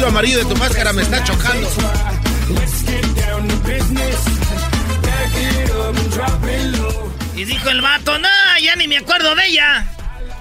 [0.00, 1.68] Pelo amarillo de tu máscara me está chocando.
[7.36, 8.28] Y dijo el vato, no,
[8.62, 9.86] ya ni me acuerdo de ella.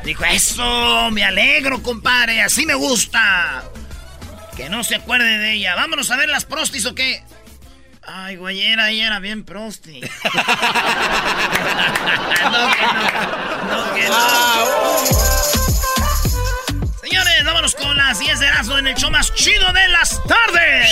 [0.06, 3.66] Dijo, eso, me alegro, compadre, así me gusta.
[4.56, 5.76] Que no se acuerde de ella.
[5.76, 7.22] Vámonos a ver las prostis o qué.
[8.02, 10.00] Ay, güeyera, ella era bien prosti.
[10.02, 10.10] no,
[12.72, 13.04] que no.
[13.76, 15.39] No, que no.
[18.18, 20.90] 10 de Erasmo en el show más chido de las tardes.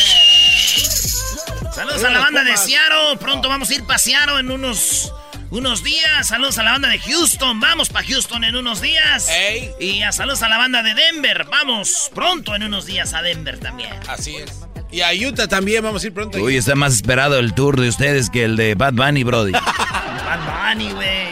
[1.74, 3.18] Saludos a la banda de Seattle.
[3.20, 5.12] Pronto vamos a ir para Seattle en unos,
[5.50, 6.28] unos días.
[6.28, 7.60] Saludos a la banda de Houston.
[7.60, 9.30] Vamos para Houston en unos días.
[9.30, 9.72] Ey.
[9.80, 11.48] Y a saludos a la banda de Denver.
[11.50, 13.94] Vamos pronto en unos días a Denver también.
[14.08, 14.52] Así es.
[14.92, 16.38] Y a Utah también vamos a ir pronto.
[16.38, 19.52] Uy, está más esperado el tour de ustedes que el de Bad Bunny, Brody.
[19.54, 21.28] Bad Bunny, güey.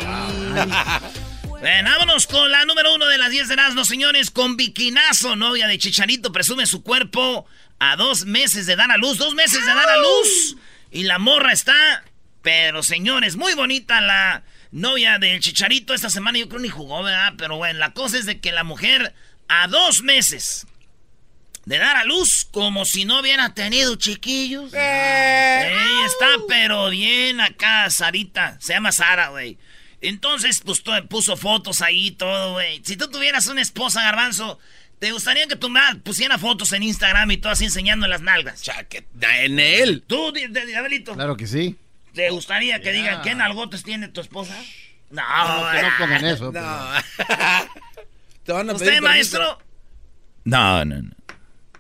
[1.66, 4.30] Bueno, vámonos con la número uno de las 10 de Erasmo, señores.
[4.30, 7.48] Con Bikinazo, novia de Chicharito, presume su cuerpo
[7.80, 9.18] a dos meses de dar a luz.
[9.18, 10.58] Dos meses de dar a luz.
[10.92, 12.04] Y la morra está...
[12.44, 15.96] Pero, señores, muy bonita la novia del Chicharito.
[15.96, 17.34] Esta semana yo creo ni jugó, ¿verdad?
[17.36, 19.16] Pero bueno, la cosa es de que la mujer
[19.48, 20.68] a dos meses
[21.66, 24.72] de dar a luz como si no hubiera tenido chiquillos.
[24.72, 28.56] Ey, está pero bien acá, Sarita.
[28.62, 29.58] Se llama Sara, güey.
[30.08, 32.82] Entonces, pues puso fotos ahí y todo, güey.
[32.84, 34.60] Si tú tuvieras una esposa, Garbanzo,
[35.00, 38.62] ¿te gustaría que tu madre pusiera fotos en Instagram y todo así enseñando las nalgas?
[38.62, 40.04] Chaque- En él.
[40.08, 41.76] ¿Tú, Di- Di- Diablito, Claro que sí.
[42.14, 44.56] te gustaría que digan qué nalgotes tiene tu esposa?
[45.12, 46.52] No, No, que no pongan eso.
[46.52, 46.90] pero- No.
[48.46, 49.02] Te van a pedir ¿Usted, permiso.
[49.02, 49.60] maestro?
[50.44, 51.12] No, no, no.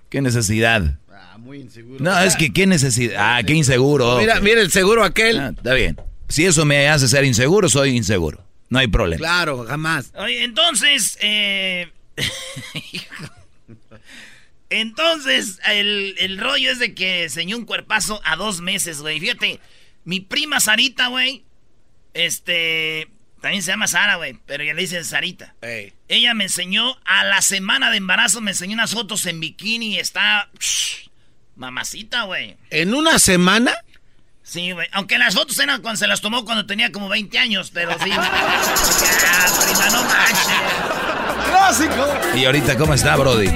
[0.09, 0.97] ¿Qué necesidad?
[1.11, 2.03] Ah, muy inseguro.
[2.03, 3.37] No, es que qué necesidad.
[3.37, 4.17] Ah, qué inseguro.
[4.17, 5.39] Mira, mira el seguro aquel.
[5.39, 5.95] Ah, está bien.
[6.27, 8.45] Si eso me hace ser inseguro, soy inseguro.
[8.69, 9.19] No hay problema.
[9.19, 10.11] Claro, jamás.
[10.15, 11.91] Oye, entonces, eh...
[14.69, 19.19] entonces, el, el rollo es de que enseñó un cuerpazo a dos meses, güey.
[19.19, 19.59] Fíjate,
[20.03, 21.45] mi prima Sarita, güey,
[22.13, 23.07] este,
[23.41, 25.53] también se llama Sara, güey, pero ya le dicen Sarita.
[25.61, 25.93] Ey.
[26.07, 29.99] Ella me enseñó, a la semana de embarazo, me enseñó unas fotos en bikini y
[29.99, 30.49] está...
[30.57, 31.09] psh,
[31.55, 32.57] mamacita, güey.
[32.69, 33.73] ¿En una semana?
[34.45, 34.87] Sí, güey.
[34.91, 38.09] Aunque las fotos eran cuando se las tomó cuando tenía como 20 años, pero sí.
[38.11, 38.17] ya,
[39.65, 41.49] prima, no manches.
[41.49, 42.07] ¡Clásico!
[42.35, 43.49] ¿Y ahorita cómo está, Brody?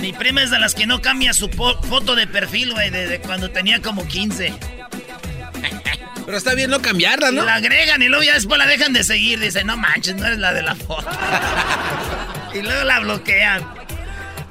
[0.00, 3.50] Mi prima es de las que no cambia su foto de perfil, güey, desde cuando
[3.50, 4.54] tenía como 15.
[6.24, 7.44] Pero está bien no cambiarla, ¿no?
[7.44, 9.40] La agregan y luego ya después la dejan de seguir.
[9.40, 11.10] Dice, no manches, no eres la de la foto.
[12.54, 13.66] y luego la bloquean.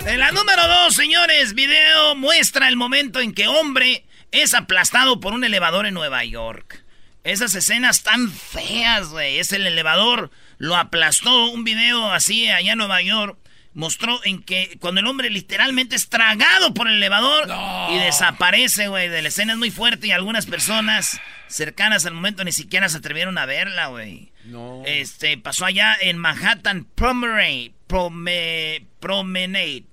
[0.05, 5.33] En la número dos, señores, video muestra el momento en que hombre es aplastado por
[5.33, 6.83] un elevador en Nueva York.
[7.23, 9.37] Esas escenas tan feas, güey.
[9.39, 11.49] Es el elevador, lo aplastó.
[11.51, 13.37] Un video así allá en Nueva York
[13.73, 17.47] mostró en que cuando el hombre literalmente es tragado por el elevador
[17.91, 19.07] y desaparece, güey.
[19.07, 22.97] De la escena es muy fuerte y algunas personas cercanas al momento ni siquiera se
[22.97, 24.31] atrevieron a verla, güey.
[24.45, 24.81] No.
[24.87, 27.73] Este, pasó allá en Manhattan Promenade.
[27.87, 29.83] Prome- Promenade.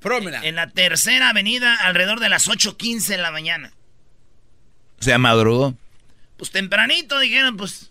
[0.00, 0.44] Prómena.
[0.44, 3.72] En la tercera avenida alrededor de las 8.15 de la mañana.
[5.00, 5.74] O sea, madrugó.
[6.36, 7.90] Pues tempranito dijeron, pues.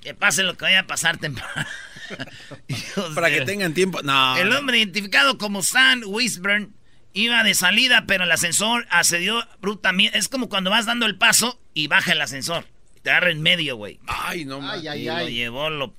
[0.00, 1.66] Que pase lo que vaya a pasar temprano.
[3.14, 4.02] Para que tengan tiempo.
[4.02, 4.36] No.
[4.36, 6.74] El hombre identificado como Sam Wisburn
[7.12, 10.16] iba de salida, pero el ascensor accedió brutamente.
[10.16, 12.66] Es como cuando vas dando el paso y baja el ascensor.
[13.02, 13.98] Te agarra en medio, güey.
[14.06, 15.34] Ay, no, Ay, ay, Y lo ay.
[15.34, 15.94] llevó, lo.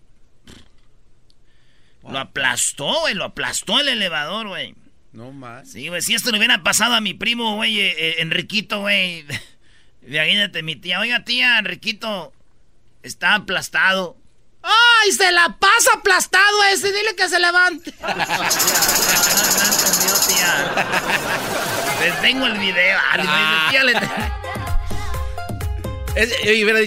[2.03, 3.14] Lo aplastó, güey.
[3.14, 4.76] Lo aplastó el elevador, güey.
[5.14, 5.70] No más.
[5.72, 9.26] Sí, güey, si esto le hubiera pasado a mi primo, güey, eh, eh, Enriquito, güey.
[10.06, 11.00] Imagínate, mi tía.
[11.00, 12.34] Oiga, tía, Enriquito
[13.03, 14.18] está aplastado.
[14.64, 16.92] ¡Ay, se la pasa aplastado ese!
[16.92, 17.94] Dile que se levante.
[18.02, 20.76] no, no entendió, tía.
[22.00, 23.00] Les tengo el video.
[23.12, 23.34] Ah, dice,
[23.72, 24.00] tía, le-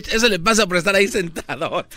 [0.16, 1.86] eso le pasa por estar ahí sentado.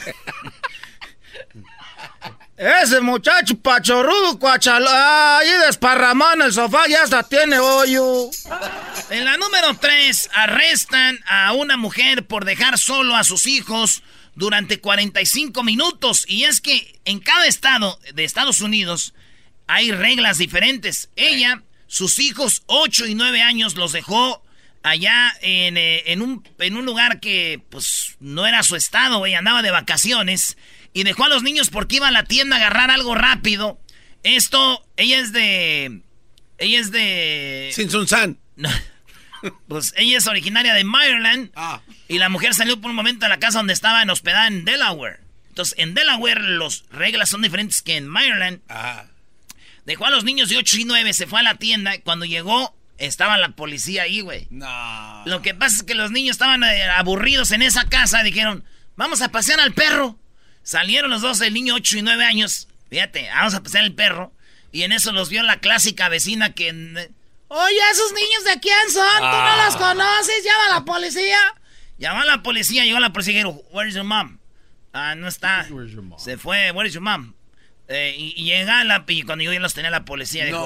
[2.57, 8.31] Ese muchacho pachorrudo, cuachalo, ahí desparramado en el sofá, ya hasta tiene hoyo.
[9.11, 14.01] En la número 3, arrestan a una mujer por dejar solo a sus hijos
[14.33, 16.25] durante 45 minutos.
[16.27, 19.13] Y es que en cada estado de Estados Unidos
[19.67, 21.11] hay reglas diferentes.
[21.15, 24.43] Ella, sus hijos, 8 y 9 años, los dejó
[24.81, 29.37] allá en, eh, en, un, en un lugar que pues no era su estado, ella
[29.37, 30.57] andaba de vacaciones.
[30.97, 33.79] Y dejó a los niños porque iba a la tienda a agarrar algo rápido.
[34.23, 36.01] Esto, ella es de...
[36.57, 37.69] Ella es de...
[37.71, 38.39] Sin San.
[39.67, 41.51] pues ella es originaria de Maryland.
[41.55, 41.81] Ah.
[42.07, 44.65] Y la mujer salió por un momento a la casa donde estaba en hospedada en
[44.65, 45.19] Delaware.
[45.49, 48.61] Entonces, en Delaware las reglas son diferentes que en Maryland.
[48.67, 49.05] Ah.
[49.85, 51.93] Dejó a los niños de 8 y 9, se fue a la tienda.
[52.01, 54.47] Cuando llegó, estaba la policía ahí, güey.
[54.49, 55.21] No.
[55.27, 58.23] Lo que pasa es que los niños estaban eh, aburridos en esa casa.
[58.23, 58.63] Dijeron,
[58.95, 60.17] vamos a pasear al perro.
[60.67, 62.67] Salieron los dos, el niño 8 y 9 años.
[62.89, 64.33] Fíjate, vamos a pasear al perro.
[64.73, 66.71] Y en eso los vio la clásica vecina que...
[67.47, 69.05] Oye, esos niños de quién son?
[69.15, 69.63] ¿Tú no Ah.
[69.65, 70.43] los conoces?
[70.43, 71.37] Llama a la policía.
[71.97, 74.39] Llamó a la policía, llegó la policía y dijo, Where's your mom?
[74.91, 75.65] Ah, no está.
[76.17, 77.33] Se fue, Where's your mom?
[77.87, 79.05] Eh, y, y llega la...
[79.07, 80.57] Y cuando yo ya los tenía la policía, dijo,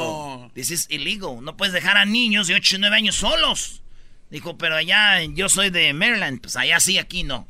[0.47, 0.51] No.
[0.55, 1.43] This is illegal.
[1.43, 3.83] No puedes dejar a niños de 8 y 9 años solos.
[4.31, 6.41] Dijo, pero allá yo soy de Maryland.
[6.41, 7.47] Pues allá sí, aquí no.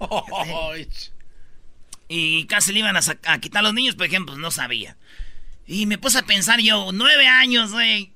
[2.08, 4.50] Y casi le iban a, sac- a quitar a los niños, por ejemplo, pues no
[4.50, 4.96] sabía.
[5.66, 8.12] Y me puse a pensar yo, nueve años, güey.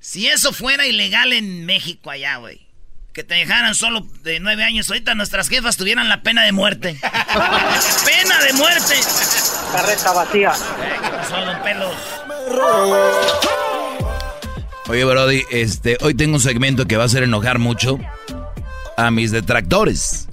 [0.00, 2.66] Si eso fuera ilegal en México allá, güey.
[3.12, 6.98] Que te dejaran solo de nueve años, ahorita nuestras jefas tuvieran la pena de muerte.
[8.04, 8.94] ¡Pena de muerte!
[9.72, 10.52] Carreta vacía.
[11.02, 11.94] ¿Qué pasó, don Pelos?
[14.88, 17.98] Oye, Brody, este, hoy tengo un segmento que va a hacer enojar mucho
[18.96, 20.28] a mis detractores.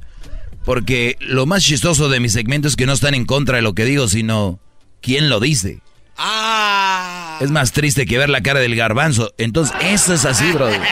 [0.66, 3.76] Porque lo más chistoso de mi segmento es que no están en contra de lo
[3.76, 4.60] que digo, sino
[5.02, 5.82] quién lo dice.
[6.18, 7.38] Ah.
[7.42, 9.34] Es más triste que ver la cara del garbanzo.
[9.38, 10.78] Entonces, eso es así, Brody.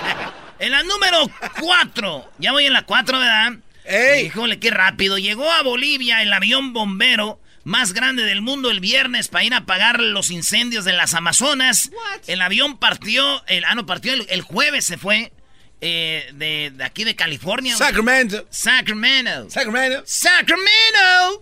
[0.59, 1.27] En la número
[1.59, 2.29] cuatro.
[2.38, 3.53] Ya voy en la cuatro, ¿verdad?
[3.83, 4.27] ¡Ey!
[4.27, 5.18] Híjole, qué rápido.
[5.18, 9.57] Llegó a Bolivia el avión bombero más grande del mundo el viernes para ir a
[9.57, 11.89] apagar los incendios de las Amazonas.
[12.27, 15.33] El avión partió, el, ah, no, partió el, el jueves se fue
[15.81, 17.75] eh, de, de aquí de California.
[17.75, 18.48] Sacramento.
[18.51, 19.50] Sacramento.
[19.50, 20.04] Sacramento.
[20.06, 21.42] Sacramento.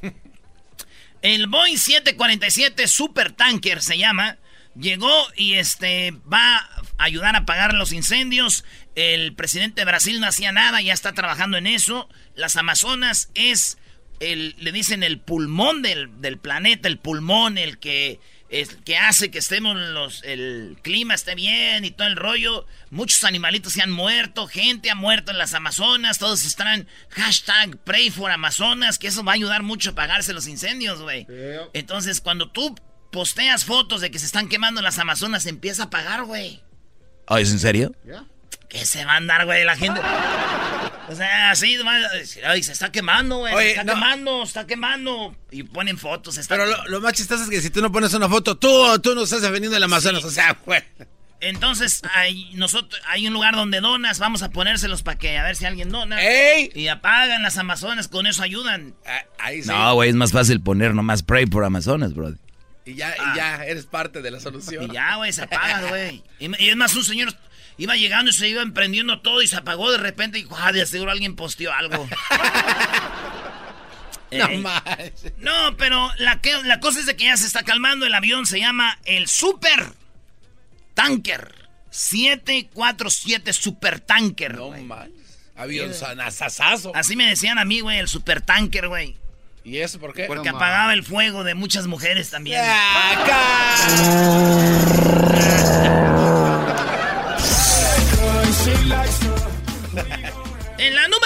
[1.22, 4.38] El Boeing 747 Super Tanker se llama.
[4.74, 8.64] Llegó y este va a ayudar a apagar los incendios.
[8.94, 12.08] El presidente de Brasil no hacía nada, ya está trabajando en eso.
[12.34, 13.78] Las Amazonas es
[14.20, 19.30] el, le dicen el pulmón del, del planeta, el pulmón, el que, es, que hace
[19.30, 22.66] que estemos los, el clima esté bien y todo el rollo.
[22.90, 28.10] Muchos animalitos se han muerto, gente ha muerto en las Amazonas, todos están hashtag pray
[28.10, 31.26] for Amazonas, que eso va a ayudar mucho a apagarse los incendios, güey.
[31.72, 32.74] Entonces, cuando tú
[33.10, 36.62] posteas fotos de que se están quemando las Amazonas, se empieza a apagar, güey.
[37.26, 37.94] Oh, ¿Es en serio?
[38.68, 40.00] ¿Qué se va a andar, güey, la gente?
[41.08, 41.76] O sea, así,
[42.46, 43.94] ay, se está quemando, güey, se está no.
[43.94, 45.36] quemando, está quemando.
[45.50, 48.14] Y ponen fotos, está Pero lo, lo más chistoso es que si tú no pones
[48.14, 50.24] una foto, tú, tú no estás defendiendo el Amazonas.
[50.24, 50.82] O sea, güey.
[51.40, 55.56] Entonces, hay, nosotros, hay un lugar donde donas, vamos a ponérselos para que a ver
[55.56, 56.22] si alguien dona.
[56.22, 56.70] ¡Ey!
[56.74, 58.94] Y apagan las Amazonas, con eso ayudan.
[59.04, 59.68] Ah, Ahí sí.
[59.68, 62.36] No, güey, es más fácil poner nomás pray por Amazonas, Brody.
[62.86, 64.90] Y ya, y ya eres parte de la solución.
[64.90, 66.22] Y ya, güey, se apaga, güey.
[66.38, 67.34] Y, y es más, un señor
[67.78, 70.72] iba llegando y se iba emprendiendo todo y se apagó de repente y dijo, ah,
[70.72, 72.08] de seguro alguien posteó algo.
[74.32, 74.82] No Eh, más.
[75.38, 78.04] No, pero la, que- la cosa es de que ya se está calmando.
[78.04, 79.92] El avión se llama el Super
[80.94, 81.54] Tanker.
[81.90, 84.56] 747 Super Tanker.
[84.56, 84.72] No.
[85.54, 86.90] Avión sanazazazo.
[86.96, 89.16] Así me decían a mí, güey, el Super Tanker, güey.
[89.62, 90.24] ¿Y eso por qué?
[90.24, 92.60] Porque apagaba el fuego de muchas mujeres también.
[92.60, 92.66] En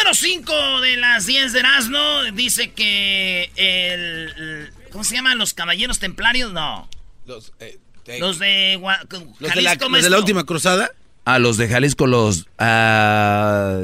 [0.09, 5.37] número 5 de las 10 de Erasmo dice que el, el- ¿Cómo se llaman?
[5.39, 6.53] ¿Los caballeros templarios?
[6.53, 6.89] No.
[7.27, 9.01] Los, eh, eh, Los de, Gua-
[9.39, 10.19] los de la, Jalisco, los de la maestro.
[10.19, 10.91] última cruzada.
[11.27, 12.47] A los de Jalisco, los...
[12.59, 13.81] ah,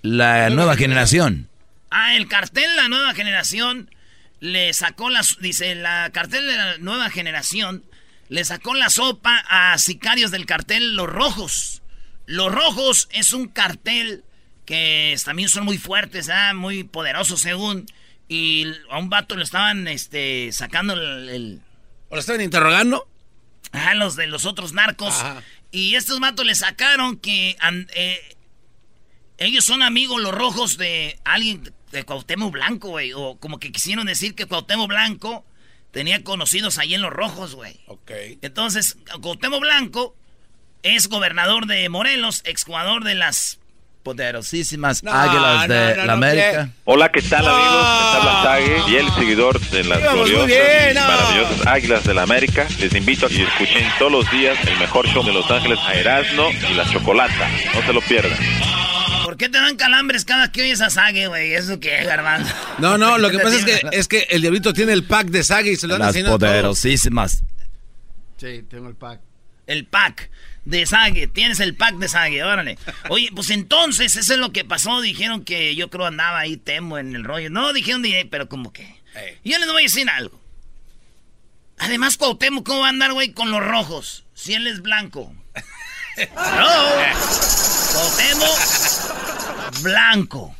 [0.00, 1.48] la nueva generación.
[1.90, 3.90] Ah, el cartel La Nueva Generación
[4.40, 5.36] le sacó las...
[5.40, 7.84] Dice, la cartel de la Nueva Generación
[8.30, 11.82] le sacó la sopa a sicarios del cartel Los Rojos.
[12.24, 14.24] Los Rojos es un cartel
[14.66, 16.52] que también son muy fuertes, ¿ah?
[16.52, 17.86] muy poderosos según.
[18.28, 21.62] Y a un vato le estaban este, sacando el- el,
[22.08, 23.08] ¿O lo estaban interrogando?
[23.72, 25.14] Ajá, los de los otros narcos.
[25.14, 25.42] Ajá.
[25.70, 27.56] Y estos matos le sacaron que
[27.94, 28.36] eh,
[29.38, 33.12] ellos son amigos los rojos de alguien de Cuauhtémoc Blanco, güey.
[33.14, 35.44] O como que quisieron decir que Cuauhtémoc Blanco
[35.92, 37.80] tenía conocidos ahí en los rojos, güey.
[37.86, 38.10] Ok.
[38.42, 40.16] Entonces, Cuauhtémoc Blanco
[40.82, 43.58] es gobernador de Morelos, exjugador de las
[44.06, 46.70] poderosísimas águilas de la América.
[46.84, 47.74] Hola, ¿qué tal amigos?
[47.74, 52.68] Les habla Sage y el seguidor de las gloriosas y maravillosas águilas de la América.
[52.78, 55.94] Les invito a que escuchen todos los días el mejor show de Los Ángeles a
[55.94, 57.50] Erasmo y la Chocolata.
[57.74, 58.38] No se lo pierdan.
[59.24, 61.54] ¿Por qué te dan calambres cada que oyes a Sage, güey?
[61.54, 62.54] ¿Eso qué, Garbanzo?
[62.78, 65.42] No, no, lo que pasa es que, es que el diablito tiene el pack de
[65.42, 67.42] Sage y se lo dan Las poderosísimas.
[68.36, 69.18] Sí, tengo el pack.
[69.66, 70.30] El pack
[70.66, 71.28] de Sage.
[71.28, 72.78] Tienes el pack de Sage, órale.
[73.08, 75.00] Oye, pues entonces, eso es lo que pasó.
[75.00, 77.48] Dijeron que yo creo andaba ahí temo en el rollo.
[77.48, 79.00] No, dijeron, pero como que.
[79.44, 80.38] Yo les voy a decir algo.
[81.78, 84.24] Además, Cuauhtémoc, ¿cómo va a andar, güey, con los rojos?
[84.34, 85.32] Si él es blanco.
[86.16, 86.24] No.
[87.92, 88.58] Cuauhtémoc,
[89.82, 90.56] blanco.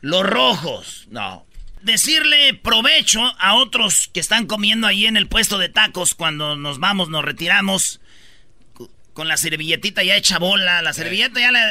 [0.00, 1.46] Los rojos, no.
[1.82, 6.78] Decirle provecho a otros que están comiendo ahí en el puesto de tacos cuando nos
[6.78, 8.00] vamos, nos retiramos
[9.18, 10.80] con la servilletita ya hecha bola.
[10.80, 11.68] La servilleta ya la,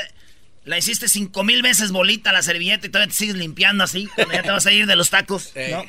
[0.66, 4.10] la hiciste cinco mil veces bolita la servilleta y todavía te sigues limpiando así.
[4.16, 5.86] Cuando ya te vas a ir de los tacos, ¿no?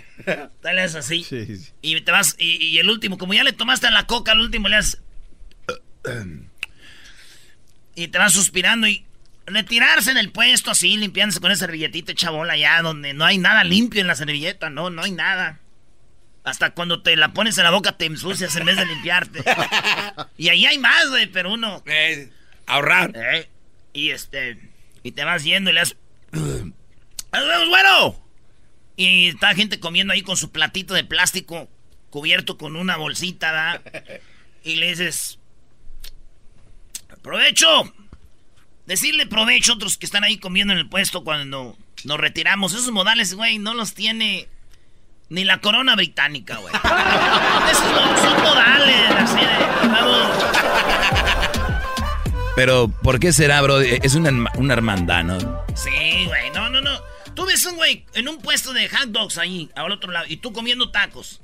[0.62, 1.26] Dale es así.
[1.82, 4.38] Y te vas, y, y el último, como ya le tomaste a la coca, al
[4.38, 5.02] último le haces.
[7.96, 9.04] Y te vas suspirando y
[9.44, 13.38] retirarse en el puesto así, limpiándose con esa servilletita hecha bola ya, donde no hay
[13.38, 15.58] nada limpio en la servilleta, no, no hay nada.
[16.48, 19.44] Hasta cuando te la pones en la boca te ensucias en vez de limpiarte.
[20.38, 21.82] y ahí hay más, güey, pero uno.
[21.84, 22.30] Eh,
[22.66, 23.12] ahorrar.
[23.14, 23.50] Eh,
[23.92, 24.58] y este.
[25.02, 25.96] Y te vas yendo y le das.
[26.32, 26.72] ¡Nos
[27.32, 28.24] vemos, bueno!
[28.96, 31.68] Y está gente comiendo ahí con su platito de plástico
[32.08, 33.82] cubierto con una bolsita, ¿da?
[34.64, 35.38] Y le dices.
[37.22, 37.92] ¡Provecho!
[38.86, 42.72] Decirle provecho a otros que están ahí comiendo en el puesto cuando nos retiramos.
[42.72, 44.48] Esos modales, güey, no los tiene
[45.30, 46.74] ni la corona británica, güey.
[47.70, 49.88] Esos no- son modales, así de.
[49.88, 50.28] Vamos.
[52.56, 53.80] Pero, ¿por qué será, bro?
[53.80, 55.64] Es una, una hermandad, ¿no?
[55.76, 57.00] Sí, güey, no, no, no.
[57.34, 60.38] Tú ves un güey en un puesto de hot dogs ahí, al otro lado, y
[60.38, 61.40] tú comiendo tacos.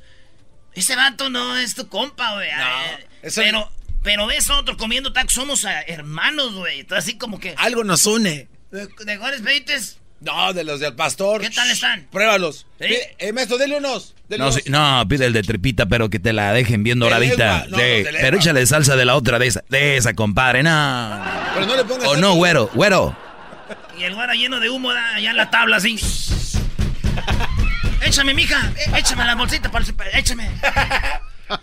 [0.74, 2.48] Ese vato no es tu compa, güey.
[2.48, 3.70] Eh, eso- pero,
[4.02, 6.84] pero ves otro comiendo tacos, somos eh, hermanos, güey.
[6.90, 7.54] Así como que.
[7.58, 8.48] Algo nos une.
[8.72, 10.00] ¿De, de cuáles peites?
[10.24, 11.40] No, de los del pastor.
[11.42, 12.06] ¿Qué tal están?
[12.10, 12.66] Pruébalos.
[12.80, 12.86] ¿Sí?
[12.86, 14.14] Pide- Eh, maestro, dele unos.
[14.28, 14.54] Dele No, unos.
[14.56, 17.08] sí, no, pide el de tripita, pero que te la dejen bien De
[17.68, 18.20] no, De- de lengua.
[18.22, 21.22] pero échale salsa de la otra, de esa, de esa, compadre, no.
[21.54, 22.08] Pero no le pongas.
[22.08, 23.16] O no, güero, güero.
[23.98, 25.98] Y el guara lleno de humo, allá en la tabla, así.
[28.06, 28.72] échame, mija.
[28.76, 30.50] eh, Échame la bolsita, para el- échame.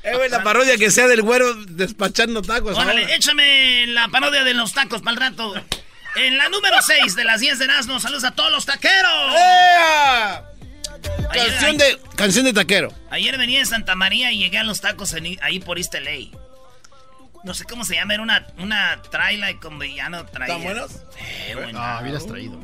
[0.03, 2.77] Eh, güey, la parodia que sea del güero despachando tacos.
[2.77, 3.15] Órale, ahora.
[3.15, 5.53] échame la parodia de los tacos para el rato.
[6.15, 9.33] En la número 6 de las 10 de Erasmo, saludos a todos los taqueros.
[9.35, 10.43] ¡Ea!
[11.31, 12.93] Ayer, Canción de, canción de taquero.
[13.09, 16.37] ayer venía de Santa María y llegué a los tacos en- ahí por East LA.
[17.43, 20.53] No sé cómo se llama, era una, una traila con villano traía.
[20.57, 20.91] ¿Están buenos?
[21.17, 21.79] Eh, bueno.
[21.81, 22.59] Ah, hubieras traído.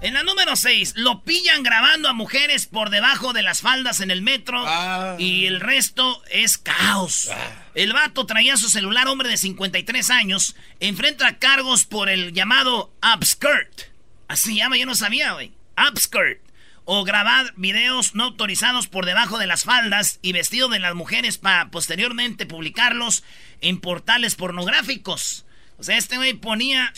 [0.00, 4.12] En la número 6, lo pillan grabando a mujeres por debajo de las faldas en
[4.12, 5.16] el metro Ah.
[5.18, 7.28] y el resto es caos.
[7.74, 13.90] El vato traía su celular, hombre de 53 años, enfrenta cargos por el llamado upskirt.
[14.28, 15.52] Así llama, yo no sabía, güey.
[15.76, 16.40] Upskirt.
[16.84, 21.38] O grabar videos no autorizados por debajo de las faldas y vestido de las mujeres
[21.38, 23.24] para posteriormente publicarlos
[23.60, 25.44] en portales pornográficos.
[25.76, 26.92] O sea, este güey ponía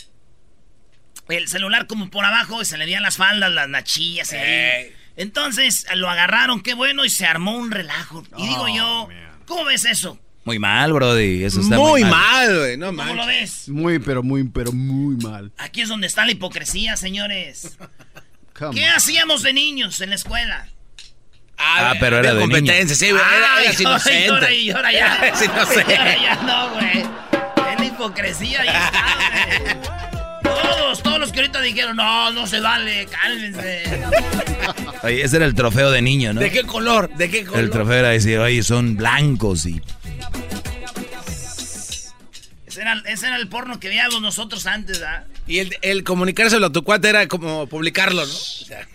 [1.31, 4.33] el celular como por abajo y se le veían las faldas, las nachillas.
[5.17, 8.23] Entonces lo agarraron, qué bueno, y se armó un relajo.
[8.37, 9.09] Y digo yo,
[9.45, 10.19] ¿cómo ves eso?
[10.43, 11.43] Muy mal, brody.
[11.43, 12.77] Eso está Muy mal, güey.
[12.77, 13.69] No ¿Cómo lo ves?
[13.69, 15.51] Muy, pero muy, pero muy mal.
[15.57, 17.77] Aquí es donde está la hipocresía, señores.
[18.73, 20.67] ¿Qué hacíamos de niños en la escuela?
[21.57, 23.21] Ah, pero era de competencia, sí, güey.
[23.21, 24.29] Era, Ay, eras inocente.
[24.29, 25.27] Ahora, y ahora ya.
[25.27, 25.95] Es inocente.
[25.95, 26.99] Ahora ya no, güey.
[26.99, 30.10] Es la hipocresía, ya está, güey.
[31.11, 33.83] Todos, los que ahorita dijeron, no, no se vale, cálmense.
[35.03, 36.39] Oye, ese era el trofeo de niño, ¿no?
[36.39, 37.13] ¿De qué color?
[37.13, 37.59] ¿De qué color?
[37.59, 39.81] El trofeo era decir, oye, son blancos y...
[42.65, 45.25] Ese era, ese era el porno que veíamos nosotros antes, ¿verdad?
[45.47, 48.31] Y el, el comunicárselo a tu cuate era como publicarlo, ¿no?
[48.31, 48.87] O sea,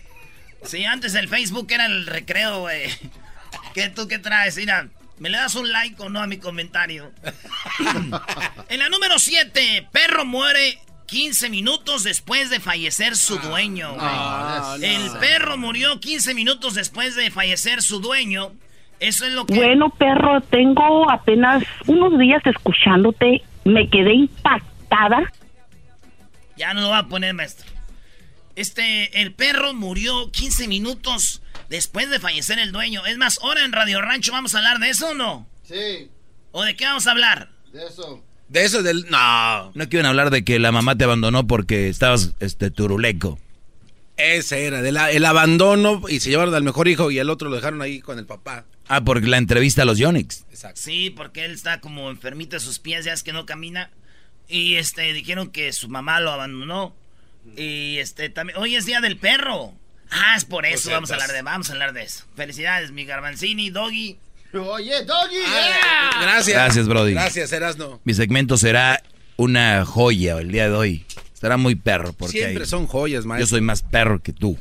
[0.66, 2.90] Sí, antes el Facebook era el recreo, güey.
[3.74, 4.56] ¿Qué tú qué traes?
[4.56, 7.12] Mira, ¿me le das un like o no a mi comentario?
[8.68, 13.94] en la número 7, perro muere 15 minutos después de fallecer su dueño.
[13.98, 18.52] Ah, El perro murió 15 minutos después de fallecer su dueño.
[18.98, 19.54] Eso es lo que...
[19.54, 23.42] Bueno, perro, tengo apenas unos días escuchándote.
[23.64, 25.32] Me quedé impactada.
[26.56, 27.66] Ya no lo va a poner, maestro.
[28.56, 33.04] Este, el perro murió 15 minutos después de fallecer el dueño.
[33.04, 35.46] Es más, ahora en Radio Rancho vamos a hablar de eso o no?
[35.62, 36.10] Sí,
[36.52, 37.50] ¿O de qué vamos a hablar?
[37.72, 38.24] de eso.
[38.48, 39.06] De eso del...
[39.10, 39.72] No.
[39.74, 43.38] No quieren hablar de que la mamá te abandonó porque estabas este turuleco.
[44.16, 47.56] Ese era, de el abandono y se llevaron al mejor hijo y el otro lo
[47.56, 48.64] dejaron ahí con el papá.
[48.88, 50.46] Ah, porque la entrevista a los Yonix.
[50.50, 50.80] Exacto.
[50.80, 53.90] Sí, porque él está como enfermito de sus pies, ya es que no camina.
[54.48, 56.94] Y este, dijeron que su mamá lo abandonó.
[57.56, 59.74] Y este, también, hoy es día del perro.
[60.10, 62.24] Ah, es por eso, vamos a hablar de, vamos a hablar de eso.
[62.36, 64.16] Felicidades, mi Garbanzini, Doggy.
[64.58, 65.36] Oye, Doggy.
[65.46, 66.54] Ah, gracias.
[66.54, 67.12] Gracias, Brody.
[67.12, 68.00] Gracias, Erasno.
[68.04, 69.02] Mi segmento será
[69.36, 71.06] una joya el día de hoy.
[71.34, 72.12] Estará muy perro.
[72.12, 73.46] Porque Siempre son joyas, maestro.
[73.46, 74.58] Yo soy más perro que tú.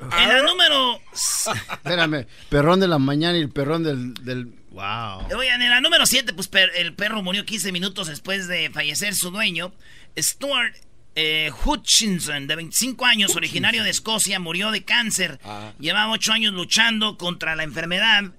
[0.00, 1.00] En el número.
[1.72, 4.14] Espérame, perrón de la mañana y el perrón del.
[4.14, 4.46] del...
[4.70, 5.36] Wow.
[5.36, 9.30] Oigan, en la número 7, pues el perro murió 15 minutos después de fallecer su
[9.30, 9.72] dueño.
[10.18, 10.74] Stuart
[11.14, 15.40] eh, Hutchinson, de 25 años, originario de Escocia, murió de cáncer.
[15.44, 15.72] Ah.
[15.78, 18.32] Llevaba 8 años luchando contra la enfermedad.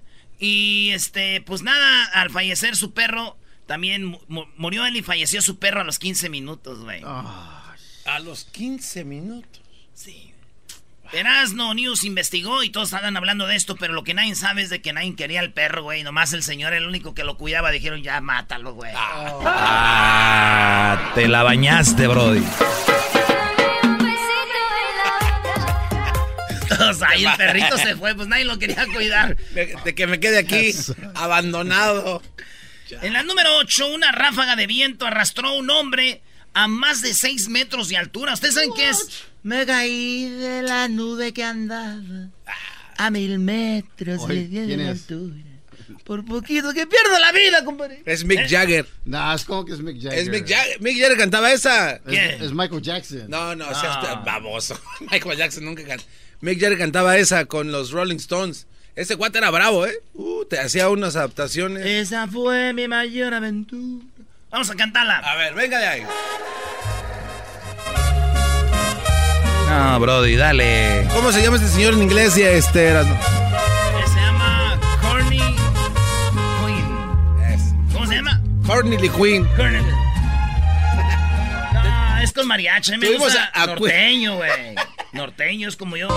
[0.46, 4.18] Y este, pues nada, al fallecer su perro, también
[4.58, 7.00] murió él y falleció su perro a los 15 minutos, güey.
[7.02, 9.62] a los 15 minutos.
[9.94, 10.34] Sí.
[11.12, 14.68] Erasno News investigó y todos estaban hablando de esto, pero lo que nadie sabe es
[14.68, 16.02] de que nadie quería al perro, güey.
[16.02, 18.92] Nomás el señor, el único que lo cuidaba, dijeron, ya mátalo, güey.
[18.96, 22.44] Ah, te la bañaste, Brody.
[26.90, 29.36] O sea, ahí el perrito se fue, pues nadie lo quería cuidar.
[29.54, 30.72] De, que me quede aquí
[31.14, 32.22] abandonado.
[33.02, 36.22] En la número 8, una ráfaga de viento arrastró a un hombre
[36.52, 38.34] a más de 6 metros de altura.
[38.34, 39.24] ¿Ustedes saben qué es?
[39.42, 42.30] Me caí de la nube que andaba
[42.96, 45.34] a mil metros de, altura.
[46.04, 48.02] Por poquito que pierdo la vida, compadre.
[48.06, 48.48] Es Mick ¿Eh?
[48.48, 48.86] Jagger.
[49.04, 50.18] No, es como que es Mick Jagger.
[50.18, 50.80] Es Mick Jagger.
[50.80, 51.96] Mick Jagger cantaba esa.
[52.06, 53.28] Es, Michael Jackson.
[53.28, 54.22] No, no, ah.
[54.24, 54.78] baboso.
[55.10, 56.08] Michael Jackson nunca cantaba.
[56.44, 58.66] Mick Jagger cantaba esa con los Rolling Stones.
[58.96, 59.94] Ese guate era bravo, ¿eh?
[60.12, 61.86] Uh, te hacía unas adaptaciones.
[61.86, 64.04] Esa fue mi mayor aventura.
[64.50, 65.20] Vamos a cantarla.
[65.20, 66.02] A ver, venga de ahí.
[69.70, 71.08] No, Brody, dale.
[71.14, 72.36] ¿Cómo se llama este señor en inglés?
[72.36, 73.04] Este era...
[73.04, 75.38] Se llama Corny
[76.60, 77.88] Queen.
[77.90, 78.42] ¿Cómo se llama?
[78.66, 79.46] Corny Queen.
[79.56, 79.78] Corny.
[81.72, 82.98] No, es con mariachi.
[82.98, 84.74] Me gusta a, norteño, güey.
[85.14, 86.08] Norteño es como yo.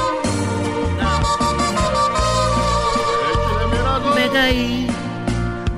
[4.16, 4.88] Me caí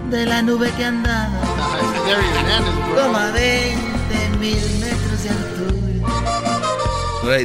[0.09, 1.41] de la nube que andaba
[2.95, 5.65] como a 20 mil metros de altura.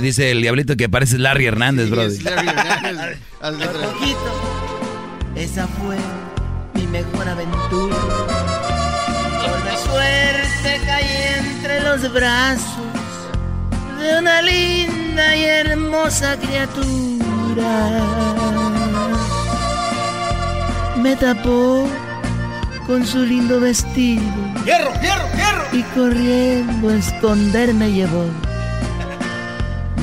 [0.01, 2.07] Dice el diablito que parece Larry Hernández, bro.
[2.07, 3.19] Larry Hernández.
[3.41, 4.31] poquito,
[5.35, 5.97] esa fue
[6.75, 7.97] mi mejor aventura.
[9.43, 13.04] Por la suerte caí entre los brazos
[14.05, 17.73] de una linda y hermosa criatura.
[20.97, 21.89] Me tapó
[22.87, 24.23] con su lindo vestido.
[24.67, 25.65] ¡Hierro, hierro, hierro!
[25.73, 28.27] Y corriendo a esconderme llevó.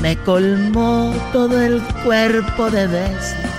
[0.00, 3.52] Me colmó todo el cuerpo de besos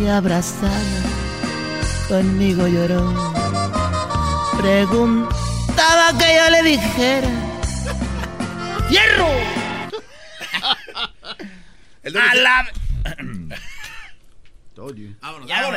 [0.00, 1.00] y abrazada
[2.08, 3.14] conmigo lloró.
[4.60, 7.49] Preguntaba que yo le dijera.
[8.90, 9.28] ¡Hierro!
[12.02, 12.72] a la...
[15.46, 15.68] Ya,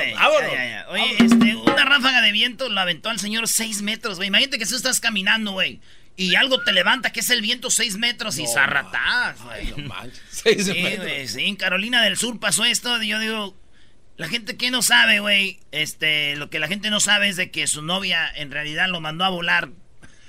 [0.90, 4.30] Oye, este, una ráfaga de viento lo aventó al señor 6 metros, güey.
[4.30, 5.82] Imagínate que tú estás caminando, güey.
[6.16, 9.68] Y algo te levanta, que es el viento 6 metros y zarratás, güey.
[10.30, 13.02] sí, Güey, sí, en Carolina del Sur pasó esto.
[13.02, 13.56] Y yo digo,
[14.16, 17.52] la gente que no sabe, güey, este, lo que la gente no sabe es de
[17.52, 19.70] que su novia en realidad lo mandó a volar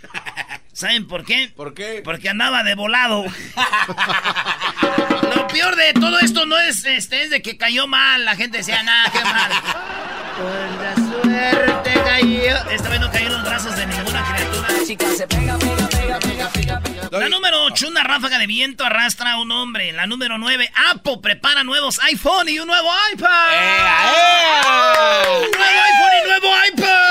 [0.74, 1.52] ¿Saben por qué?
[1.54, 2.02] ¿Por qué?
[2.04, 3.24] Porque andaba de volado.
[5.36, 8.24] Lo peor de todo esto no es, este, es de que cayó mal.
[8.24, 9.52] La gente decía, nada, qué mal.
[10.36, 12.70] Por la suerte cayó.
[12.70, 14.68] Esta vez no los brazos de ninguna criatura.
[14.84, 17.18] Chica, se pega, pega, pega, pega, pega, pega.
[17.20, 19.92] La número 8, una ráfaga de viento arrastra a un hombre.
[19.92, 23.52] La número 9, Apple prepara nuevos iPhone y un nuevo iPad.
[23.52, 23.78] ¡Eh,
[24.16, 25.22] eh!
[25.36, 27.03] ¡Un nuevo iPhone y nuevo iPad!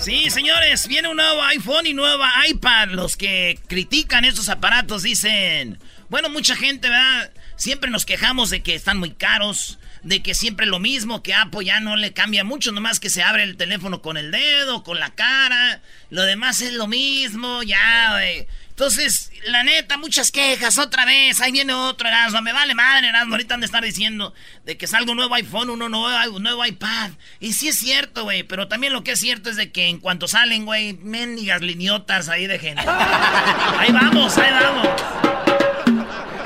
[0.00, 2.88] Sí, señores, viene un nuevo iPhone y nueva iPad.
[2.88, 7.30] Los que critican estos aparatos dicen, bueno, mucha gente, ¿verdad?
[7.56, 11.66] Siempre nos quejamos de que están muy caros, de que siempre lo mismo, que Apple
[11.66, 14.98] ya no le cambia mucho, nomás que se abre el teléfono con el dedo, con
[14.98, 15.82] la cara.
[16.08, 18.46] Lo demás es lo mismo, ya, güey.
[18.80, 23.34] Entonces, la neta, muchas quejas, otra vez, ahí viene otro Erasmo, me vale madre Erasmo,
[23.34, 24.32] ahorita han de estar diciendo
[24.64, 27.10] de que salga un nuevo iPhone, uno nuevo, un nuevo iPad.
[27.40, 29.98] Y sí es cierto, güey, pero también lo que es cierto es de que en
[29.98, 32.82] cuanto salen, güey, mendigas liniotas ahí de gente.
[32.86, 34.88] ahí vamos, ahí vamos.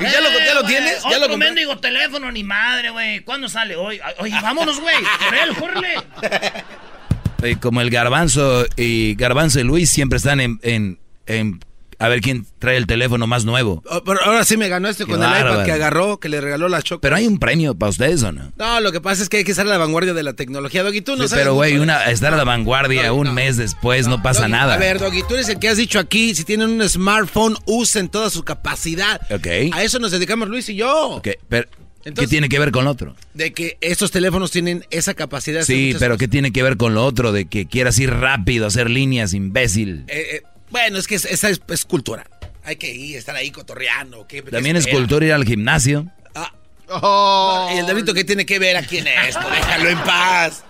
[0.01, 1.03] ¿Ya lo, ya lo Eh, tienes?
[1.03, 1.37] ¿Ya lo Otro compraste?
[1.37, 3.21] mendigo teléfono, ni madre, güey.
[3.21, 3.77] ¿Cuándo sale?
[3.77, 4.01] Hoy.
[4.17, 4.97] Oye, vámonos, güey.
[5.23, 5.95] Por él, córrele.
[7.43, 11.61] Oye, como el Garbanzo y Garbanzo y Luis siempre están en, en, en
[12.05, 13.83] a ver quién trae el teléfono más nuevo.
[13.89, 15.53] Oh, pero ahora sí me ganó este Qué con el bárbaro.
[15.55, 17.01] iPad que agarró, que le regaló la Choco.
[17.01, 18.51] Pero hay un premio para ustedes o no?
[18.57, 20.83] No, lo que pasa es que hay que estar a la vanguardia de la tecnología,
[20.83, 21.01] Doggy.
[21.01, 23.33] Tú no Sí, sabes pero güey, una, estar a la vanguardia un no.
[23.33, 24.73] mes después no pasa Doggy, nada.
[24.75, 28.09] A ver, Doggy, tú eres el que has dicho aquí, si tienen un smartphone, usen
[28.09, 29.21] toda su capacidad.
[29.31, 29.47] Ok.
[29.73, 31.09] A eso nos dedicamos Luis y yo.
[31.17, 31.67] Ok, pero,
[32.03, 33.15] ¿Qué Entonces- tiene que ver con lo otro?
[33.33, 35.55] De que estos teléfonos tienen esa capacidad.
[35.57, 36.17] de hacer Sí, muchas pero.
[36.19, 37.31] ¿qué tiene que ver con lo otro?
[37.31, 40.03] De que quieras ir rápido, hacer líneas, imbécil.
[40.07, 40.41] Eh, eh,
[40.75, 42.25] bueno, es que es- esa es, es cultura.
[42.65, 44.27] Hay que ir, estar ahí cotorreando.
[44.27, 44.97] ¿qué- qué También es espera?
[44.99, 46.11] cultura ir al gimnasio.
[46.35, 46.51] Ah,
[46.89, 47.71] Oh.
[47.73, 49.39] ¿Y el delito que tiene que ver aquí en esto?
[49.49, 50.63] Déjalo en paz.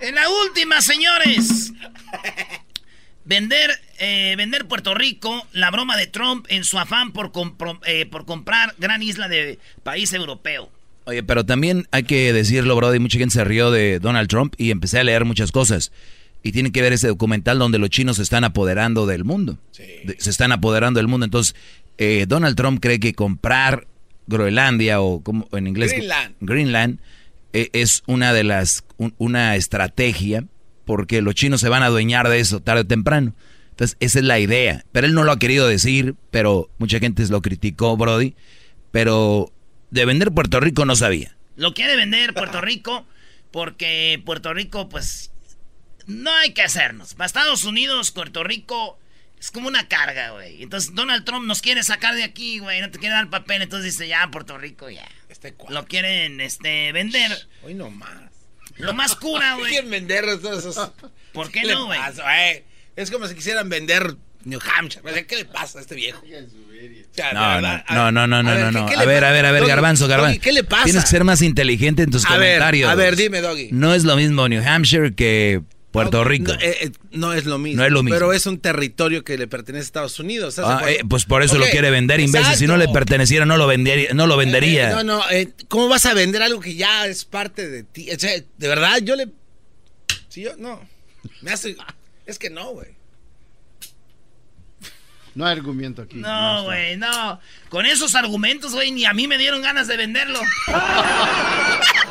[0.00, 1.72] En la última, señores.
[3.24, 8.06] Vender, eh, vender Puerto Rico, la broma de Trump en su afán por, compro- eh,
[8.06, 10.70] por comprar gran isla de país europeo.
[11.04, 14.70] Oye, pero también hay que decirlo, Brody, mucha gente se rió de Donald Trump y
[14.70, 15.90] empecé a leer muchas cosas.
[16.46, 19.58] Y tiene que ver ese documental donde los chinos se están apoderando del mundo.
[20.04, 21.24] De- se están apoderando del mundo.
[21.24, 21.56] Entonces,
[21.98, 23.86] eh, Donald Trump cree que comprar
[24.28, 26.34] Groenlandia o como en inglés Greenland.
[26.40, 27.00] Greenland,
[27.52, 30.44] eh, es una de las un- una estrategia
[30.84, 33.34] porque los chinos se van a adueñar de eso tarde o temprano.
[33.70, 34.84] Entonces, esa es la idea.
[34.92, 38.34] Pero él no lo ha querido decir, pero mucha gente lo criticó, Brody.
[38.92, 39.52] Pero
[39.90, 41.36] de vender Puerto Rico no sabía.
[41.56, 43.04] Lo quiere vender Puerto Rico
[43.50, 45.30] porque Puerto Rico, pues,
[46.06, 47.14] no hay que hacernos.
[47.14, 48.98] Para Estados Unidos, Puerto Rico
[49.38, 50.62] es como una carga, güey.
[50.62, 52.80] Entonces Donald Trump nos quiere sacar de aquí, güey.
[52.80, 53.62] No te quiere dar papel.
[53.62, 55.06] Entonces dice, ya, Puerto Rico, ya.
[55.28, 55.80] Este cuadro.
[55.82, 57.48] Lo quieren este, vender.
[57.62, 58.32] Hoy no más.
[58.76, 59.70] Lo más cura, güey.
[59.72, 60.92] Quieren vender todos esos.
[61.32, 62.00] ¿Por qué no, güey?
[62.96, 65.26] Es como si quisieran vender New Hampshire.
[65.26, 66.22] ¿Qué le pasa a este viejo?
[67.32, 68.86] No, no, no, no, no, no, ver, no, ¿qué- no.
[68.86, 70.40] qué A ver, a ver, a ver, Garbanzo, Garbanzo.
[70.40, 70.84] ¿Qué le pasa?
[70.84, 72.90] Tienes que ser más inteligente en tus A ver, comentarios.
[72.90, 73.70] a ver, dime, Doggy.
[73.72, 75.62] No es lo mismo New Hampshire que
[75.96, 76.52] Puerto No, Rico.
[76.52, 77.80] No, eh, eh, no es lo mismo.
[77.80, 78.14] No es lo mismo.
[78.16, 80.58] Pero es un territorio que le pertenece a Estados Unidos.
[80.58, 82.54] ¿estás de Ah, eh, pues por eso lo quiere vender, imbécil.
[82.54, 84.12] Si no le perteneciera, no lo vendería.
[84.12, 84.90] No lo vendería.
[84.90, 88.10] Eh, no, no, eh, ¿cómo vas a vender algo que ya es parte de ti?
[88.12, 89.28] O sea, de verdad, yo le.
[90.28, 90.80] Si yo, no.
[91.40, 91.76] Me hace.
[92.26, 92.88] Es que no, güey.
[95.34, 96.16] No hay argumento aquí.
[96.16, 97.40] No, güey, no.
[97.68, 100.40] Con esos argumentos, güey, ni a mí me dieron ganas de venderlo.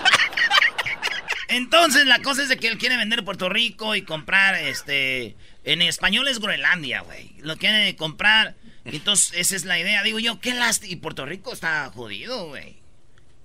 [1.56, 5.38] Entonces, la cosa es de que él quiere vender Puerto Rico y comprar, este...
[5.64, 7.32] En español es Groenlandia, güey.
[7.40, 8.56] Lo quiere comprar.
[8.84, 10.04] Entonces, esa es la idea.
[10.04, 10.92] Digo yo, qué lástima.
[10.92, 12.76] Y Puerto Rico está jodido, güey.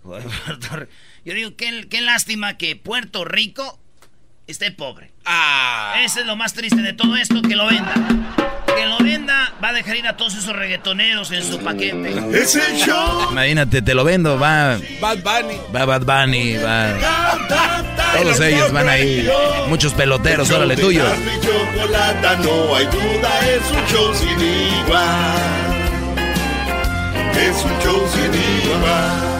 [1.25, 3.79] Yo digo, qué, qué lástima que Puerto Rico
[4.51, 5.11] esté pobre.
[5.25, 5.95] Ah.
[6.05, 7.95] Ese es lo más triste de todo esto, que lo venda.
[8.77, 12.15] Que lo venda, va a dejar ir a todos esos reggaetoneros en su paquete.
[12.33, 13.31] Es el show.
[13.31, 14.39] Imagínate, te lo vendo.
[14.39, 15.59] Va, Bad Bunny.
[15.75, 16.95] va Bad Bunny, va.
[18.17, 19.29] Todos ellos van ahí.
[19.69, 21.05] Muchos peloteros, órale, tuyo.
[21.05, 25.71] No hay duda, es un show sin igual.
[27.37, 29.40] Es un show sin igual.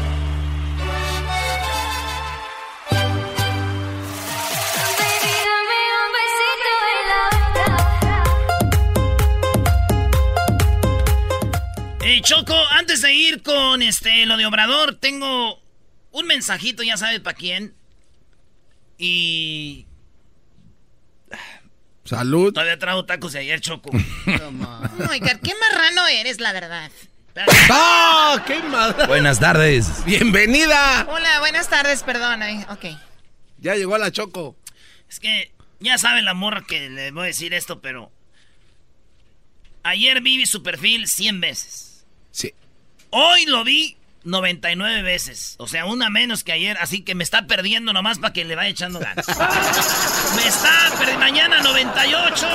[12.11, 15.61] Eh, Choco, antes de ir con este lo de Obrador, tengo
[16.11, 17.73] un mensajito, ya sabes para quién.
[18.97, 19.85] Y
[22.03, 22.51] Salud.
[22.51, 23.91] todavía traigo tacos de ayer, Choco.
[25.09, 26.91] Oiga, qué marrano eres, la verdad.
[27.69, 28.43] ¡Ah!
[28.45, 29.07] ¡Qué madre!
[29.07, 30.03] Buenas tardes.
[30.03, 31.07] ¡Bienvenida!
[31.09, 32.41] Hola, buenas tardes, perdón.
[32.71, 32.87] Ok.
[33.59, 34.57] Ya llegó a la Choco.
[35.09, 38.11] Es que ya saben la morra que le voy a decir esto, pero
[39.83, 41.90] ayer vi su perfil 100 veces.
[42.31, 42.53] Sí.
[43.09, 45.55] Hoy lo vi 99 veces.
[45.57, 46.77] O sea, una menos que ayer.
[46.79, 49.27] Así que me está perdiendo nomás para que le vaya echando ganas.
[50.35, 51.19] me está perdiendo.
[51.19, 52.47] Mañana 98.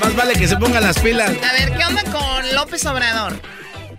[0.00, 1.30] Más vale que se pongan las pilas.
[1.30, 3.40] A ver, ¿qué onda con López Obrador?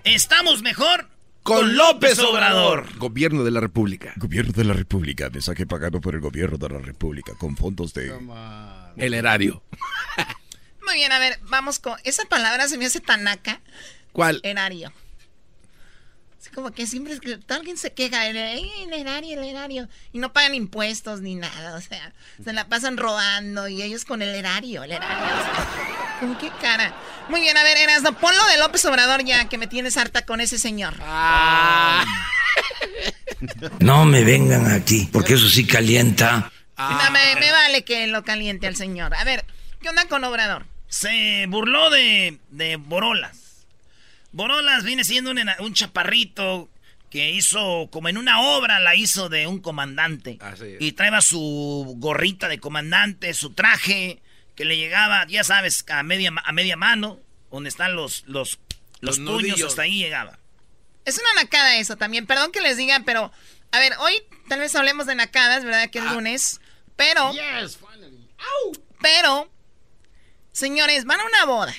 [0.03, 1.07] Estamos mejor
[1.43, 2.97] Con López Obrador.
[2.97, 4.13] Gobierno de la República.
[4.17, 8.13] Gobierno de la República, mensaje pagado por el gobierno de la República con fondos de...
[8.97, 9.63] El erario.
[10.85, 11.97] Muy bien, a ver, vamos con.
[12.03, 13.61] Esa palabra se me hace tanaca.
[14.11, 14.39] ¿Cuál?
[14.43, 14.93] Erario.
[16.41, 20.19] Es como que siempre es que alguien se queja, el, el erario, el erario, y
[20.19, 22.11] no pagan impuestos ni nada, o sea,
[22.43, 25.25] se la pasan robando y ellos con el erario, el erario.
[26.19, 26.93] ¿Con qué cara?
[27.29, 30.41] Muy bien, a ver, Erasno, ponlo de López Obrador ya, que me tienes harta con
[30.41, 30.95] ese señor.
[30.99, 32.03] Ah.
[33.79, 36.51] No me vengan aquí, porque eso sí calienta.
[36.77, 39.15] No, me, me vale que lo caliente al señor.
[39.15, 39.45] A ver,
[39.81, 40.65] ¿qué onda con Obrador?
[40.93, 43.65] Se burló de, de Borolas.
[44.31, 46.69] Borolas viene siendo un, un chaparrito
[47.09, 50.37] que hizo, como en una obra, la hizo de un comandante.
[50.79, 54.21] Y traeba su gorrita de comandante, su traje,
[54.55, 58.59] que le llegaba, ya sabes, a media, a media mano, donde están los, los,
[59.01, 59.69] los, Los puños, nudillos.
[59.69, 60.37] hasta ahí llegaba.
[61.05, 62.27] Es una nacada eso también.
[62.27, 63.31] Perdón que les diga, pero.
[63.71, 64.13] A ver, hoy
[64.47, 65.89] tal vez hablemos de nacadas, ¿verdad?
[65.89, 66.61] Que es lunes.
[66.95, 67.31] Pero.
[69.01, 69.49] Pero.
[70.53, 71.73] Señores, van a una boda.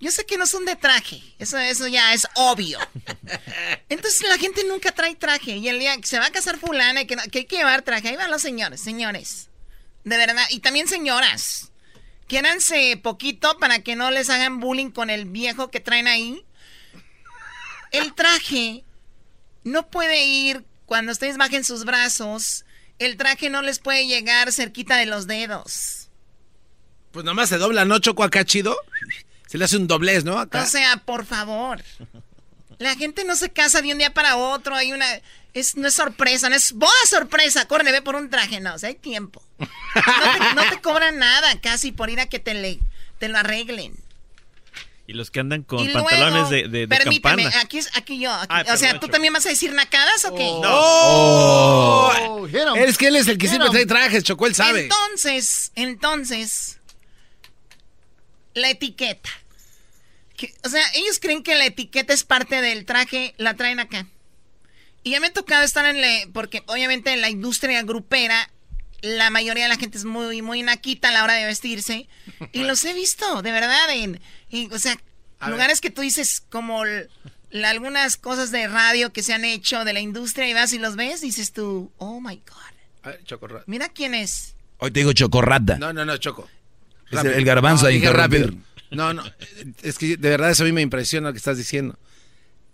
[0.00, 1.20] Yo sé que no son de traje.
[1.40, 2.78] Eso, eso ya es obvio.
[3.88, 5.56] Entonces la gente nunca trae traje.
[5.56, 7.56] Y el día que se va a casar fulana y que, no- que hay que
[7.56, 8.08] llevar traje.
[8.08, 9.48] Ahí van los señores, señores.
[10.04, 10.44] De verdad.
[10.50, 11.72] Y también señoras.
[12.28, 16.44] Quiéranse poquito para que no les hagan bullying con el viejo que traen ahí.
[17.90, 18.84] El traje
[19.64, 22.64] no puede ir cuando ustedes bajen sus brazos.
[23.00, 25.97] El traje no les puede llegar cerquita de los dedos.
[27.18, 28.76] Pues nomás se dobla, ¿no, Choco, acá chido?
[29.48, 30.38] Se le hace un doblez, ¿no?
[30.38, 30.62] Acá.
[30.62, 31.82] O sea, por favor.
[32.78, 34.76] La gente no se casa de un día para otro.
[34.76, 35.04] Hay una.
[35.52, 37.66] Es, no es sorpresa, no es boda sorpresa.
[37.66, 38.60] Corre, ve por un traje.
[38.60, 39.42] No, o sea, hay tiempo.
[39.58, 42.78] No te, no te cobran nada casi por ir a que te, le,
[43.18, 43.94] te lo arreglen.
[45.08, 47.62] Y los que andan con y luego, pantalones de, de, de permíteme, campana.
[47.64, 48.32] aquí, aquí yo.
[48.32, 50.46] aquí- Ah, o sea, ¿tú también vas a decir nacadas o qué?
[50.48, 52.46] ¡Oh!
[52.76, 54.82] Es que él es el que siempre trae trajes, Choco, él sabe.
[54.84, 56.77] Entonces, entonces,
[58.54, 59.30] la etiqueta.
[60.36, 64.06] Que- o sea, ellos creen que la etiqueta es parte del traje, la traen acá.
[65.02, 68.50] Y ya me ha tocado estar en la, porque obviamente en la industria grupera,
[69.00, 72.08] la mayoría de la gente es muy, muy naquita a la hora de vestirse.
[72.52, 74.98] Y los he visto, de verdad, en, en- o sea,
[75.40, 79.84] A lugares que tú dices como la- algunas cosas de radio que se han hecho
[79.84, 83.62] de la industria y vas y los ves, dices tú, oh my God, A ver,
[83.66, 84.54] mira quién es.
[84.78, 85.78] Hoy te digo chocorrata.
[85.78, 86.48] No, no, no, Choco.
[87.10, 87.34] Es Rápido.
[87.34, 88.40] el garbanzo No, a dije interrumpir.
[88.46, 88.62] rápido.
[88.90, 89.22] No, no.
[89.82, 91.98] Es que de verdad eso a mí me impresiona lo que estás diciendo.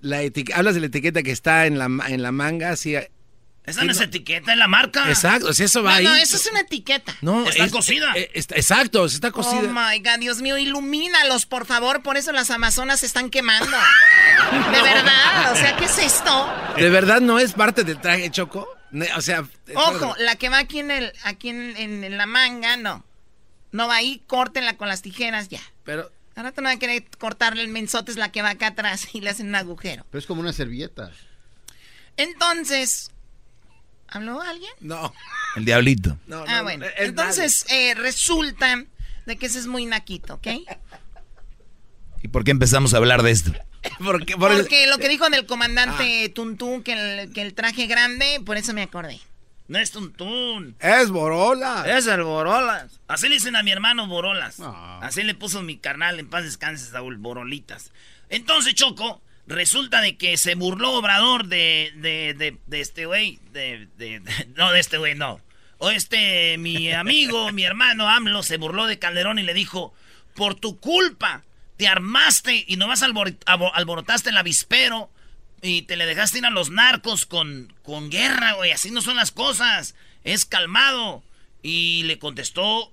[0.01, 0.21] La
[0.55, 2.95] Hablas de la etiqueta que está en la, en la manga, así.
[3.65, 5.09] Esa no es etiqueta, es la marca.
[5.09, 6.05] Exacto, o sea, eso va No, ahí.
[6.05, 7.17] no, eso es una etiqueta.
[7.23, 8.13] No, Está es- cosida.
[8.15, 9.63] eh, está- exacto, está Oh cosida.
[9.73, 12.03] my God, Dios mío, ilumínalos, por favor.
[12.03, 13.71] Por eso las Amazonas se están quemando.
[13.71, 16.53] De verdad, o sea, ¿qué es esto?
[16.77, 18.69] ¿De verdad no es parte del traje, Choco?
[19.17, 19.45] O sea.
[19.75, 23.03] Ojo, la que va aquí en el, aquí en, en- en la manga, no.
[23.75, 25.61] No va ahí, córtenla con las tijeras ya.
[25.83, 26.09] Pero.
[26.37, 29.09] Ahora te no van a querer cortarle el mensote, es la que va acá atrás
[29.13, 30.07] y le hacen un agujero.
[30.11, 31.11] Pero es como una servilleta.
[32.17, 33.11] Entonces,
[34.07, 34.71] ¿habló alguien?
[34.79, 35.13] No.
[35.57, 36.17] El diablito.
[36.47, 36.87] ah, bueno.
[36.99, 38.85] Entonces, eh, resulta
[39.27, 40.47] de que ese es muy naquito, ¿ok?
[42.23, 43.53] ¿Y por qué empezamos a hablar de esto?
[43.99, 44.37] Porque,
[44.87, 48.83] lo que dijo del comandante Tuntún, que el, que el traje grande, por eso me
[48.83, 49.21] acordé.
[49.67, 50.77] No es Tuntún.
[50.79, 51.85] Es Borola.
[51.87, 53.01] Es el Borolas.
[53.09, 54.57] Así le dicen a mi hermano Borolas.
[54.61, 55.01] Ah.
[55.03, 57.91] Así le puso mi carnal en paz descanse, Saúl Borolitas.
[58.29, 63.39] Entonces, Choco, resulta de que se burló Obrador de, de, de, de este güey.
[63.53, 64.21] De, de-
[64.57, 65.41] no, de este güey, no.
[65.79, 69.93] O este, mi amigo, mi hermano AMLO se burló de Calderón y le dijo,
[70.35, 71.43] por tu culpa,
[71.79, 75.11] te armaste y nomás albor- alborotaste el avispero
[75.65, 78.71] y te le dejaste ir a los narcos con, con guerra, güey.
[78.73, 79.95] Así no son las cosas.
[80.23, 81.25] Es calmado.
[81.63, 82.93] Y le contestó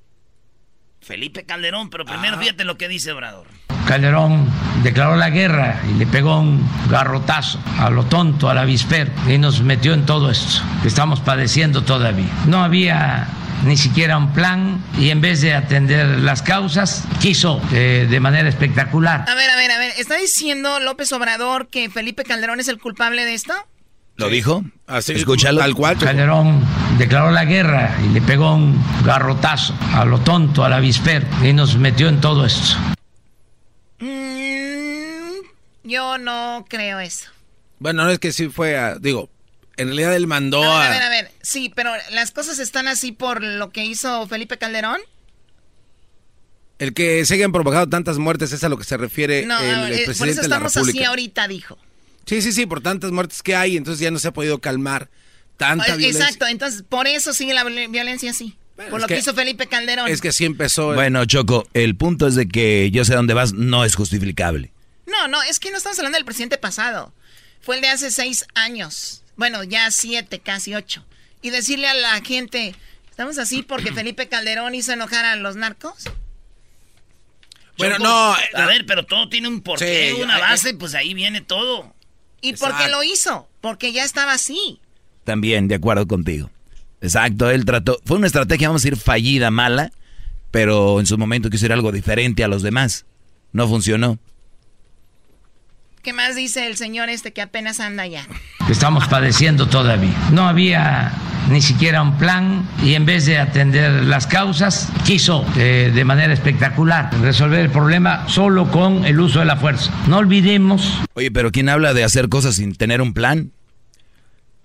[1.01, 3.47] Felipe Calderón, pero primero fíjate lo que dice Obrador.
[3.91, 4.47] Calderón
[4.83, 9.63] declaró la guerra y le pegó un garrotazo a lo tonto, al avispero, y nos
[9.63, 12.29] metió en todo esto que estamos padeciendo todavía.
[12.47, 13.27] No había
[13.65, 18.47] ni siquiera un plan y en vez de atender las causas, quiso eh, de manera
[18.47, 19.91] espectacular A ver, a ver, a ver.
[19.97, 23.53] ¿Está diciendo López Obrador que Felipe Calderón es el culpable de esto?
[24.15, 24.63] ¿Lo dijo?
[24.87, 25.59] Así, Escúchalo.
[25.59, 25.97] Tal cual.
[25.97, 26.63] Calderón
[26.97, 31.75] declaró la guerra y le pegó un garrotazo a lo tonto, al avispero, y nos
[31.75, 32.77] metió en todo esto.
[34.01, 35.45] Mm,
[35.83, 37.29] yo no creo eso.
[37.79, 38.95] Bueno, no es que sí fue a.
[38.95, 39.29] Digo,
[39.77, 40.89] en realidad él mandó A a.
[40.89, 41.31] ver, a ver, a ver.
[41.41, 44.99] Sí, pero las cosas están así por lo que hizo Felipe Calderón.
[46.79, 49.65] El que se hayan provocado tantas muertes es a lo que se refiere No, el,
[49.81, 51.77] ver, el eh, por presidente eso de la estamos así ahorita, dijo.
[52.25, 55.09] Sí, sí, sí, por tantas muertes que hay, entonces ya no se ha podido calmar
[55.57, 56.25] tanta violencia.
[56.25, 58.57] Exacto, entonces por eso sigue la violen- violencia así.
[58.75, 60.07] Por es lo que, que- hizo Felipe Calderón.
[60.07, 60.93] Es que así empezó.
[60.93, 64.71] Bueno, Choco, el punto es de que yo sé dónde vas, no es justificable.
[65.05, 67.13] No, no, es que no estamos hablando del presidente pasado.
[67.61, 69.23] fue el de hace seis años.
[69.35, 71.05] Bueno, ya siete, casi ocho.
[71.41, 72.75] Y decirle a la gente,
[73.09, 76.05] ¿estamos así porque Felipe Calderón hizo enojar a los narcos?
[77.77, 78.33] Bueno, no.
[78.53, 81.93] A ver, pero todo tiene un porqué, Sí, una eh, base, pues ahí viene todo.
[82.41, 83.47] ¿Y por qué lo hizo?
[83.59, 84.79] Porque ya estaba así.
[85.23, 86.49] También, de acuerdo contigo.
[87.01, 87.99] Exacto, él trató.
[88.05, 89.91] Fue una estrategia, vamos a decir, fallida, mala,
[90.51, 93.05] pero en su momento quiso ir algo diferente a los demás.
[93.51, 94.19] No funcionó.
[96.03, 98.27] ¿Qué más dice el señor este que apenas anda allá?
[98.69, 100.15] estamos padeciendo todavía.
[100.31, 101.11] No había
[101.49, 106.33] ni siquiera un plan y en vez de atender las causas, quiso eh, de manera
[106.33, 109.91] espectacular resolver el problema solo con el uso de la fuerza.
[110.07, 113.51] No olvidemos Oye, pero ¿quién habla de hacer cosas sin tener un plan?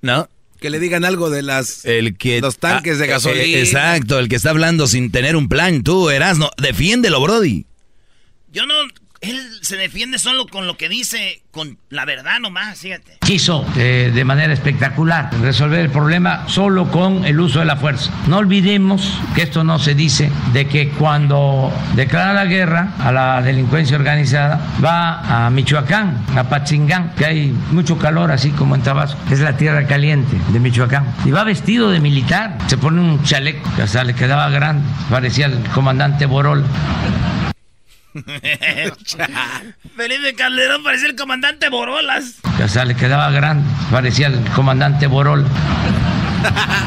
[0.03, 0.29] ¿No?
[0.61, 3.45] Que le digan algo de las El que los tanques Ah, de gasolina.
[3.45, 5.83] eh, exacto, el que está hablando sin tener un plan.
[5.83, 7.67] Tú, Erasno, defiéndelo, Brody.
[8.53, 8.75] Yo no,
[9.21, 13.19] él se defiende solo con lo que dice, con la verdad nomás, fíjate.
[13.21, 18.13] quiso eh, de manera espectacular resolver el problema solo con el uso de la fuerza.
[18.27, 23.43] No olvidemos que esto no se dice de que cuando declara la guerra a la
[23.43, 29.19] delincuencia organizada va a Michoacán, a Patzingán, que hay mucho calor así como en Tabasco,
[29.31, 31.07] es la tierra caliente de Michoacán.
[31.25, 35.47] Y va vestido de militar, se pone un chaleco que hasta le quedaba grande, parecía
[35.47, 36.65] el comandante Borol.
[39.97, 42.37] Felipe Calderón parecía el comandante Borolas.
[42.57, 45.45] que hasta le quedaba grande, parecía el comandante Borol.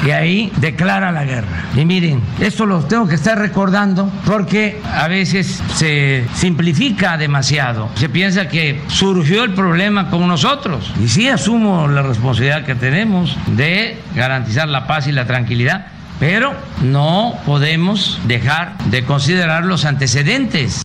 [0.06, 1.66] Y ahí declara la guerra.
[1.76, 7.90] Y miren, esto lo tengo que estar recordando porque a veces se simplifica demasiado.
[7.96, 10.92] Se piensa que surgió el problema con nosotros.
[11.04, 15.88] Y sí asumo la responsabilidad que tenemos de garantizar la paz y la tranquilidad,
[16.20, 20.84] pero no podemos dejar de considerar los antecedentes.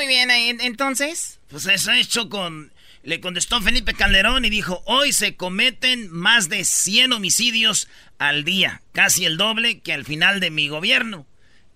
[0.00, 1.40] Muy bien, entonces.
[1.50, 2.72] Pues eso hecho con...
[3.02, 7.86] Le contestó Felipe Calderón y dijo, hoy se cometen más de 100 homicidios
[8.18, 11.26] al día, casi el doble que al final de mi gobierno,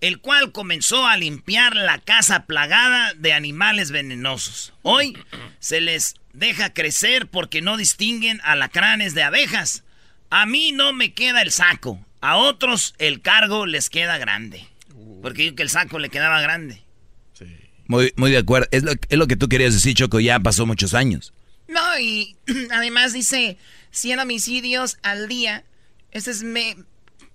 [0.01, 4.73] el cual comenzó a limpiar la casa plagada de animales venenosos.
[4.81, 5.15] Hoy
[5.59, 9.83] se les deja crecer porque no distinguen alacranes de abejas.
[10.31, 14.67] A mí no me queda el saco, a otros el cargo les queda grande.
[15.21, 16.84] Porque digo que el saco le quedaba grande.
[17.87, 18.67] Muy, muy de acuerdo.
[18.71, 20.19] Es lo, es lo que tú querías decir, Choco.
[20.19, 21.33] Ya pasó muchos años.
[21.67, 22.35] No, y
[22.71, 23.57] además dice
[23.91, 25.63] 100 homicidios al día.
[26.11, 26.77] Eso es me-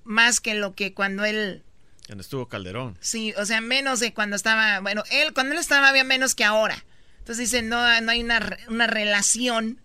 [0.05, 1.63] más que lo que cuando él...
[2.07, 2.97] Cuando estuvo Calderón.
[3.01, 4.81] Sí, o sea, menos de cuando estaba...
[4.81, 6.85] Bueno, él, cuando él estaba había menos que ahora.
[7.19, 9.81] Entonces dice, no, no hay una, una relación.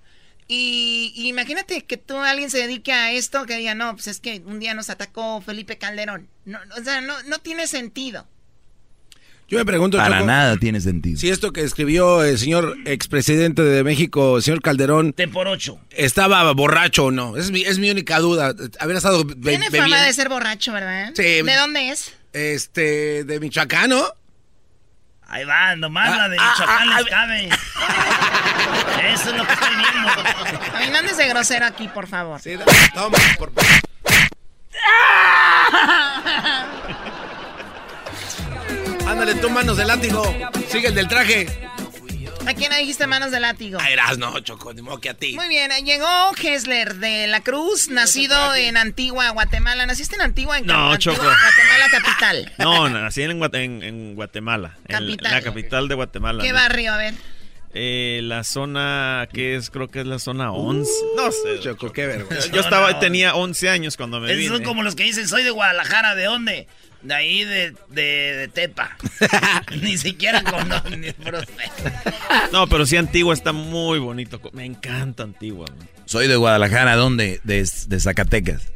[0.48, 4.20] Y, y imagínate que tú, alguien se dedique a esto, que diga, no, pues es
[4.20, 6.28] que un día nos atacó Felipe Calderón.
[6.46, 8.28] No, o sea, no, no tiene sentido.
[9.48, 11.20] Yo me pregunto, Para Choco, nada tiene sentido.
[11.20, 15.80] si esto que escribió el señor expresidente de México, el señor Calderón, Te por ocho.
[15.92, 17.38] estaba borracho o no.
[17.38, 18.56] Es mi, es mi única duda.
[18.80, 19.96] Haber estado be- Tiene bebiendo.
[19.96, 21.12] fama de ser borracho, ¿verdad?
[21.16, 21.44] Sí.
[21.44, 22.12] ¿De dónde es?
[22.34, 24.04] Este, de Michoacán, ¿no?
[25.28, 27.50] Ahí va, nomás Ah, la de ah, Michoacán ah, les cabe.
[29.14, 30.10] Eso es lo que estoy viendo.
[30.76, 32.40] A mí no andes de grosero aquí, por favor.
[32.42, 32.56] Sí,
[32.96, 33.52] toma, por
[39.08, 40.24] Ándale, tú manos de látigo.
[40.70, 41.48] Sigue el del traje.
[42.48, 43.80] ¿A quién le dijiste manos de látigo?
[43.80, 45.34] A Eras, no, Choco, ni modo que a ti.
[45.36, 46.08] Muy bien, llegó
[46.40, 49.86] Hessler de la Cruz, nacido en Antigua, Guatemala.
[49.88, 50.60] ¿Naciste en Antigua?
[50.60, 51.24] En No, Antigua, Choco.
[51.28, 52.54] Guatemala capital.
[52.60, 54.78] No, nací en, en- en Guatemala.
[54.88, 55.32] en Capital.
[55.32, 56.44] la capital de Guatemala.
[56.44, 56.94] ¿Qué barrio?
[56.94, 57.14] A ver.
[57.74, 60.90] Eh, la zona que es, creo que es la zona 11.
[61.18, 61.60] no sé.
[61.62, 62.48] Choco, qué vergüenza.
[62.52, 64.56] Yo estaba, tenía 11 años cuando me Esos vine.
[64.56, 66.68] son como los que dicen, soy de Guadalajara, ¿de dónde?
[67.06, 68.02] De ahí, de, de,
[68.38, 68.98] de Tepa.
[69.82, 71.84] Ni siquiera conocen ni prospecto.
[72.52, 74.42] No, pero sí, Antigua está muy bonito.
[74.54, 75.68] Me encanta Antigua.
[75.78, 75.88] man.
[76.06, 77.40] Soy de Guadalajara, ¿dónde?
[77.44, 78.72] De, de Zacatecas.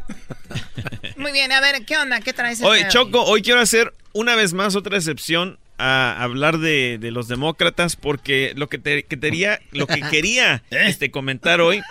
[1.17, 2.21] Muy bien, a ver, ¿qué onda?
[2.21, 2.61] ¿Qué traes?
[2.61, 7.27] Oye, Choco, hoy quiero hacer una vez más otra excepción a hablar de, de los
[7.29, 9.15] demócratas porque lo que, te- que
[9.71, 11.81] lo que quería este, comentar hoy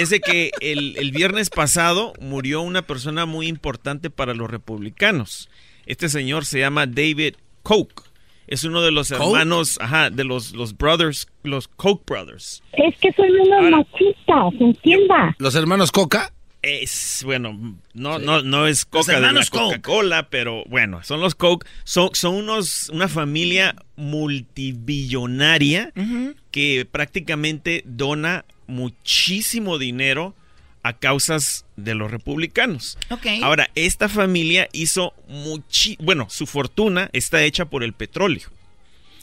[0.00, 5.48] es de que el, el viernes pasado murió una persona muy importante para los republicanos.
[5.86, 8.02] Este señor se llama David Koch.
[8.48, 12.62] Es uno de los hermanos, ajá, de los, los brothers, los Koch brothers.
[12.72, 15.34] Es que son unos machistas, entienda.
[15.38, 16.32] Los hermanos Coca.
[16.62, 19.44] Es, bueno, no, no, no es Coca de la.
[19.46, 21.66] Coca-Cola, pero bueno, son los Coke.
[21.84, 25.92] Son, son unos, una familia multibillonaria
[26.50, 30.34] que prácticamente dona muchísimo dinero
[30.86, 32.98] a causas de los republicanos.
[33.10, 33.26] Ok.
[33.42, 38.48] Ahora, esta familia hizo muchi bueno, su fortuna está hecha por el petróleo.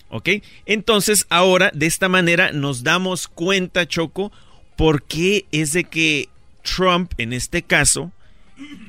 [0.09, 0.30] ¿Ok?
[0.66, 4.32] Entonces, ahora, de esta manera, nos damos cuenta, Choco,
[4.76, 6.30] por qué es de que
[6.61, 8.11] Trump, en este caso,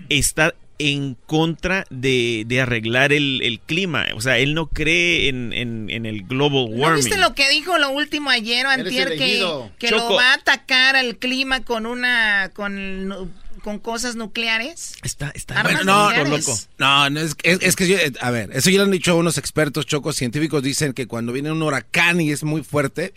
[0.08, 4.06] está en contra de, arreglar el, clima.
[4.14, 6.80] O sea, él no cree en, el global warming.
[6.80, 9.44] ¿No viste lo que dijo lo último ayer o antier que,
[9.78, 13.32] que lo va a atacar al clima con una con
[13.64, 14.92] con cosas nucleares?
[15.02, 15.62] Está, está.
[15.62, 16.54] no, no, loco.
[16.78, 20.92] No, es, que, a ver, eso ya lo han dicho unos expertos chocos científicos, dicen
[20.92, 23.14] que cuando viene un huracán y es muy fuerte,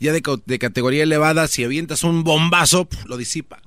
[0.00, 3.60] ya de, de categoría elevada, si avientas un bombazo, lo disipa.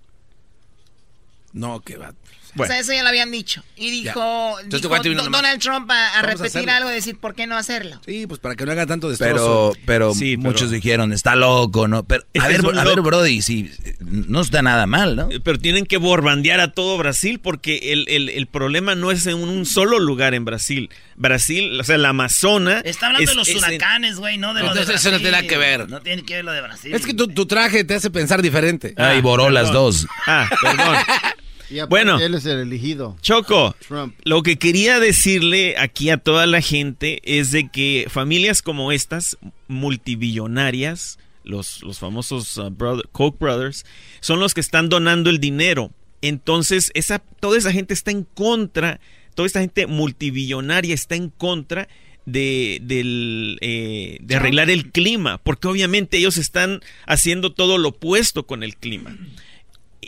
[1.53, 2.15] No, que va.
[2.57, 3.63] O sea, eso ya lo habían dicho.
[3.75, 7.99] Y dijo, Donald Trump a, repetir algo y decir, ¿por qué no hacerlo?
[8.05, 9.73] Sí, pues para que no haga tanto destrozo.
[9.85, 12.03] Pero, pero muchos dijeron, está loco, ¿no?
[12.03, 15.29] Pero, a ver, a ver, Brody, si no está nada mal, ¿no?
[15.43, 19.35] Pero tienen que borbandear a todo Brasil porque el, el, el problema no es en
[19.35, 20.89] un solo lugar en Brasil.
[21.15, 22.79] Brasil, o sea, la Amazona.
[22.79, 25.57] Está hablando de los huracanes, güey, no de los de Eso no tiene nada que
[25.57, 25.89] ver.
[25.89, 26.93] No tiene que ver lo de Brasil.
[26.93, 28.93] Es que tu, tu traje te hace pensar diferente.
[28.97, 30.07] Ah, y boró las dos.
[30.25, 30.97] Ah, perdón.
[31.89, 33.17] bueno, él es el elegido.
[33.21, 33.75] Choco,
[34.23, 39.37] lo que quería decirle aquí a toda la gente es de que familias como estas,
[39.67, 42.71] multibillonarias, los, los famosos uh,
[43.11, 43.85] Koch Brothers,
[44.19, 45.91] son los que están donando el dinero.
[46.21, 48.99] Entonces, esa, toda esa gente está en contra,
[49.35, 51.89] toda esta gente multibillonaria está en contra
[52.25, 58.47] de, del, eh, de arreglar el clima, porque obviamente ellos están haciendo todo lo opuesto
[58.47, 59.17] con el clima.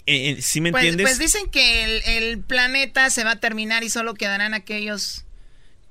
[0.08, 1.06] Eh, ¿Sí me pues, entiendes?
[1.06, 5.26] Pues dicen que el, planeta se va a terminar y solo quedarán aquellos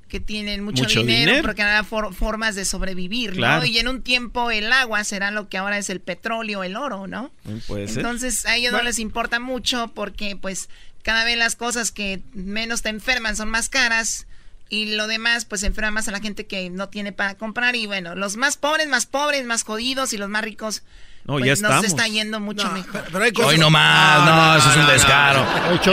[0.09, 3.65] que tienen mucho, dinero, porque habrá formas de sobrevivir, ¿no?
[3.65, 7.09] Y en un tiempo el agua será lo que ahora es el petróleo, el oro,
[7.09, 7.33] ¿no?
[7.69, 10.69] Entonces a ellos no les importa mucho porque pues
[11.03, 14.27] cada vez las cosas que menos te enferman son más caras
[14.69, 17.87] y lo demás pues enferma más a la gente que no tiene para comprar y
[17.87, 20.83] bueno, los más pobres, más pobres, más jodidos y los más ricos
[21.25, 21.77] no, pues ya estamos.
[21.77, 23.03] Nos está yendo mucho mejor.
[23.47, 25.47] Hoy no más, no, eso es un descaro.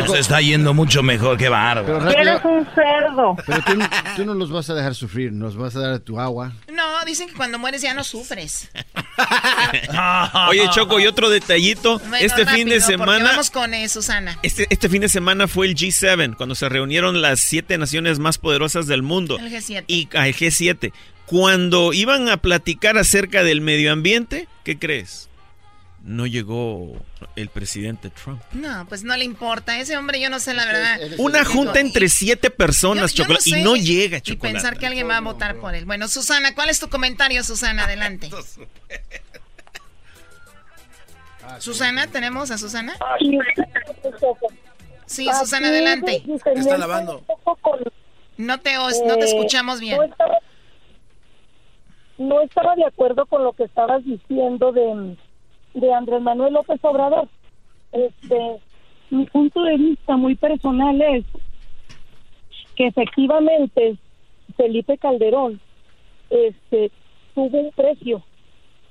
[0.06, 2.10] Nos está yendo mucho mejor, qué bárbaro.
[2.10, 3.38] Eres un cerdo.
[3.46, 3.64] Pero
[4.18, 6.52] tú, no los vas a dejar sufrir, nos vas a dar tu agua.
[6.70, 8.72] No, dicen que cuando mueres ya no sufres.
[10.50, 12.02] Oye, Choco, y otro detallito.
[12.20, 13.24] este fin de semana.
[13.32, 14.38] Vamos con eh, Susana.
[14.44, 18.38] Este, este fin de semana fue el G7, cuando se reunieron las siete naciones más
[18.38, 19.38] poderosas del mundo.
[19.40, 19.86] El G7.
[19.88, 20.92] Y ah, el G7.
[21.32, 25.30] Cuando iban a platicar acerca del medio ambiente, ¿qué crees?
[26.04, 27.06] No llegó
[27.38, 28.42] el presidente Trump.
[28.52, 29.80] No, pues no le importa.
[29.80, 31.00] Ese hombre, yo no sé la verdad.
[31.20, 34.50] Una junta entre siete personas, chocolate, y no llega, chocolate.
[34.50, 35.86] Y pensar que alguien va a votar por él.
[35.86, 37.86] Bueno, Susana, ¿cuál es tu comentario, Susana?
[37.86, 38.30] Adelante.
[41.60, 42.94] Susana, ¿tenemos a Susana?
[45.06, 46.26] Sí, Susana, adelante.
[46.58, 47.24] Está lavando.
[48.36, 49.98] No te, no te escuchamos bien
[52.22, 55.18] no estaba de acuerdo con lo que estabas diciendo de,
[55.74, 57.28] de Andrés Manuel López Obrador.
[57.92, 58.60] Este,
[59.10, 61.26] mi punto de vista muy personal es
[62.76, 63.98] que efectivamente
[64.56, 65.60] Felipe Calderón
[66.30, 66.92] este,
[67.36, 68.24] tuvo un precio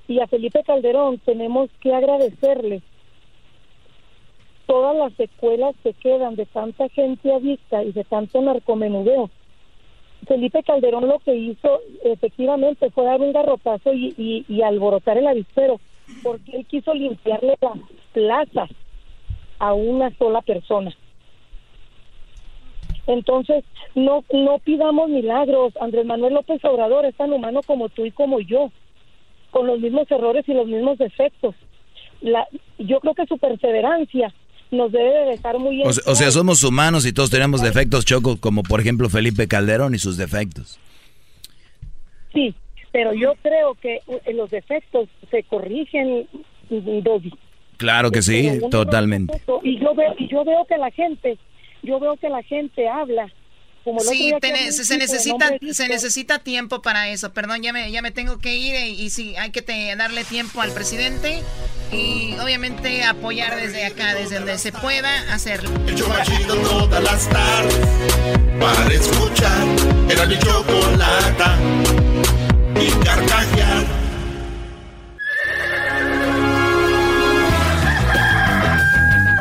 [0.09, 2.83] y a Felipe Calderón tenemos que agradecerle
[4.67, 9.31] todas las secuelas que quedan de tanta gente adicta y de tanto narcomenudeo
[10.27, 15.81] Felipe Calderón lo que hizo efectivamente fue dar un garrotazo y, y, alborotar el avispero,
[16.23, 17.79] porque él quiso limpiarle las
[18.13, 18.71] plazas
[19.59, 20.95] a una sola persona.
[23.07, 23.65] Entonces,
[23.95, 25.75] no, no pidamos milagros.
[25.81, 28.71] Andrés Manuel López Obrador es tan humano como tú y como yo,
[29.51, 31.55] con los mismos errores y los mismos defectos.
[32.21, 32.47] La,
[32.79, 34.33] yo creo que su perseverancia
[34.71, 35.83] nos debe de dejar muy...
[35.83, 39.95] O, o sea, somos humanos y todos tenemos defectos, Choco, como por ejemplo Felipe Calderón
[39.95, 40.79] y sus defectos.
[42.33, 42.55] Sí,
[42.93, 46.29] pero yo creo que uh, los defectos se corrigen,
[46.69, 47.33] Doggy.
[47.77, 49.41] Claro que sí, totalmente.
[49.63, 51.39] Y yo veo, y yo veo que la gente,
[51.83, 53.33] yo veo que la gente habla
[54.01, 54.33] sí,
[54.71, 57.33] se, necesita, se necesita tiempo para eso.
[57.33, 59.63] Perdón, ya me, ya me tengo que ir y, y sí, hay que
[59.97, 61.43] darle tiempo al presidente
[61.93, 65.71] y obviamente apoyar desde acá, desde donde se pueda hacerlo.
[65.87, 67.89] El todas las tardes
[68.61, 69.67] para escuchar.
[70.09, 71.59] Era mi chocolata
[72.81, 74.00] y carcajear.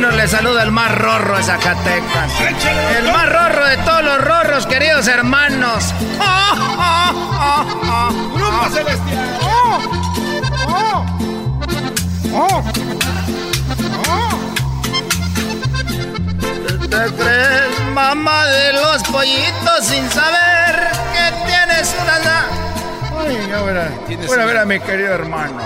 [0.00, 2.32] Queridos hermanos saluda el más rorro de Zacatecas.
[2.96, 5.92] El más rorro de todos los rorros, queridos hermanos.
[8.34, 9.28] ¡Grupo Celestial!
[16.88, 22.46] ¿Te crees mamá de los pollitos sin saber que tienes una...
[23.20, 23.36] Ay,
[23.66, 23.90] verá.
[24.26, 25.60] Bueno, a ver a mi querido hermano.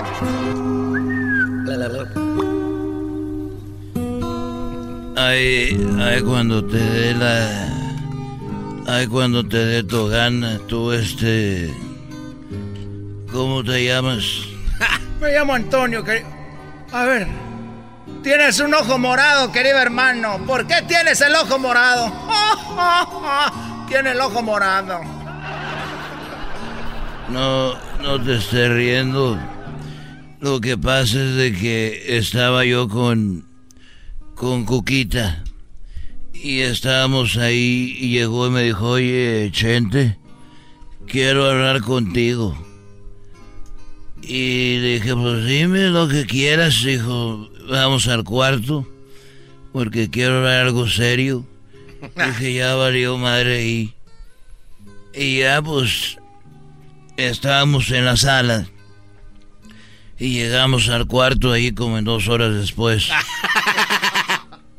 [5.17, 7.69] Ay, ay, cuando te dé la...
[8.87, 11.73] Ay, cuando te dé tu gana, tú este...
[13.31, 14.23] ¿Cómo te llamas?
[15.21, 16.27] Me llamo Antonio, querido.
[16.91, 17.27] A ver.
[18.23, 20.39] Tienes un ojo morado, querido hermano.
[20.45, 22.11] ¿Por qué tienes el ojo morado?
[23.87, 24.99] Tiene el ojo morado.
[27.29, 29.39] No, no te estés riendo.
[30.39, 33.45] Lo que pasa es de que estaba yo con...
[34.35, 35.43] con Cuquita.
[36.33, 40.17] Y estábamos ahí y llegó y me dijo, oye, Chente,
[41.07, 42.55] quiero hablar contigo.
[44.21, 48.87] Y dije, pues dime lo que quieras, dijo, vamos al cuarto,
[49.71, 51.45] porque quiero hablar algo serio.
[52.15, 53.93] Dije, ya valió madre ahí.
[55.13, 56.17] Y ya pues
[57.17, 58.67] estábamos en la sala.
[60.19, 63.09] Y llegamos al cuarto ahí como en dos horas después.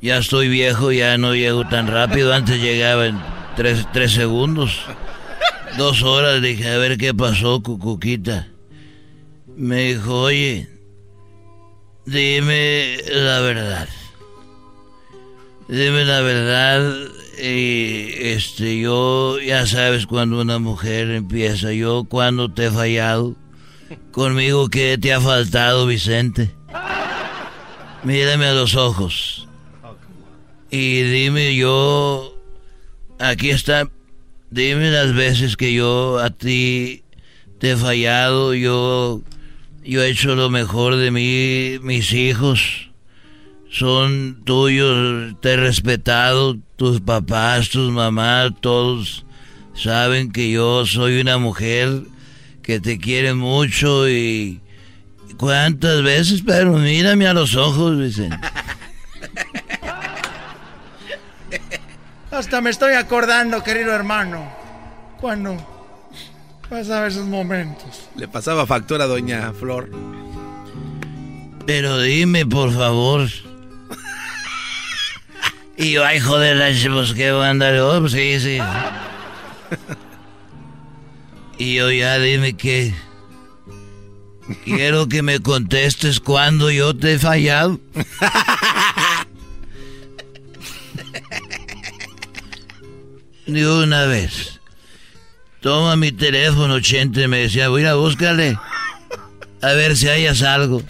[0.07, 2.32] Ya estoy viejo, ya no llego tan rápido.
[2.32, 3.18] Antes llegaba en
[3.57, 4.82] tres, tres segundos.
[5.76, 8.46] Dos horas, dije, a ver qué pasó, Cucuquita.
[9.57, 10.68] Me dijo, oye,
[12.04, 13.88] dime la verdad.
[15.66, 16.98] Dime la verdad.
[17.42, 21.72] Y este, yo, ya sabes cuando una mujer empieza.
[21.72, 23.34] Yo, cuando te he fallado.
[24.12, 26.54] Conmigo, ¿qué te ha faltado, Vicente?
[28.04, 29.46] Mírame a los ojos.
[30.70, 32.36] Y dime yo,
[33.18, 33.88] aquí está,
[34.50, 37.04] dime las veces que yo a ti
[37.58, 39.22] te he fallado, yo,
[39.84, 42.90] yo he hecho lo mejor de mí, mis hijos
[43.70, 49.24] son tuyos, te he respetado, tus papás, tus mamás, todos
[49.74, 52.02] saben que yo soy una mujer
[52.62, 54.60] que te quiere mucho y
[55.36, 58.36] cuántas veces, pero mírame a los ojos, Vicente.
[62.37, 64.47] Hasta me estoy acordando, querido hermano.
[65.18, 65.57] Cuando
[66.68, 68.11] pasaba esos momentos.
[68.14, 69.91] Le pasaba factura a doña Flor.
[71.64, 73.26] Pero dime, por favor.
[75.78, 76.59] Y yo, ay, joder,
[76.93, 77.74] pues qué voy a andar.
[77.78, 78.59] Oh, pues sí, sí.
[81.57, 82.95] Y yo, ya dime que.
[84.64, 87.80] Quiero que me contestes cuando yo te he fallado.
[93.47, 94.61] Ni una vez.
[95.61, 98.59] Toma mi teléfono, Chente, me decía, voy a búscale.
[99.62, 100.82] A ver si hayas algo.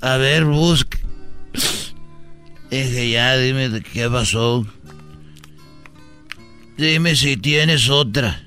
[0.00, 0.98] A ver, busca.
[2.70, 4.66] Dije, ya, dime qué pasó.
[6.76, 8.42] Dime si tienes otra.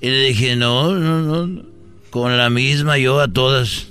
[0.00, 1.62] Y le dije, no, no, no.
[2.10, 3.88] Con la misma yo a todas.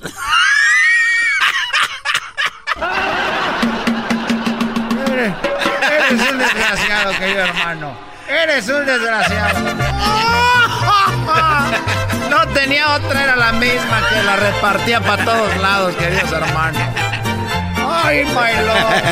[7.11, 7.93] Desgraciado, querido hermano.
[8.27, 9.59] Eres un desgraciado.
[12.29, 16.81] No tenía otra, era la misma que la repartía para todos lados, queridos hermanos.
[18.03, 19.03] Ay, my lord.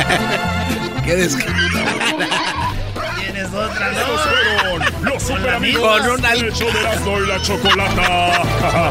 [1.04, 1.90] Qué desgraciado.
[3.18, 8.90] Tienes otra, fueron los super amigos Con una- de la chocolata.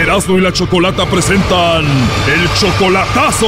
[0.00, 3.46] Erasmo y la Chocolata presentan el chocolatazo.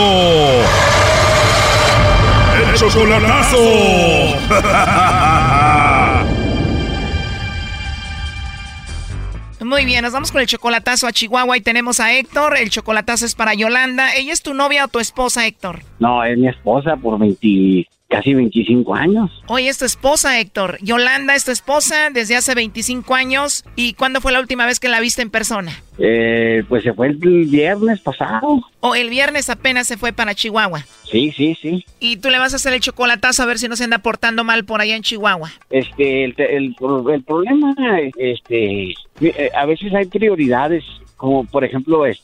[2.58, 3.56] El chocolatazo.
[9.64, 12.58] Muy bien, nos vamos con el chocolatazo a Chihuahua y tenemos a Héctor.
[12.58, 14.14] El chocolatazo es para Yolanda.
[14.14, 15.80] ¿Ella es tu novia o tu esposa, Héctor?
[16.00, 19.30] No, es mi esposa por 23 casi 25 años.
[19.48, 20.78] Oye, es tu esposa, Héctor.
[20.82, 23.64] Yolanda es tu esposa desde hace 25 años.
[23.74, 25.72] ¿Y cuándo fue la última vez que la viste en persona?
[25.98, 28.60] Eh, pues se fue el viernes pasado.
[28.80, 30.84] O el viernes apenas se fue para Chihuahua.
[31.10, 31.84] Sí, sí, sí.
[32.00, 34.44] Y tú le vas a hacer el chocolatazo a ver si no se anda portando
[34.44, 35.50] mal por allá en Chihuahua.
[35.70, 36.76] Este, el, el,
[37.12, 37.74] el problema,
[38.18, 40.84] este, eh, a veces hay prioridades
[41.22, 42.16] como por ejemplo el,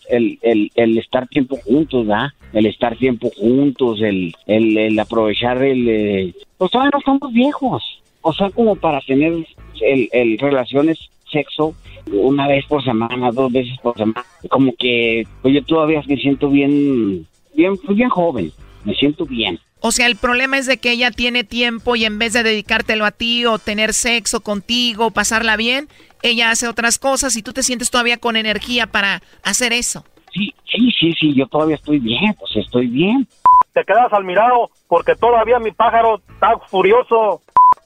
[0.43, 2.31] el, el estar tiempo juntos, ¿verdad?
[2.53, 5.89] El estar tiempo juntos, el, el, aprovechar el...
[5.89, 9.35] Eh, pues todavía no estamos viejos, o sea, como para tener
[9.83, 10.99] el, el relaciones
[11.31, 11.77] sexo
[12.11, 16.51] una vez por semana, dos veces por semana, como que pues yo todavía me siento
[16.51, 17.25] bien,
[17.55, 18.51] bien, bien joven,
[18.85, 19.61] me siento bien.
[19.81, 23.05] O sea, el problema es de que ella tiene tiempo y en vez de dedicártelo
[23.05, 25.89] a ti o tener sexo contigo, pasarla bien,
[26.23, 30.05] ella hace otras cosas y tú te sientes todavía con energía para hacer eso.
[30.33, 33.27] Sí, sí, sí, sí, yo todavía estoy bien, pues estoy bien.
[33.73, 37.41] Te quedas al mirado porque todavía mi pájaro está furioso.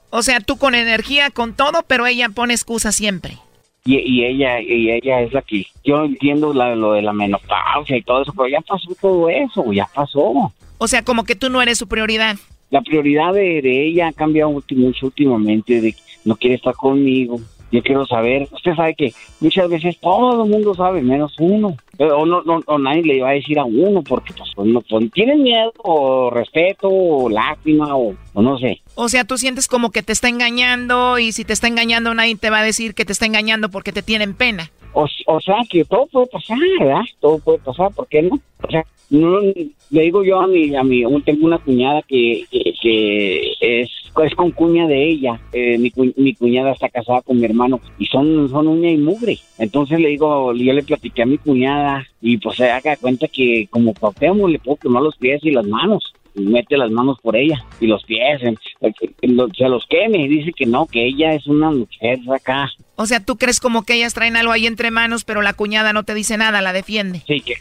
[0.09, 3.37] O sea, tú con energía, con todo, pero ella pone excusa siempre.
[3.85, 8.01] Y, y ella y ella es la que yo entiendo lo de la menopausia y
[8.01, 10.51] todo eso, pero ya pasó todo eso, ya pasó.
[10.83, 12.35] O sea, como que tú no eres su prioridad.
[12.69, 17.39] La prioridad de, de ella ha cambiado mucho últimamente, de no quiere estar conmigo,
[17.71, 21.77] yo quiero saber, usted sabe que muchas veces todo el mundo sabe, menos uno.
[21.97, 25.41] O, no, no, nadie le va a decir a uno porque pues, no, pues, tienen
[25.41, 28.81] miedo o respeto o lástima o, no sé.
[28.95, 32.35] O sea, tú sientes como que te está engañando y si te está engañando nadie
[32.35, 34.69] te va a decir que te está engañando porque te tienen pena.
[34.91, 37.01] O, o sea, que todo puede pasar, ¿verdad?
[37.21, 38.39] Todo puede pasar, ¿por qué no?
[38.61, 43.53] O sea, no, le digo yo a mi, a mi, tengo una cuñada que, que,
[43.61, 43.89] es,
[44.23, 45.39] es con cuña de ella.
[45.51, 49.37] Eh, mi, mi, cuñada está casada con mi hermano y son, son uña y mugre.
[49.57, 53.67] Entonces le digo, yo le platiqué a mi cuñada y pues se haga cuenta que
[53.69, 56.13] como papeamos le puedo quemar los pies y las manos.
[56.35, 60.65] Y mete las manos por ella y los pies, se los queme y dice que
[60.65, 62.71] no, que ella es una mujer acá.
[62.95, 65.93] O sea, tú crees como que ellas traen algo ahí entre manos, pero la cuñada
[65.93, 67.21] no te dice nada, la defiende.
[67.27, 67.53] Sí, que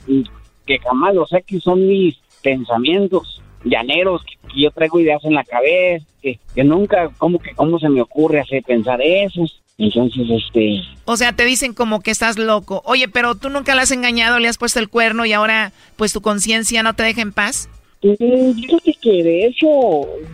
[0.67, 5.45] que jamás lo sé que son mis pensamientos llaneros, que, yo traigo ideas en la
[5.45, 9.45] cabeza, que, nunca, como que cómo se me ocurre hacer pensar eso.
[9.79, 10.83] Entonces, este...
[11.07, 12.83] O sea, te dicen como que estás loco.
[12.85, 16.13] Oye, pero tú nunca le has engañado, le has puesto el cuerno y ahora, pues,
[16.13, 17.69] tu conciencia no te deja en paz.
[18.03, 19.67] yo creo que de hecho,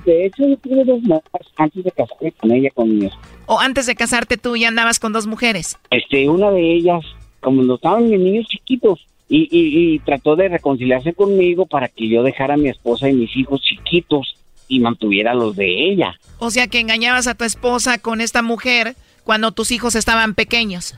[0.04, 3.08] de hecho yo tuve dos mujeres antes de casarme con ella, con mi
[3.46, 5.78] O antes de casarte tú ya andabas con dos mujeres.
[5.90, 7.04] Este, una de ellas,
[7.40, 12.22] como no estaban mis niños chiquitos, y, y, trató de reconciliarse conmigo para que yo
[12.22, 14.34] dejara a mi esposa y mis hijos chiquitos
[14.68, 16.18] y mantuviera los de ella.
[16.38, 20.94] O sea que engañabas a tu esposa con esta mujer cuando tus hijos estaban pequeños.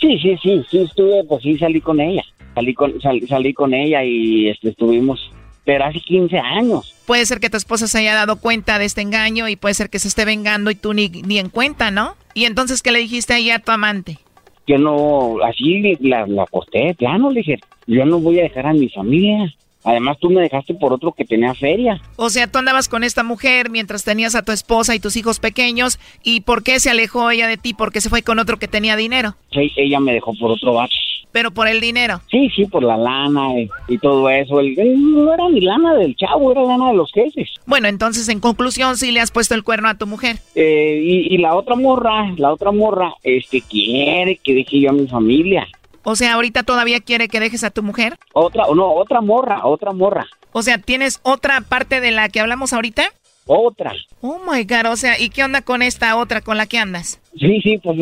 [0.00, 2.24] Sí, sí, sí, sí estuve, pues sí salí con ella,
[2.54, 5.20] salí con, salí con ella y este, estuvimos,
[5.64, 6.94] pero hace 15 años.
[7.06, 9.90] Puede ser que tu esposa se haya dado cuenta de este engaño y puede ser
[9.90, 12.16] que se esté vengando y tú ni, ni en cuenta, ¿no?
[12.34, 14.18] Y entonces, ¿qué le dijiste ahí a tu amante?
[14.66, 18.72] Yo no, así la, la acosté plano, le dije, yo no voy a dejar a
[18.72, 19.52] mi familia.
[19.84, 22.00] Además, tú me dejaste por otro que tenía feria.
[22.16, 25.40] O sea, tú andabas con esta mujer mientras tenías a tu esposa y tus hijos
[25.40, 25.98] pequeños.
[26.22, 27.74] ¿Y por qué se alejó ella de ti?
[27.74, 29.34] ¿Por qué se fue con otro que tenía dinero?
[29.52, 30.94] Sí, ella me dejó por otro vato.
[31.32, 32.20] ¿Pero por el dinero?
[32.30, 33.48] Sí, sí, por la lana
[33.88, 34.60] y, todo eso.
[34.60, 34.74] El,
[35.14, 37.48] no era ni lana del chavo, era lana de los jefes.
[37.66, 40.36] Bueno, entonces, en conclusión, sí le has puesto el cuerno a tu mujer.
[40.54, 44.92] Eh, y, y la otra morra, la otra morra, este, quiere que deje yo a
[44.92, 45.66] mi familia.
[46.04, 48.18] O sea, ahorita todavía quiere que dejes a tu mujer.
[48.32, 50.26] Otra, no, otra morra, otra morra.
[50.52, 53.04] O sea, ¿tienes otra parte de la que hablamos ahorita?
[53.46, 53.92] Otra.
[54.20, 57.20] Oh my god, o sea, ¿y qué onda con esta otra con la que andas?
[57.36, 57.98] Sí, sí, pues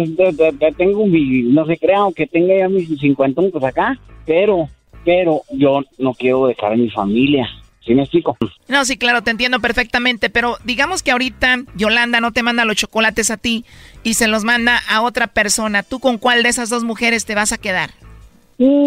[0.76, 4.68] tengo mi, no se crea, aunque tenga ya mis 50 pues acá, pero,
[5.05, 7.48] pero yo no quiero dejar a mi familia.
[7.85, 8.37] ¿Sí me explico?
[8.68, 12.76] No, sí, claro, te entiendo perfectamente, pero digamos que ahorita Yolanda no te manda los
[12.76, 13.64] chocolates a ti
[14.03, 15.83] y se los manda a otra persona.
[15.83, 17.91] ¿Tú con cuál de esas dos mujeres te vas a quedar?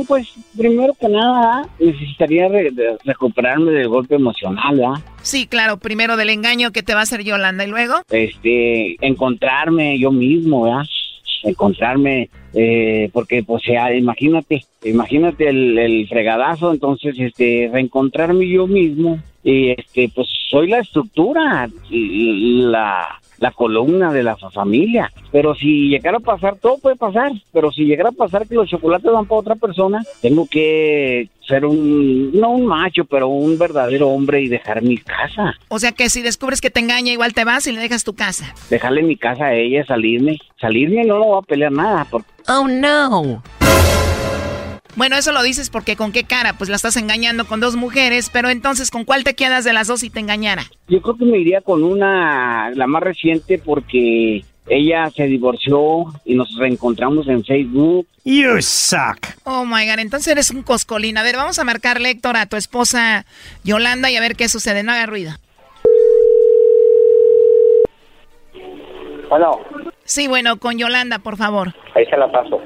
[0.08, 2.48] Pues primero que nada necesitaría
[3.04, 5.04] recuperarme del golpe emocional, ¿verdad?
[5.24, 7.96] Sí, claro, primero del engaño que te va a hacer Yolanda y luego.
[8.12, 10.86] Este, encontrarme yo mismo, ¿verdad?
[11.44, 19.20] encontrarme, eh, porque pues sea, imagínate, imagínate el, el, fregadazo, entonces este, reencontrarme yo mismo
[19.43, 25.12] y este, pues soy la estructura, la, la columna de la familia.
[25.34, 27.34] Pero si llegara a pasar, todo puede pasar.
[27.52, 31.66] Pero si llegara a pasar que los chocolates van para otra persona, tengo que ser
[31.66, 35.56] un, no un macho, pero un verdadero hombre y dejar mi casa.
[35.68, 38.14] O sea que si descubres que te engaña, igual te vas y le dejas tu
[38.14, 38.56] casa.
[38.70, 40.39] Dejarle mi casa a ella, salirme.
[40.62, 42.08] Salirme no lo va a pelear nada.
[42.48, 43.44] Oh no.
[44.96, 48.30] Bueno, eso lo dices porque con qué cara, pues la estás engañando con dos mujeres,
[48.32, 50.66] pero entonces ¿con cuál te quedas de las dos si te engañara?
[50.88, 56.36] Yo creo que me iría con una, la más reciente, porque ella se divorció y
[56.36, 58.08] nos reencontramos en Facebook.
[58.24, 59.18] You suck.
[59.46, 61.18] Oh my god, entonces eres un coscolín.
[61.18, 63.26] A ver, vamos a marcarle, Héctor, a tu esposa
[63.64, 64.84] Yolanda y a ver qué sucede.
[64.84, 65.32] No haga ruido.
[69.30, 69.60] Bueno.
[70.06, 71.74] Sí, bueno, con Yolanda, por favor.
[71.96, 72.62] Ahí se la paso.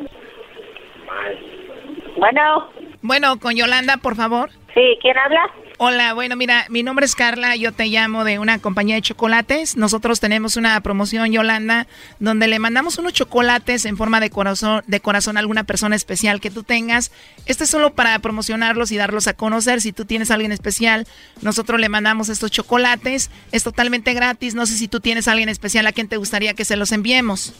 [2.17, 2.69] Bueno.
[3.01, 4.49] Bueno, con Yolanda, por favor.
[4.73, 5.41] Sí, ¿quién habla?
[5.79, 9.77] Hola, bueno, mira, mi nombre es Carla, yo te llamo de una compañía de chocolates.
[9.77, 11.85] Nosotros tenemos una promoción, Yolanda,
[12.19, 16.41] donde le mandamos unos chocolates en forma de corazón, de corazón a alguna persona especial
[16.41, 17.11] que tú tengas.
[17.45, 19.79] Este es solo para promocionarlos y darlos a conocer.
[19.81, 21.05] Si tú tienes a alguien especial,
[21.43, 23.29] nosotros le mandamos estos chocolates.
[23.51, 24.55] Es totalmente gratis.
[24.55, 26.91] No sé si tú tienes a alguien especial a quien te gustaría que se los
[26.91, 27.53] enviemos.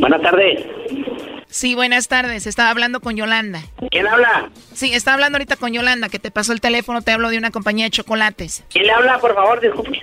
[0.00, 0.66] Buenas tardes.
[1.48, 2.46] Sí, buenas tardes.
[2.46, 3.60] Estaba hablando con Yolanda.
[3.90, 4.50] ¿Quién habla?
[4.72, 7.50] Sí, estaba hablando ahorita con Yolanda, que te pasó el teléfono, te hablo de una
[7.50, 8.64] compañía de chocolates.
[8.70, 9.60] ¿Quién le habla, por favor?
[9.60, 10.00] Disculpe.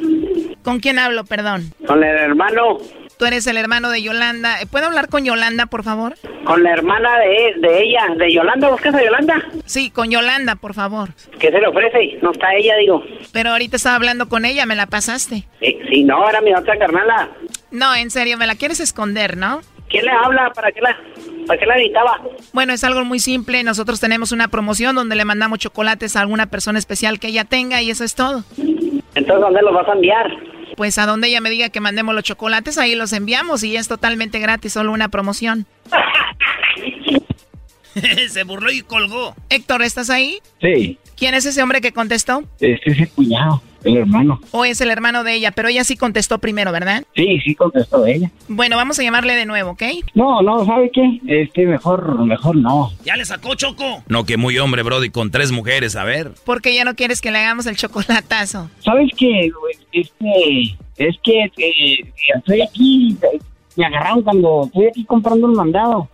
[0.64, 1.74] ¿Con quién hablo, perdón?
[1.86, 2.78] Con el hermano.
[3.18, 4.58] Tú eres el hermano de Yolanda.
[4.72, 6.16] ¿Puedo hablar con Yolanda, por favor?
[6.44, 8.70] Con la hermana de, de ella, de Yolanda.
[8.70, 9.44] ¿Buscas a Yolanda?
[9.66, 11.10] Sí, con Yolanda, por favor.
[11.40, 12.18] ¿Qué se le ofrece?
[12.24, 13.04] No está ella, digo.
[13.32, 15.46] Pero ahorita estaba hablando con ella, me la pasaste.
[15.60, 17.30] Sí, sí no, era mi otra carnala.
[17.70, 19.62] No, en serio, me la quieres esconder, ¿no?
[19.92, 20.52] ¿Quién le habla?
[20.54, 20.98] ¿Para qué la,
[21.46, 22.22] para qué la editaba?
[22.54, 23.62] Bueno, es algo muy simple.
[23.64, 27.82] Nosotros tenemos una promoción donde le mandamos chocolates a alguna persona especial que ella tenga
[27.82, 28.46] y eso es todo.
[28.58, 30.32] Entonces, ¿dónde los vas a enviar?
[30.78, 33.90] Pues a donde ella me diga que mandemos los chocolates, ahí los enviamos y es
[33.90, 35.66] totalmente gratis, solo una promoción.
[38.30, 39.36] Se burló y colgó.
[39.50, 40.40] Héctor, ¿estás ahí?
[40.62, 40.98] Sí.
[41.18, 42.44] ¿Quién es ese hombre que contestó?
[42.62, 44.40] Este es el cuñado, el hermano.
[44.52, 47.04] O es el hermano de ella, pero ella sí contestó primero, ¿verdad?
[47.16, 48.30] Sí, sí contestó ella.
[48.48, 49.84] Bueno, vamos a llamarle de nuevo, ¿ok?
[50.14, 51.20] No, no, ¿sabe qué?
[51.28, 52.92] Este, mejor, mejor no.
[53.04, 54.04] ¿Ya le sacó Choco?
[54.08, 56.32] No, que muy hombre, Brody, con tres mujeres, a ver.
[56.46, 58.70] Porque ya no quieres que le hagamos el chocolatazo.
[58.80, 59.52] ¿Sabes qué?
[59.92, 63.18] Este, es que eh, estoy aquí,
[63.76, 66.10] me agarraron cuando estoy aquí comprando un mandado.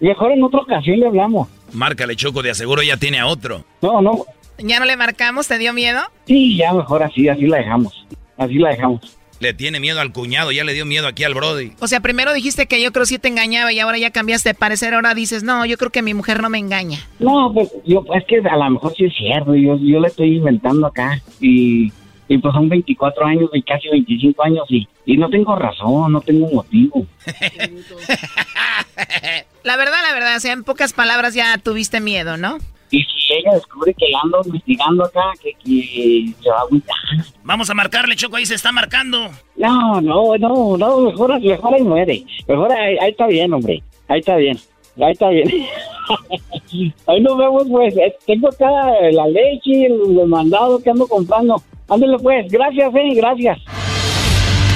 [0.00, 1.48] Mejor en otra ocasión le hablamos.
[1.72, 3.64] Márcale, Choco, de aseguro ya tiene a otro.
[3.82, 4.24] No, no.
[4.58, 5.48] ¿Ya no le marcamos?
[5.48, 6.00] ¿Te dio miedo?
[6.26, 8.06] Sí, ya mejor así, así la dejamos.
[8.36, 9.16] Así la dejamos.
[9.38, 11.72] Le tiene miedo al cuñado, ya le dio miedo aquí al Brody.
[11.80, 14.54] O sea, primero dijiste que yo creo sí te engañaba y ahora ya cambiaste de
[14.54, 14.92] parecer.
[14.92, 16.98] Ahora dices, no, yo creo que mi mujer no me engaña.
[17.18, 19.54] No, pues yo, es que a lo mejor sí es cierto.
[19.54, 21.22] Yo, yo le estoy inventando acá.
[21.40, 21.90] Y,
[22.28, 26.20] y pues son 24 años y casi 25 años y, y no tengo razón, no
[26.20, 27.06] tengo motivo.
[29.62, 32.58] La verdad, la verdad, o sea, en pocas palabras ya tuviste miedo, ¿no?
[32.90, 36.96] Y si ella descubre que ando investigando acá, que, que se va a agüitar.
[37.44, 39.30] Vamos a marcarle, Choco, ahí se está marcando.
[39.56, 42.24] No, no, no, no, mejor, mejor ahí muere.
[42.48, 43.82] Mejor ahí, ahí está bien, hombre.
[44.08, 44.58] Ahí está bien.
[45.00, 45.48] Ahí está bien.
[47.06, 47.96] ahí nos vemos, pues.
[47.96, 48.70] Eh, Tengo acá
[49.12, 51.62] la leche, el mandado que ando comprando.
[51.88, 52.50] Ándale, pues.
[52.50, 53.58] Gracias, eh, gracias.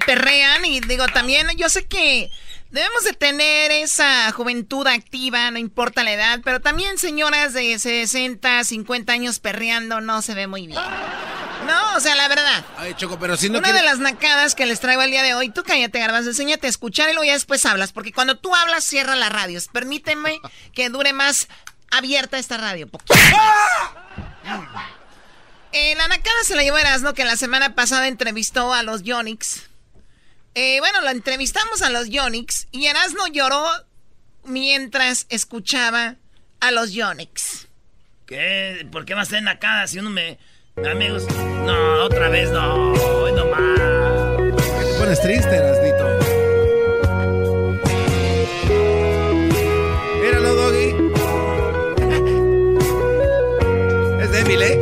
[0.00, 2.30] perrean y digo también, yo sé que
[2.70, 8.64] debemos de tener esa juventud activa, no importa la edad, pero también señoras de 60,
[8.64, 10.80] 50 años perreando no se ve muy bien.
[11.66, 12.64] No, o sea, la verdad.
[12.78, 15.34] Ay, Choco, pero si no Una de las nacadas que les traigo el día de
[15.34, 18.54] hoy, tú cállate, Garbanzo, enséñate a escuchar y luego ya después hablas, porque cuando tú
[18.54, 19.60] hablas, cierra la radio.
[19.72, 20.40] Permíteme
[20.74, 21.48] que dure más
[21.90, 22.88] abierta esta radio.
[22.88, 23.18] más.
[25.72, 29.69] Eh, la nacada se la llevó Erasmo, que la semana pasada entrevistó a los Yonix.
[30.54, 33.64] Eh, bueno, lo entrevistamos a los Yonix y Erasmo lloró
[34.44, 36.16] mientras escuchaba
[36.60, 37.68] a los Yonix.
[38.26, 38.86] ¿Qué?
[38.90, 40.38] ¿Por qué va a ser nacada si uno me...
[40.76, 41.26] Amigos,
[41.66, 42.94] no, otra vez no,
[43.32, 43.80] no más.
[44.78, 46.08] ¿Qué te pones triste, Erasnito?
[50.22, 50.94] Míralo, Doggy.
[54.22, 54.79] es débil, ¿eh?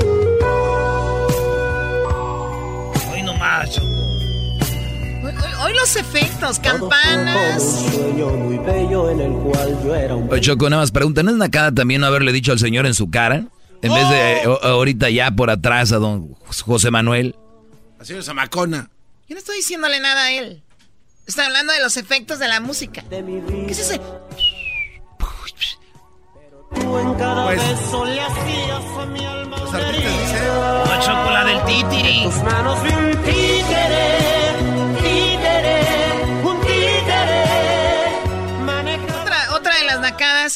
[5.81, 7.85] Los efectos, campanas,
[10.41, 13.11] Choco, nada más pregunta, ¿no es nacada también no haberle dicho al señor en su
[13.11, 13.45] cara?
[13.83, 14.53] En vez de ¡Oh!
[14.55, 17.37] o- ahorita ya por atrás a don José Manuel.
[18.01, 18.91] Así es, Zamacona.
[19.29, 20.63] Yo no estoy diciéndole nada a él.
[21.27, 23.05] Estoy hablando de los efectos de la música.
[23.11, 24.01] ¿Qué es ese?
[26.75, 31.01] Tú en cada Pues- beso le hacías a mi alma Los artistas dicen...
[31.01, 32.23] chocolate del titiri.
[32.25, 34.48] Tus manos vi un títere, títere,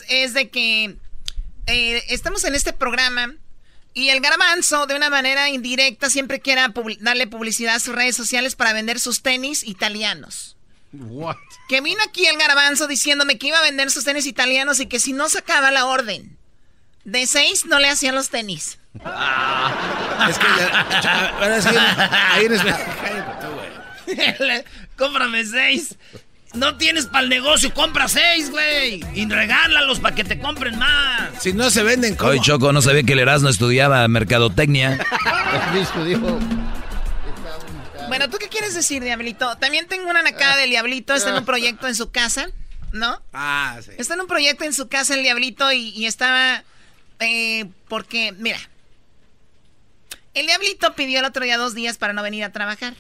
[0.09, 0.97] es de que
[1.67, 3.35] eh, estamos en este programa
[3.95, 6.63] y el garbanzo, de una manera indirecta, siempre quiere
[7.01, 10.57] darle publicidad a sus redes sociales para vender sus tenis italianos.
[10.93, 11.37] What?
[11.69, 14.99] Que vino aquí el garbanzo diciéndome que iba a vender sus tenis italianos y que
[14.99, 16.39] si no sacaba la orden
[17.05, 18.79] de seis, no le hacían los tenis.
[18.95, 20.47] Es que
[21.03, 21.35] ya...
[21.39, 22.49] Bueno, es que ahí
[24.07, 24.65] güey.
[24.97, 25.97] Cómprame seis.
[26.55, 29.03] No tienes para el negocio, compra seis, güey.
[29.15, 31.31] Y regálalos para que te compren más.
[31.43, 32.31] Si no se venden, ¿cómo?
[32.31, 34.99] Oye, Choco, no sabía que el Erasmo estudiaba mercadotecnia.
[38.09, 39.57] Bueno, ¿tú qué quieres decir, Diablito?
[39.57, 42.49] También tengo una nacada del Diablito, está en un proyecto en su casa,
[42.93, 43.23] ¿no?
[43.33, 43.93] Ah, sí.
[43.97, 46.63] Está en un proyecto en su casa el Diablito y, y estaba...
[47.21, 48.59] eh, porque, mira,
[50.35, 52.95] el Diablito pidió el otro día dos días para no venir a trabajar,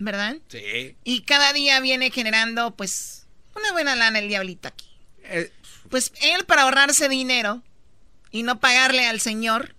[0.00, 0.36] ¿verdad?
[0.48, 0.96] Sí.
[1.04, 4.88] Y cada día viene generando, pues, una buena lana el Diablito aquí.
[5.24, 5.52] Eh,
[5.88, 7.62] Pues él para ahorrarse dinero
[8.30, 9.74] y no pagarle al señor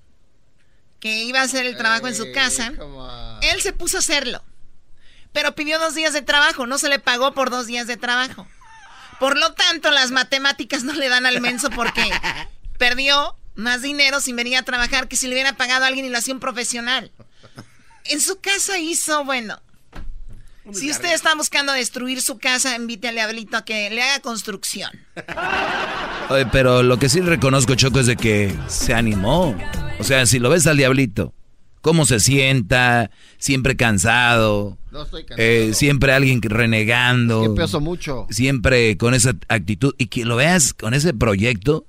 [0.99, 2.72] que iba a hacer el trabajo en su casa,
[3.41, 4.43] él se puso a hacerlo.
[5.34, 8.47] Pero pidió dos días de trabajo, no se le pagó por dos días de trabajo.
[9.19, 12.03] Por lo tanto, las matemáticas no le dan al menso porque
[12.78, 16.09] perdió más dinero sin venir a trabajar que si le hubiera pagado a alguien y
[16.09, 17.11] lo hacía un profesional.
[18.05, 19.61] En su casa hizo, bueno.
[20.74, 24.91] Si usted está buscando destruir su casa, invite al diablito a que le haga construcción.
[26.30, 29.55] Oye, pero lo que sí reconozco, Choco, es de que se animó.
[29.99, 31.34] O sea, si lo ves al diablito,
[31.82, 33.09] cómo se sienta,
[33.39, 35.41] siempre cansado, No estoy cansado.
[35.47, 37.41] eh, siempre alguien renegando.
[37.41, 38.28] Que peso mucho.
[38.30, 39.95] Siempre con esa actitud.
[39.97, 41.86] Y que lo veas con ese proyecto,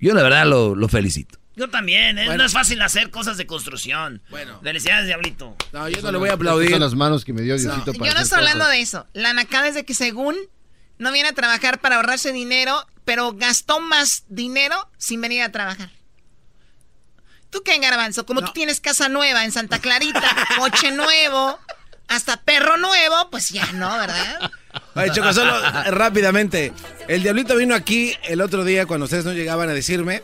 [0.00, 1.38] yo la verdad lo, lo felicito.
[1.54, 2.24] Yo también, ¿eh?
[2.24, 2.38] Bueno.
[2.38, 4.22] no es fácil hacer cosas de construcción.
[4.30, 4.58] Bueno.
[4.62, 5.54] Felicidades, Diablito.
[5.72, 6.70] No, yo no le voy a aplaudir.
[6.70, 8.72] Son las manos que me dio Diosito para Yo no estoy hablando cosas.
[8.76, 9.06] de eso.
[9.12, 10.36] La nacada es de que según
[10.98, 15.90] no viene a trabajar para ahorrarse dinero, pero gastó más dinero sin venir a trabajar.
[17.50, 18.24] ¿Tú qué, Garbanzo?
[18.24, 20.22] Como tú tienes casa nueva en Santa Clarita,
[20.56, 21.58] coche nuevo,
[22.08, 24.50] hasta perro nuevo, pues ya no, ¿verdad?
[24.94, 26.72] Oye, Choco, solo rápidamente.
[27.08, 30.22] El Diablito vino aquí el otro día cuando ustedes no llegaban a decirme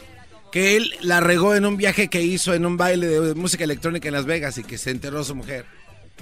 [0.53, 4.09] que él la regó en un viaje que hizo en un baile de música electrónica
[4.09, 5.65] en Las Vegas y que se enteró su mujer.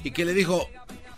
[0.04, 0.68] Y que le dijo,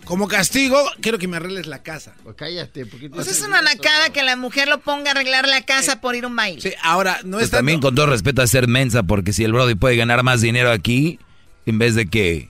[0.04, 2.14] como castigo, quiero que me arregles la casa.
[2.22, 5.62] Pues cállate, porque Pues es una nacada que la mujer lo ponga a arreglar la
[5.62, 6.60] casa por ir a un baile.
[6.60, 9.44] Sí, ahora, no Pues es tanto- también con todo respeto a ser mensa, porque si
[9.44, 11.18] el Brody puede ganar más dinero aquí,
[11.66, 12.48] en vez de que...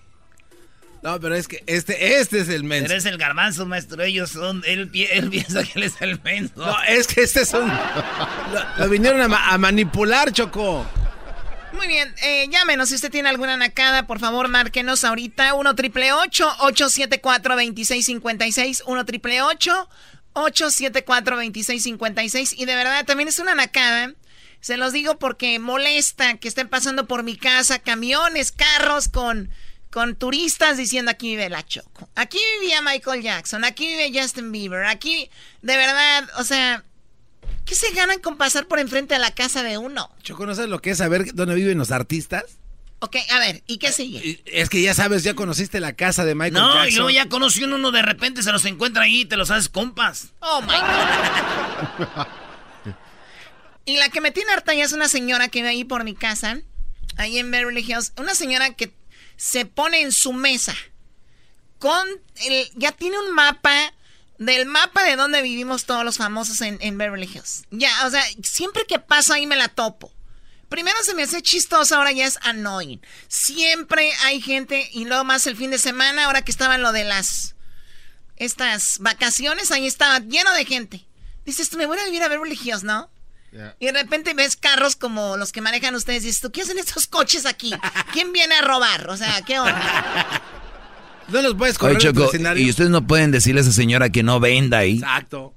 [1.11, 2.93] No, pero es que este, este es el menso.
[2.93, 4.03] Eres el garbanzo, maestro.
[4.03, 4.63] Ellos son.
[4.67, 6.53] Él, él piensa que él es el menso.
[6.57, 7.67] No, es que este es un...
[7.69, 10.87] Lo, lo vinieron a, ma- a manipular, Choco.
[11.73, 16.13] Muy bien, eh, llámenos si usted tiene alguna nacada, por favor, márquenos ahorita 1 triple
[16.13, 24.13] 874 2656 1 triple 874 2656 y de verdad también es una nacada.
[24.61, 29.51] Se los digo porque molesta que estén pasando por mi casa camiones, carros con
[29.91, 32.09] con turistas diciendo aquí vive la Choco.
[32.15, 35.31] Aquí vivía Michael Jackson, aquí vive Justin Bieber, aquí
[35.63, 36.85] de verdad, o sea,
[37.65, 40.11] ¿qué se ganan con pasar por enfrente a la casa de uno?
[40.23, 42.45] Choco, ¿no sabes lo que es saber dónde viven los artistas?
[43.01, 44.43] Ok, a ver, ¿y qué sigue?
[44.45, 46.95] Es que ya sabes, ya conociste la casa de Michael No, Jackson.
[46.97, 50.33] luego ya conoció uno de repente, se los encuentra ahí y te los haces compas.
[50.41, 52.27] Oh my God.
[53.85, 56.15] y la que me tiene harta ya es una señora que vive ahí por mi
[56.15, 56.59] casa,
[57.17, 58.13] ahí en Beverly Hills.
[58.19, 58.93] Una señora que
[59.39, 60.77] se pone en su mesa
[61.79, 62.07] con
[62.45, 62.71] el.
[62.75, 63.95] Ya tiene un mapa
[64.37, 67.65] del mapa de donde vivimos todos los famosos en, en Beverly Hills.
[67.71, 70.13] Ya, o sea, siempre que paso ahí me la topo.
[70.69, 73.01] Primero se me hace chistoso, ahora ya es annoying.
[73.29, 77.05] Siempre hay gente, y luego más el fin de semana, ahora que estaban lo de
[77.05, 77.55] las
[78.37, 81.07] estas vacaciones, ahí estaba lleno de gente.
[81.47, 83.11] Dices, me voy a vivir a Beverly Hills, ¿no?
[83.81, 86.23] Y de repente ves carros como los que manejan ustedes.
[86.23, 87.73] Dices, ¿tú qué hacen estos coches aquí?
[88.13, 89.09] ¿Quién viene a robar?
[89.09, 90.43] O sea, ¿qué onda?
[91.29, 92.65] No los puedes Oye, correr en tu Choco, escenario.
[92.67, 94.95] y ustedes no pueden decirle a esa señora que no venda ahí.
[94.97, 95.53] Exacto.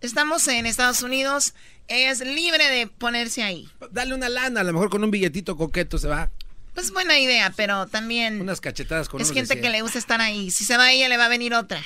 [0.00, 1.52] Estamos en Estados Unidos.
[1.88, 3.68] Es libre de ponerse ahí.
[3.90, 6.30] Dale una lana, a lo mejor con un billetito coqueto se va.
[6.74, 10.52] Pues buena idea, pero también Unas cachetadas con es gente que le gusta estar ahí.
[10.52, 11.82] Si se va ella, le va a venir otra.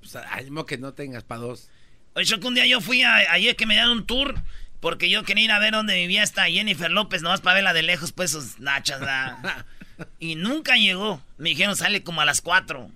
[0.00, 1.68] Pues, ay, mo que no tengas para dos.
[2.16, 4.34] Oye, Choco, un día yo fui a, ayer que me dieron un tour
[4.80, 7.82] porque yo quería ir a ver dónde vivía esta Jennifer López, nomás para verla de
[7.82, 9.36] lejos, pues sus nachas, ¿verdad?
[10.18, 11.22] Y nunca llegó.
[11.38, 12.90] Me dijeron, sale como a las 4.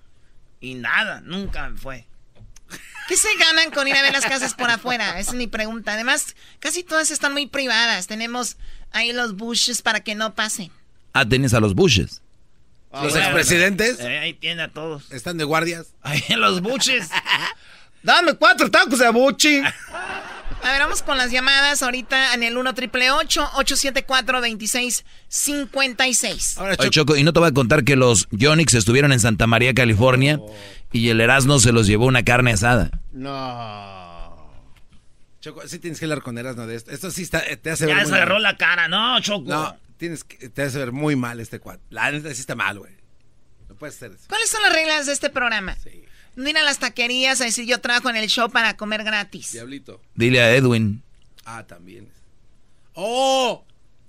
[0.59, 2.05] Y nada, nunca fue.
[3.07, 5.19] ¿Qué se ganan con ir a ver las casas por afuera?
[5.19, 5.93] Esa es mi pregunta.
[5.93, 8.05] Además, casi todas están muy privadas.
[8.05, 8.57] Tenemos
[8.91, 10.71] ahí los bushes para que no pasen.
[11.13, 12.21] Ah, tienes a los bushes.
[12.93, 15.11] Los expresidentes Eh, ahí tiene a todos.
[15.11, 15.87] están de guardias.
[16.01, 17.09] Ahí en los buches.
[18.03, 19.61] Dame cuatro tacos de buchi.
[20.63, 27.15] A ver, vamos con las llamadas ahorita en el 1 triple 874 2656 Oye, Choco,
[27.15, 30.39] y no te voy a contar que los Yonix estuvieron en Santa María, California,
[30.91, 32.91] y el Erasmo se los llevó una carne asada.
[33.11, 34.51] No.
[35.39, 36.91] Choco, sí tienes que hablar con Erasmo de esto.
[36.91, 38.43] Esto sí está, te hace ver Ya se agarró mal.
[38.43, 38.87] la cara.
[38.87, 39.49] No, Choco.
[39.49, 41.81] No, tienes que, te hace ver muy mal este cuadro.
[41.89, 42.93] La neta sí está mal, güey.
[43.67, 44.25] No puedes hacer eso.
[44.27, 45.75] ¿Cuáles son las reglas de este programa?
[46.35, 49.51] No ir a las taquerías a decir yo trabajo en el show para comer gratis.
[49.51, 50.01] Diablito.
[50.15, 51.03] Dile a Edwin.
[51.45, 52.09] Ah, también.
[52.93, 53.63] ¡Oh!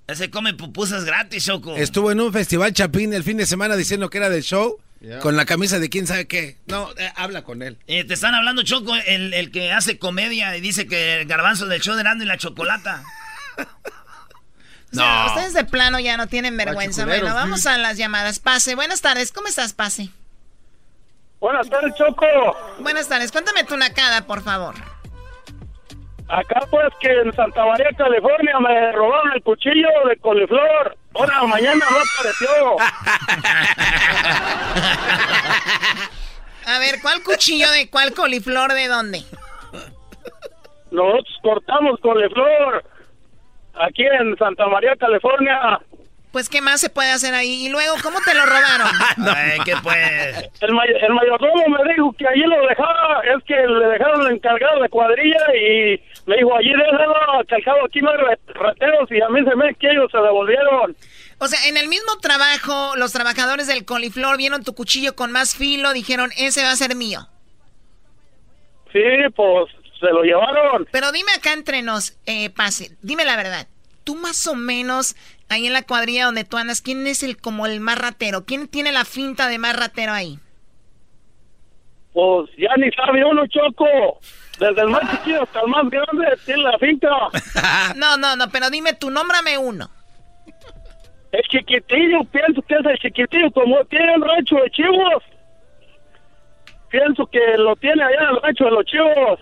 [0.07, 1.75] Ese come pupusas gratis, Choco.
[1.75, 4.79] Estuvo en un festival Chapín el fin de semana diciendo que era del show
[5.21, 6.57] con la camisa de quién sabe qué.
[6.67, 7.77] No, eh, habla con él.
[7.87, 11.65] Eh, te están hablando, Choco, el, el que hace comedia y dice que el garbanzo
[11.67, 13.03] del show de Nando y la chocolata.
[14.91, 17.05] O sea, ustedes de plano ya no tienen vergüenza.
[17.05, 18.37] Bueno, vamos a las llamadas.
[18.37, 19.31] Pase, buenas tardes.
[19.31, 20.11] ¿Cómo estás, Pase?
[21.43, 22.25] Buenas tardes, Choco.
[22.79, 23.29] Buenas tardes.
[23.29, 24.75] Cuéntame tu nacada, por favor.
[26.29, 30.95] Acá pues que en Santa María, California, me robaron el cuchillo de coliflor.
[31.13, 32.47] Ahora mañana no apareció.
[36.65, 39.23] A ver, ¿cuál cuchillo de cuál coliflor de dónde?
[40.91, 42.85] Nosotros cortamos coliflor.
[43.85, 45.81] Aquí en Santa María, California.
[46.33, 47.67] Pues, ¿qué más se puede hacer ahí?
[47.67, 48.87] Y luego, ¿cómo te lo robaron?
[49.37, 50.49] Ay, ¿qué pues?
[50.61, 54.33] El, may- el mayordomo me dijo que allí lo dejaba, es que le dejaron el
[54.33, 58.17] encargado de cuadrilla y me dijo, allí déjalo, que al cabo aquí no hay
[58.47, 60.97] rateros y a mí se me que ellos se devolvieron.
[61.37, 65.55] O sea, en el mismo trabajo, los trabajadores del coliflor vieron tu cuchillo con más
[65.55, 67.27] filo, dijeron, ese va a ser mío.
[68.91, 68.99] Sí,
[69.35, 69.65] pues
[69.99, 70.87] se lo llevaron.
[70.91, 73.67] Pero dime acá entre nos, eh, Pase, dime la verdad.
[74.03, 75.15] Tú más o menos,
[75.49, 78.45] ahí en la cuadrilla donde tú andas, ¿quién es el como el más ratero?
[78.45, 80.39] ¿Quién tiene la finta de más ratero ahí?
[82.13, 84.19] Pues ya ni sabe uno, Choco.
[84.59, 87.09] Desde el más chiquito hasta el más grande tiene la finca.
[87.95, 89.89] No, no, no, pero dime tú, nómbrame uno.
[91.31, 95.23] El chiquitillo, pienso que es el chiquitillo, como tiene el rancho de chivos.
[96.89, 99.39] Pienso que lo tiene allá en el rancho de los chivos.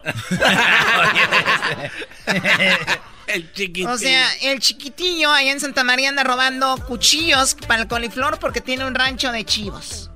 [3.34, 3.92] el chiquitillo.
[3.92, 8.62] O sea, el chiquitillo allá en Santa María anda robando cuchillos para el coliflor porque
[8.62, 10.12] tiene un rancho de chivos.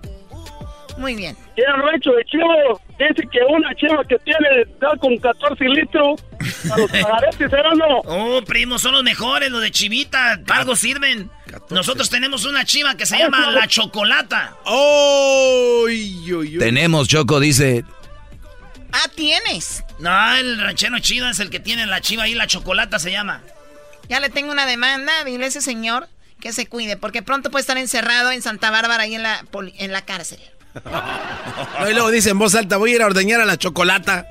[0.98, 1.36] Muy bien.
[1.56, 2.80] Tiene rancho de chivos.
[2.98, 6.24] Dice que una chiva que tiene da con 14 litros.
[6.72, 8.00] A los pagaretes, ¿era no?
[8.06, 10.40] Oh, primo, son los mejores, los de chivita.
[10.48, 11.30] para Algo sirven.
[11.70, 14.56] Nosotros tenemos una chiva que se llama la chocolata.
[14.66, 15.86] ¡Oh!
[16.60, 17.84] Tenemos, Choco, dice.
[19.04, 19.84] Ah, tienes.
[20.00, 23.42] No, el ranchero chido es el que tiene la chiva ahí, la chocolata se llama.
[24.08, 26.08] Ya le tengo una demanda, dile a ese señor
[26.40, 29.44] que se cuide, porque pronto puede estar encerrado en Santa Bárbara ahí en la,
[29.78, 30.40] en la cárcel.
[31.80, 34.28] No, y luego dice en voz alta, voy a ir a ordeñar a la chocolata.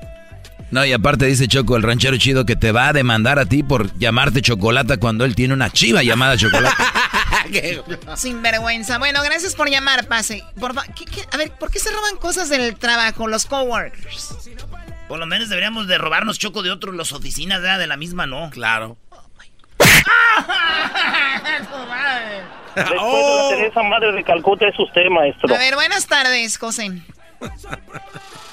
[0.71, 3.61] No, y aparte dice Choco, el ranchero chido, que te va a demandar a ti
[3.61, 6.75] por llamarte Chocolata cuando él tiene una chiva llamada Chocolata.
[8.15, 8.97] Sin vergüenza.
[8.97, 10.43] Bueno, gracias por llamar, Pase.
[10.59, 11.23] Por fa- ¿qué- qué?
[11.31, 14.35] A ver, ¿por qué se roban cosas del trabajo, los coworkers?
[15.07, 17.79] Por lo menos deberíamos de robarnos choco de otros, las oficinas ¿verdad?
[17.79, 18.49] de la misma, ¿no?
[18.49, 18.97] Claro.
[22.75, 25.53] Después de la Teresa Madre de Calcuta es usted, maestro.
[25.53, 26.91] A ver, buenas tardes, José.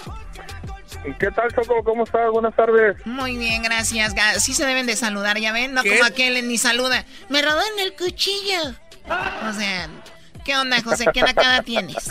[1.19, 1.83] ¿Qué tal, Choco?
[1.83, 2.31] ¿Cómo estás?
[2.31, 2.97] Buenas tardes.
[3.05, 4.15] Muy bien, gracias.
[4.39, 5.91] Sí se deben de saludar, ya ven, no ¿Qué?
[5.91, 7.05] como aquel ni saluda.
[7.29, 8.71] Me robaron el cuchillo.
[9.49, 9.89] O sea,
[10.45, 11.07] ¿qué onda, José?
[11.13, 12.09] ¿Qué nacada tienes?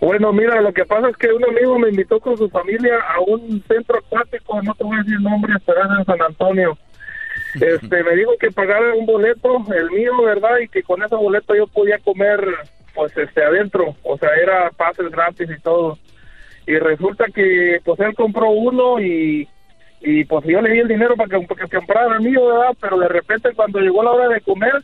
[0.00, 3.20] Bueno, mira, lo que pasa es que un amigo me invitó con su familia a
[3.20, 6.78] un centro acuático, no te voy a decir nombres, pero es en San Antonio.
[7.54, 10.58] Este, me dijo que pagara un boleto, el mío, ¿verdad?
[10.62, 12.40] Y que con ese boleto yo podía comer,
[12.94, 13.96] pues, este, adentro.
[14.04, 15.98] O sea, era pases gratis y todo.
[16.66, 19.48] Y resulta que, pues, él compró uno y,
[20.00, 22.76] y pues, yo le di el dinero para que, para que comprara el mío, ¿verdad?
[22.80, 24.74] Pero de repente, cuando llegó la hora de comer,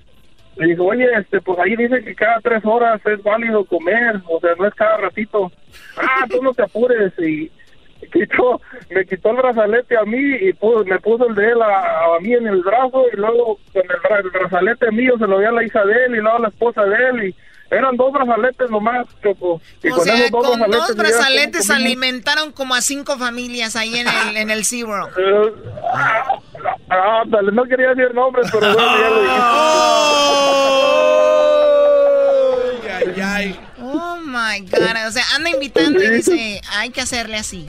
[0.56, 4.40] le dijo, oye, este, pues ahí dice que cada tres horas es válido comer, o
[4.40, 5.52] sea, no es cada ratito.
[5.98, 7.12] Ah, tú no te apures.
[7.18, 7.50] Y
[8.12, 8.60] quitó,
[8.90, 12.20] me quitó el brazalete a mí y pu- me puso el de él a, a
[12.20, 15.52] mí en el brazo y luego con el, el brazalete mío se lo dio a
[15.52, 17.34] la hija de él y luego a la esposa de él y,
[17.70, 19.60] Eran dos brazaletes nomás, Choco.
[19.82, 21.86] Y O sea, esos con dos cómo brazaletes comimos.
[21.86, 25.10] alimentaron como a cinco familias ahí en el, en el SeaWorld.
[25.18, 25.52] Eh,
[25.92, 26.38] ah,
[26.90, 29.42] ah, dale, no quería decir nombres, pero bueno, ya lo dijiste.
[33.80, 35.06] Oh my God.
[35.08, 37.68] O sea, anda invitando y dice, hay que hacerle así.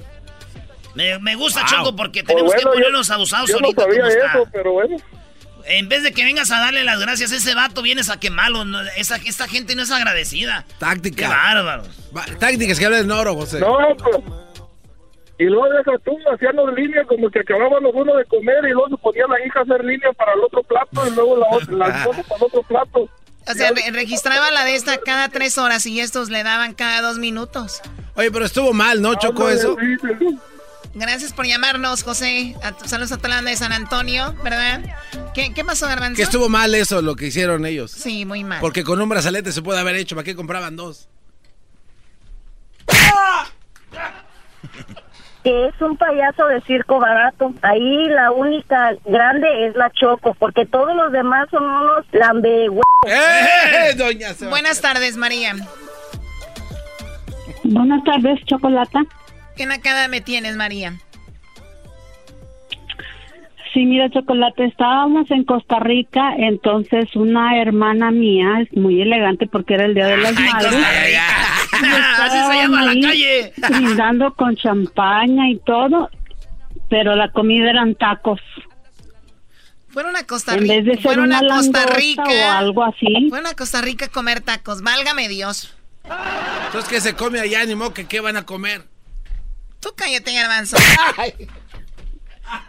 [0.96, 1.70] Me, me gusta, Wow.
[1.70, 4.32] Choco, porque Pues tenemos bueno, que ponernos abusados yo no ahorita sabía como está.
[4.40, 4.98] eso, pero bueno.
[5.68, 8.64] En vez de que vengas a darle las gracias a ese vato, vienes a quemarlo.
[8.66, 10.66] No, esa, esta gente no es agradecida.
[10.80, 11.24] Táctica.
[11.24, 11.88] Qué bárbaros.
[12.16, 13.60] Va- Tácticas que hablan oro, José.
[13.60, 14.18] No, pues.
[15.40, 18.98] Y luego deja tú, hacíamos línea como que acabábamos uno de comer y luego se
[18.98, 22.12] ponía la hija a hacer línea para el otro plato y luego la, otra, para
[22.38, 23.02] el otro plato.
[23.50, 27.02] O sea, re- registraba la de esta cada tres horas y estos le daban cada
[27.02, 27.82] dos minutos.
[28.16, 29.14] Oye, pero estuvo mal, ¿no?
[29.16, 29.78] Chocó eso.
[31.00, 32.56] Gracias por llamarnos, José.
[32.64, 34.82] A- saludos a toda la banda de San Antonio, ¿verdad?
[35.36, 36.16] ¿Qué, qué pasó, Garbanzo?
[36.16, 37.92] Que estuvo mal eso, lo que hicieron ellos.
[37.92, 38.60] Sí, muy mal.
[38.62, 40.16] Porque con un brazalete se puede haber hecho.
[40.16, 41.08] ¿Para qué compraban dos?
[45.44, 47.54] que es un payaso de circo barato.
[47.62, 52.66] Ahí la única grande es la Choco, porque todos los demás son unos lambe
[53.08, 55.56] ¡Eh, doña Buenas tardes, María.
[57.64, 59.00] Buenas tardes, Chocolata.
[59.58, 61.00] ¿Qué nacada me tienes, María?
[63.74, 69.76] Sí, mira, Chocolate, estábamos en Costa Rica, entonces una hermana mía, es muy elegante porque
[69.76, 70.74] era el Día de las Madres.
[72.20, 73.54] Así se llama la ahí calle.
[73.70, 76.10] Brindando con champaña y todo,
[76.90, 78.40] pero la comida eran tacos.
[79.90, 80.74] Fueron a Costa En Rica.
[80.74, 82.24] vez de ser fueron una a Costa Rica.
[82.24, 83.30] o algo así.
[83.30, 84.82] Fueron a Costa Rica a comer tacos.
[84.82, 85.76] Válgame Dios.
[86.68, 87.66] Entonces, ¿qué se come allá?
[87.66, 88.84] Ni modo que qué van a comer.
[89.88, 90.76] Tú cállate, garbanzo.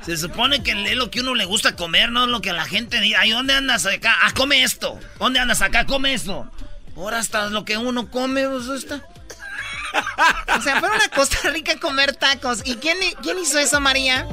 [0.07, 3.01] Se supone que es lo que uno le gusta comer, no lo que la gente
[3.01, 3.19] diga.
[3.23, 4.15] Ay, ¿dónde andas acá?
[4.23, 5.01] Ah, come esto.
[5.19, 5.85] ¿Dónde andas acá?
[5.85, 6.49] Come esto.
[6.97, 9.03] Ahora hasta lo que uno come, pues está.
[10.57, 12.61] O sea, fueron a Costa Rica a comer tacos.
[12.65, 14.25] ¿Y quién, quién hizo eso, María?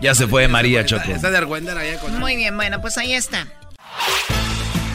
[0.00, 1.10] Ya se fue María Choco.
[1.10, 3.48] Está de argüender allá con Muy bien, bueno, pues ahí está.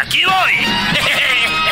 [0.00, 1.66] Aquí voy.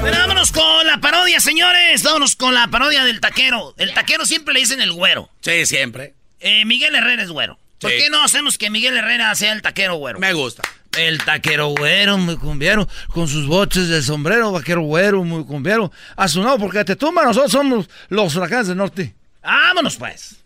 [0.00, 2.02] Bueno, vámonos con la parodia, señores.
[2.02, 3.74] Vámonos con la parodia del taquero.
[3.78, 5.30] El taquero siempre le dicen el güero.
[5.40, 6.14] Sí, siempre.
[6.40, 7.58] Eh, Miguel Herrera es güero.
[7.80, 7.96] ¿Por Sí.
[7.98, 10.18] qué no hacemos que Miguel Herrera sea el taquero güero?
[10.18, 10.62] Me gusta.
[10.96, 15.90] El taquero güero, muy cumbiero, con sus boches de sombrero, vaquero güero, muy cumbiero.
[16.16, 19.14] A su no, porque te tumba, nosotros somos los huracanes del norte.
[19.42, 20.36] Vámonos, pues.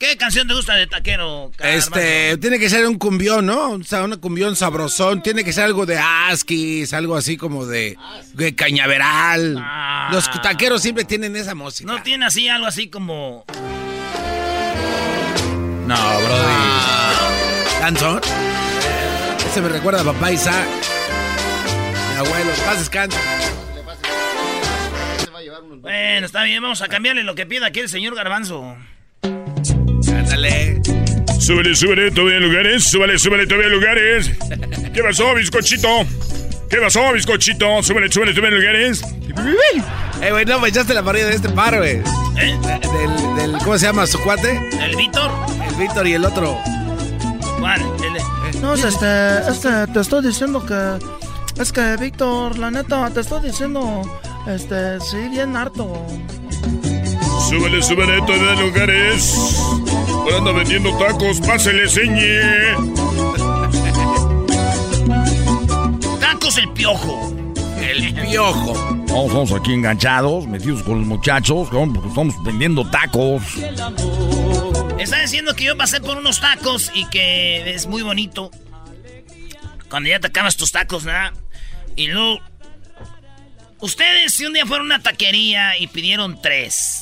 [0.00, 1.52] ¿Qué canción te gusta de taquero?
[1.58, 3.72] Este, tiene que ser un cumbión, ¿no?
[3.72, 5.22] O sea, un cumbión sabrosón.
[5.22, 7.98] Tiene que ser algo de Askis, algo así como de,
[8.32, 9.62] de cañaveral.
[10.10, 11.92] Los taqueros siempre tienen esa música.
[11.92, 13.44] ¿No tiene así algo así como...
[15.86, 17.80] No, brody.
[17.80, 18.22] ¿Canzón?
[19.50, 20.66] Ese me recuerda a papá Isaac.
[22.14, 23.18] Mi abuelo, paz descanso.
[25.82, 28.78] Bueno, está bien, vamos a cambiarle lo que pida aquí el señor Garbanzo.
[30.08, 30.80] Ándale.
[31.38, 32.84] Súbele, súbele, todavía hay lugares.
[32.84, 34.30] Súbele, súbele, todavía hay lugares.
[34.92, 35.88] ¿Qué pasó, bizcochito?
[36.68, 37.82] ¿Qué pasó, bizcochito?
[37.82, 39.02] Súbele, súbele, todavía hay lugares.
[40.22, 41.96] Eh, güey, no me echaste la parida de este par, güey.
[42.38, 42.58] ¿Eh?
[42.62, 44.60] Del, del, ¿cómo se llama su cuate?
[44.80, 45.30] ¿El Víctor?
[45.68, 46.58] El Víctor y el otro.
[47.58, 47.80] ¿Cuál?
[47.80, 50.98] El- No, este, este, te estoy diciendo que.
[51.60, 54.02] Es que, Víctor, la neta, te estoy diciendo.
[54.46, 56.06] Este, sí, bien harto.
[57.48, 59.34] Súbele, súbele, todavía hay lugares.
[60.08, 62.40] Ahora anda vendiendo tacos, pásele, señe.
[66.20, 67.34] Tacos el piojo.
[67.80, 68.94] El piojo.
[69.08, 73.42] No, estamos aquí enganchados, metidos con los muchachos, porque estamos vendiendo tacos.
[74.98, 78.50] Está diciendo que yo pasé por unos tacos y que es muy bonito.
[79.88, 81.32] Cuando ya te acabas tus tacos, ¿verdad?
[81.96, 82.40] Y luego...
[83.80, 86.99] Ustedes si un día fueron a una taquería y pidieron tres.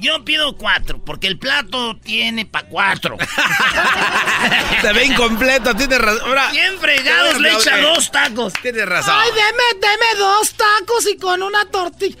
[0.00, 3.16] Yo pido cuatro, porque el plato tiene pa' cuatro.
[4.80, 6.22] Se ve incompleto, tienes razón.
[6.26, 8.52] Ahora, Bien fregados, le echa dos tacos.
[8.62, 9.14] Tienes razón.
[9.16, 12.16] Ay, deme, deme dos tacos y con una tortilla.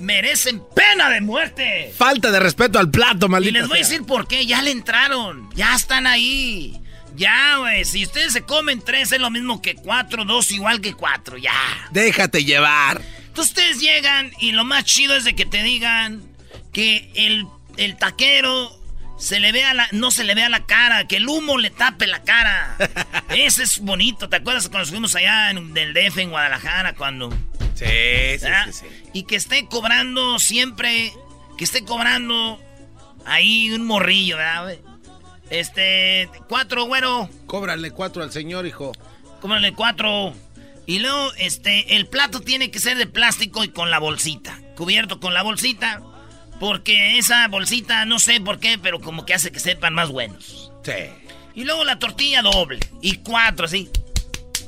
[0.00, 1.92] merecen pena de muerte.
[1.96, 3.58] Falta de respeto al plato, Y maldito.
[3.58, 4.46] les voy a decir por qué.
[4.46, 5.50] Ya le entraron.
[5.54, 6.80] Ya están ahí.
[7.14, 7.84] Ya, güey.
[7.84, 10.24] Si ustedes se comen tres, es lo mismo que cuatro.
[10.24, 11.36] Dos igual que cuatro.
[11.36, 11.52] Ya.
[11.90, 13.02] Déjate llevar.
[13.28, 16.22] Entonces ustedes llegan y lo más chido es de que te digan
[16.72, 18.78] que el, el taquero
[19.18, 22.06] se le vea la, no se le vea la cara, que el humo le tape
[22.06, 22.76] la cara.
[23.28, 24.28] Ese es bonito.
[24.28, 27.30] ¿Te acuerdas cuando fuimos allá en del DF en Guadalajara cuando
[27.74, 27.86] Sí,
[28.38, 28.86] sí, sí, sí.
[29.14, 31.12] Y que esté cobrando siempre,
[31.56, 32.60] que esté cobrando
[33.24, 34.76] ahí un morrillo, ¿verdad?
[35.48, 37.30] Este, cuatro, güero.
[37.46, 38.92] Cóbrale cuatro al señor, hijo.
[39.40, 40.34] Cóbrale cuatro.
[40.86, 44.58] Y luego, este, el plato tiene que ser de plástico y con la bolsita.
[44.76, 46.02] Cubierto con la bolsita.
[46.60, 50.70] Porque esa bolsita, no sé por qué, pero como que hace que sepan más buenos.
[50.84, 50.92] Sí.
[51.54, 52.78] Y luego la tortilla doble.
[53.02, 53.90] Y cuatro, así.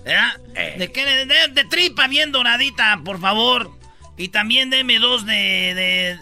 [0.05, 0.37] ¿Verdad?
[0.79, 1.05] De, qué?
[1.05, 3.71] De, de- de tripa bien doradita, por favor.
[4.17, 5.35] Y también deme dos de.
[5.35, 6.19] de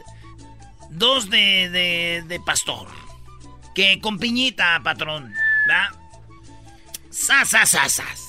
[0.90, 2.88] dos de, de, de pastor.
[3.74, 5.32] Que con piñita, patrón.
[5.68, 5.88] ¿Verdad?
[7.10, 8.20] Sas, sas, sas, sas.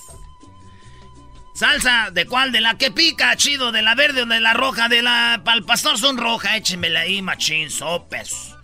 [1.61, 2.51] Salsa, ¿de cuál?
[2.51, 3.71] ¿De la que pica, chido?
[3.71, 4.89] ¿De la verde o de la roja?
[4.89, 5.41] De la...
[5.45, 8.55] Para el pastor son roja, échemela ahí, machín, sopes.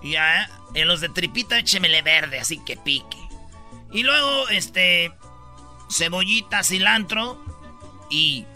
[0.00, 0.48] Ya, ¿eh?
[0.74, 3.18] En los de tripita, échemele verde, así que pique.
[3.90, 5.12] Y luego, este...
[5.90, 7.44] Cebollita, cilantro
[8.10, 8.46] y...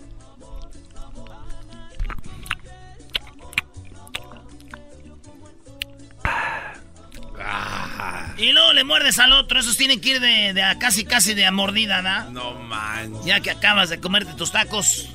[8.37, 11.35] Y luego le muerdes al otro, esos tienen que ir de, de a casi casi
[11.35, 12.31] de a mordida, ¿no?
[12.31, 13.25] No manches.
[13.25, 15.09] Ya que acabas de comerte tus tacos.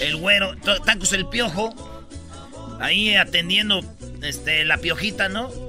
[0.00, 1.74] El güero, tacos el piojo.
[2.80, 3.82] Ahí atendiendo
[4.22, 5.50] este, la piojita, ¿no?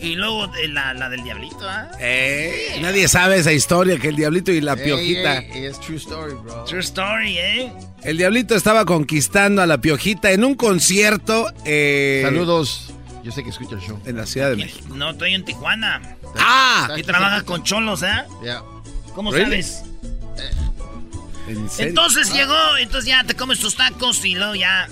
[0.00, 1.88] Y luego de la, la del diablito, ¿ah?
[2.00, 5.38] Eh, nadie sabe esa historia que el diablito y la Ey, piojita.
[5.38, 6.64] es true story, bro.
[6.64, 7.72] True story, ¿eh?
[8.02, 11.46] El diablito estaba conquistando a la piojita en un concierto.
[11.64, 12.92] eh, Saludos.
[13.22, 14.00] Yo sé que escucha el show.
[14.04, 14.94] En la Ciudad de México.
[14.94, 16.16] No, estoy en Tijuana.
[16.38, 16.88] ¡Ah!
[16.90, 18.24] Aquí trabajas con cholos, ¿eh?
[18.44, 18.62] Ya.
[19.14, 19.62] ¿Cómo Really?
[19.62, 19.84] sabes?
[21.48, 21.88] ¿En serio?
[21.90, 24.88] Entonces llegó, entonces ya te comes tus tacos y luego ya.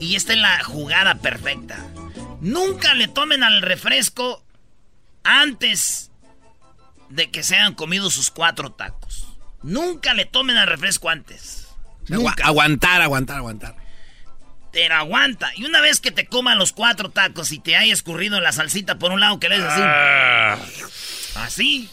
[0.00, 1.78] Y esta es la jugada perfecta.
[2.40, 4.42] Nunca le tomen al refresco
[5.22, 6.10] antes
[7.08, 9.26] de que se hayan comido sus cuatro tacos.
[9.62, 11.68] Nunca le tomen al refresco antes.
[12.12, 13.76] Agua- aguantar, aguantar, aguantar.
[14.74, 15.50] Pero aguanta.
[15.56, 18.98] Y una vez que te coman los cuatro tacos y te haya escurrido la salsita
[18.98, 19.80] por un lado que le des así.
[19.82, 20.58] Ah.
[21.36, 21.88] Así.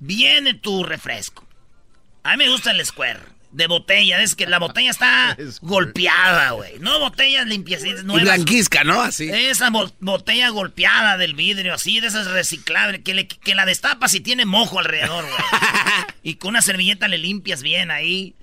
[0.00, 1.46] Viene tu refresco.
[2.22, 3.20] A mí me gusta el square.
[3.52, 4.20] De botella.
[4.22, 6.78] Es que la botella está golpeada, güey.
[6.80, 9.00] No botellas limpiecitas Y blanquizca, ¿no?
[9.02, 9.28] Así.
[9.30, 14.14] Esa bo- botella golpeada del vidrio, así, de esas reciclables, que, le- que la destapas
[14.14, 15.34] y tiene mojo alrededor, güey.
[16.22, 18.34] y con una servilleta le limpias bien ahí.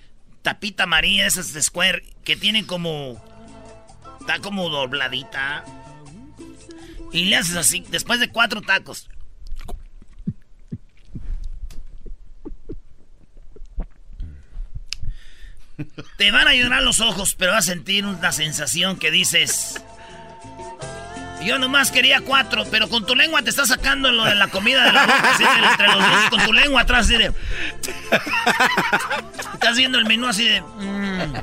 [0.44, 3.24] Tapita amarilla, esas de square, que tienen como...
[4.32, 5.66] Está como dobladita.
[7.12, 9.10] Y le haces así, después de cuatro tacos.
[16.18, 19.84] Te van a llorar los ojos, pero vas a sentir una sensación que dices...
[21.44, 24.86] Yo nomás quería cuatro, pero con tu lengua te estás sacando lo de la comida
[24.86, 27.34] de la boca, así entre los dientes, con tu lengua atrás, así de...
[29.56, 30.62] Estás viendo el menú así de...
[30.62, 31.34] mm.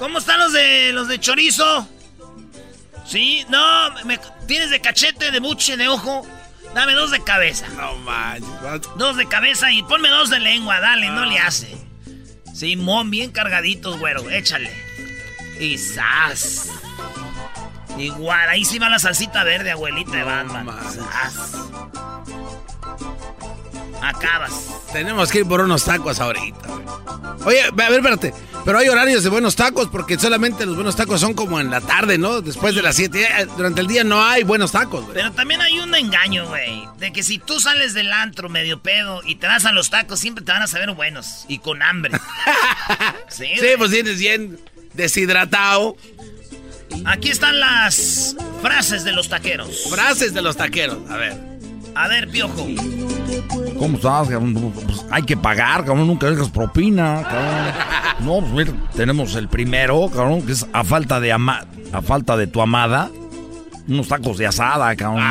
[0.00, 1.86] ¿Cómo están los de los de chorizo?
[3.06, 4.18] Sí, no, me-
[4.48, 6.26] tienes de cachete, de buche, de ojo.
[6.74, 7.68] Dame dos de cabeza.
[7.76, 8.48] No manches.
[8.96, 11.76] Dos de cabeza y ponme dos de lengua, dale, no le hace.
[12.54, 14.72] Simón, bien cargaditos, güero, échale.
[15.60, 16.70] Y ¡zas!
[17.98, 20.66] Igual, ahí sí va la salsita verde, abuelita de Batman.
[20.82, 21.52] ¡Zas!
[24.02, 24.52] Acabas.
[24.92, 26.58] Tenemos que ir por unos tacos ahorita.
[27.44, 28.34] Oye, a ver, espérate.
[28.64, 31.80] Pero hay horarios de buenos tacos porque solamente los buenos tacos son como en la
[31.80, 32.42] tarde, ¿no?
[32.42, 33.26] Después de las 7.
[33.56, 35.14] Durante el día no hay buenos tacos, güey.
[35.14, 36.86] Pero también hay un engaño, güey.
[36.98, 40.20] De que si tú sales del antro medio pedo y te das a los tacos,
[40.20, 41.46] siempre te van a saber buenos.
[41.48, 42.12] Y con hambre.
[43.28, 44.60] sí, Sí, pues tienes bien
[44.92, 45.96] deshidratado.
[47.06, 49.88] Aquí están las frases de los taqueros.
[49.88, 50.98] Frases de los taqueros.
[51.10, 51.49] A ver.
[51.94, 52.66] A ver, piojo.
[53.78, 54.72] ¿Cómo estás, cabrón?
[54.72, 56.06] Pues hay que pagar, cabrón.
[56.06, 57.90] Nunca dejas propina, cabrón.
[58.20, 62.36] No, pues mira, tenemos el primero, cabrón, que es a falta de ama a falta
[62.36, 63.10] de tu amada.
[63.88, 65.24] Unos tacos de asada, cabrón.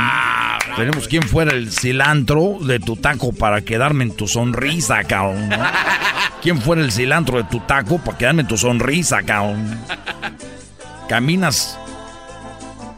[0.75, 5.49] tenemos quién fuera el cilantro de tu taco para quedarme en tu sonrisa, cabrón.
[5.49, 5.57] ¿no?
[6.41, 9.79] ¿Quién fuera el cilantro de tu taco para quedarme en tu sonrisa, cabrón?
[11.07, 11.77] Caminas.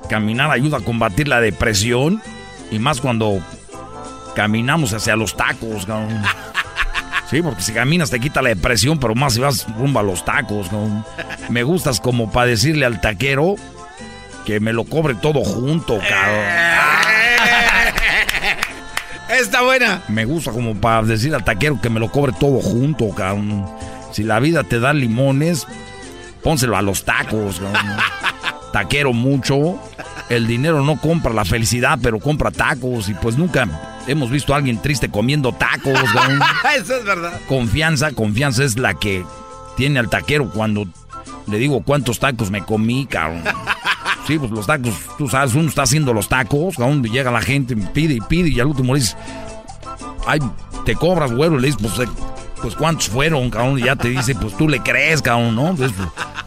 [0.10, 2.22] Caminar ayuda a combatir la depresión.
[2.72, 3.40] Y más cuando
[4.36, 6.24] caminamos hacia los tacos, cabrón.
[7.30, 10.26] Sí, porque si caminas te quita la depresión, pero más si vas rumbo a los
[10.26, 10.70] tacos.
[10.70, 11.06] ¿no?
[11.48, 13.56] Me gustas como para decirle al taquero
[14.46, 16.44] que me lo cobre todo junto, cabrón.
[19.40, 20.02] Está buena.
[20.10, 23.66] Me gusta como para decir al taquero que me lo cobre todo junto, cabrón.
[24.12, 25.66] Si la vida te da limones,
[26.44, 27.98] pónselo a los tacos, cabrón.
[28.74, 29.80] Taquero mucho.
[30.32, 33.10] El dinero no compra la felicidad, pero compra tacos.
[33.10, 33.68] Y pues nunca
[34.08, 35.94] hemos visto a alguien triste comiendo tacos.
[36.78, 37.34] Eso es verdad.
[37.50, 39.26] Confianza, confianza es la que
[39.76, 40.88] tiene al taquero cuando
[41.48, 43.44] le digo cuántos tacos me comí, cabrón.
[44.28, 47.42] Sí, pues los tacos, tú sabes, uno está haciendo los tacos, cabrón, y llega la
[47.42, 49.18] gente, pide y pide, y al último le dices,
[50.28, 50.40] ay,
[50.86, 52.12] te cobras, güero, y le dices, pues, eh,
[52.62, 55.76] pues cuántos fueron, cabrón, y ya te dice, pues tú le crees, cabrón, ¿no?
[55.76, 55.92] Pues,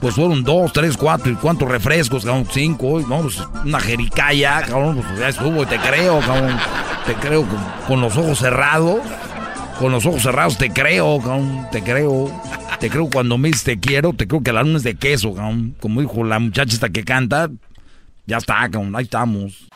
[0.00, 3.22] pues fueron dos, tres, cuatro, y cuántos refrescos, cabrón, cinco, ¿no?
[3.22, 6.56] Pues una jericaya, cabrón, pues ya estuvo, y te creo, cabrón,
[7.06, 7.58] te creo con,
[7.88, 9.00] con los ojos cerrados.
[9.78, 12.30] Con los ojos cerrados te creo, cabrón, te creo.
[12.78, 15.34] Te creo cuando me dices te quiero, te creo que la luna es de queso,
[15.34, 15.74] cabrón.
[15.80, 17.50] Como dijo la muchacha esta que canta,
[18.24, 19.68] ya está, cabrón, ahí estamos.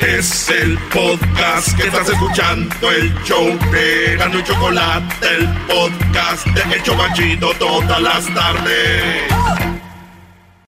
[0.00, 6.74] Es el podcast que estás escuchando, el show de Gano y Chocolate, el podcast de
[6.74, 9.24] El Chobachito todas las tardes.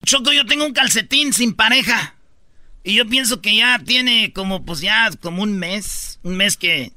[0.05, 2.15] Choco, yo tengo un calcetín sin pareja.
[2.85, 6.19] Y yo pienso que ya tiene como, pues ya, como un mes.
[6.23, 6.93] Un mes que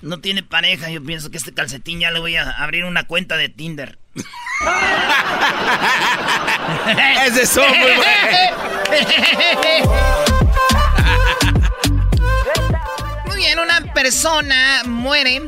[0.00, 0.90] no tiene pareja.
[0.90, 3.98] Yo pienso que este calcetín ya le voy a abrir una cuenta de Tinder.
[7.26, 7.90] Ese son muy
[8.88, 10.28] Muy
[13.62, 15.42] una persona muere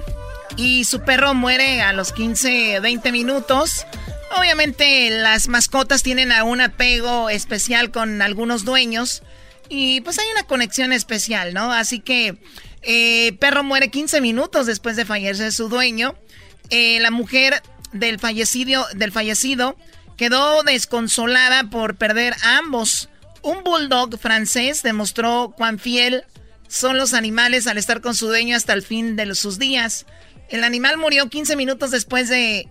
[0.56, 3.86] y su perro muere a los 15, 20 minutos.
[4.36, 9.22] Obviamente las mascotas tienen a un apego especial con algunos dueños
[9.68, 11.72] y pues hay una conexión especial, ¿no?
[11.72, 12.36] Así que
[12.82, 16.14] eh, perro muere 15 minutos después de fallecer su dueño.
[16.70, 17.62] Eh, la mujer
[17.92, 19.76] del fallecido, del fallecido
[20.16, 23.08] quedó desconsolada por perder a ambos.
[23.42, 26.24] Un bulldog francés demostró cuán fiel
[26.68, 30.06] son los animales al estar con su dueño hasta el fin de sus días.
[30.48, 32.68] El animal murió 15 minutos después de,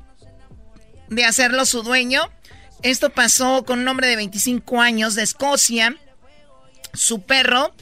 [1.10, 2.30] de hacerlo su dueño.
[2.82, 5.96] Esto pasó con un hombre de 25 años de Escocia.
[6.94, 7.74] Su perro,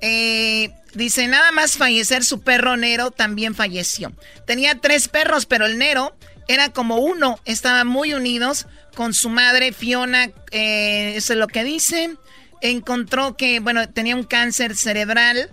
[0.00, 4.12] eh, dice, nada más fallecer su perro Nero también falleció.
[4.46, 6.16] Tenía tres perros, pero el Nero
[6.48, 7.38] era como uno.
[7.44, 12.16] Estaban muy unidos con su madre Fiona, eh, eso es lo que dice.
[12.60, 15.50] Encontró que, bueno, tenía un cáncer cerebral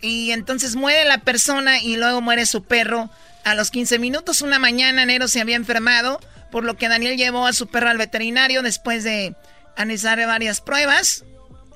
[0.00, 3.10] y entonces muere la persona y luego muere su perro.
[3.44, 6.20] A los 15 minutos, una mañana, Nero se había enfermado,
[6.50, 9.34] por lo que Daniel llevó a su perro al veterinario después de
[9.76, 11.24] analizar varias pruebas.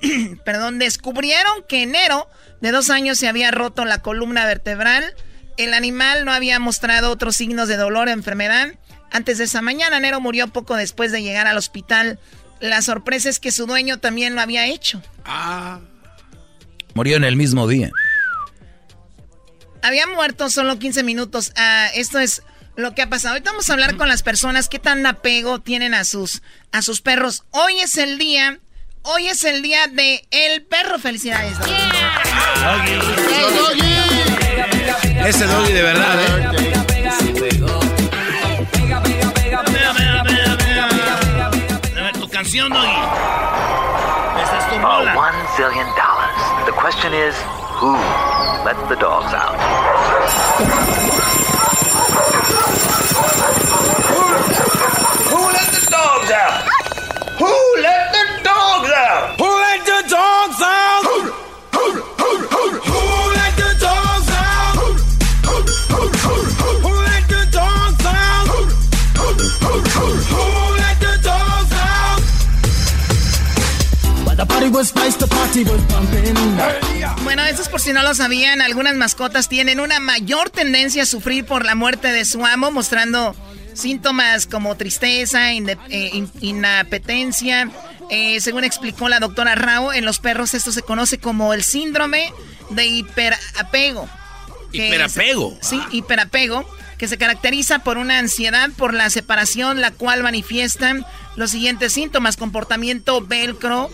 [0.45, 2.29] Perdón, descubrieron que Nero,
[2.61, 5.15] de dos años, se había roto la columna vertebral.
[5.57, 8.67] El animal no había mostrado otros signos de dolor o enfermedad.
[9.11, 12.19] Antes de esa mañana, Nero murió poco después de llegar al hospital.
[12.59, 15.01] La sorpresa es que su dueño también lo había hecho.
[16.93, 17.91] Murió en el mismo día.
[19.81, 21.51] Había muerto solo 15 minutos.
[21.57, 22.41] Ah, esto es
[22.75, 23.33] lo que ha pasado.
[23.33, 26.41] Ahorita vamos a hablar con las personas qué tan apego tienen a sus,
[26.71, 27.43] a sus perros.
[27.51, 28.59] Hoy es el día,
[29.03, 30.97] hoy es el día de el perro.
[30.97, 31.57] Felicidades.
[31.59, 31.69] Doggy.
[35.27, 36.84] Ese doggy de verdad, ¿eh?
[42.55, 44.41] Dame tu canción, Doggy.
[44.41, 45.15] Esta es tu Uh, rola.
[45.15, 46.65] one zillion dollars.
[46.65, 47.35] The question is,
[47.79, 47.93] who
[48.63, 50.65] let the dogs out?
[54.15, 56.63] Who let the dogs out?
[57.39, 57.51] Who
[57.81, 59.39] let the dogs out?
[59.39, 60.84] Who let the dogs out?
[77.23, 81.05] Bueno, eso es por si no lo sabían, algunas mascotas tienen una mayor tendencia a
[81.05, 83.35] sufrir por la muerte de su amo, mostrando
[83.73, 87.69] síntomas como tristeza, eh, in- inapetencia.
[88.09, 92.31] Eh, según explicó la doctora Rao, en los perros esto se conoce como el síndrome
[92.69, 94.07] de hiperapego.
[94.71, 95.57] Hiperapego.
[95.61, 96.65] es- sí, hiperapego,
[96.97, 101.05] que se caracteriza por una ansiedad por la separación, la cual manifiestan
[101.35, 103.89] los siguientes síntomas, comportamiento velcro,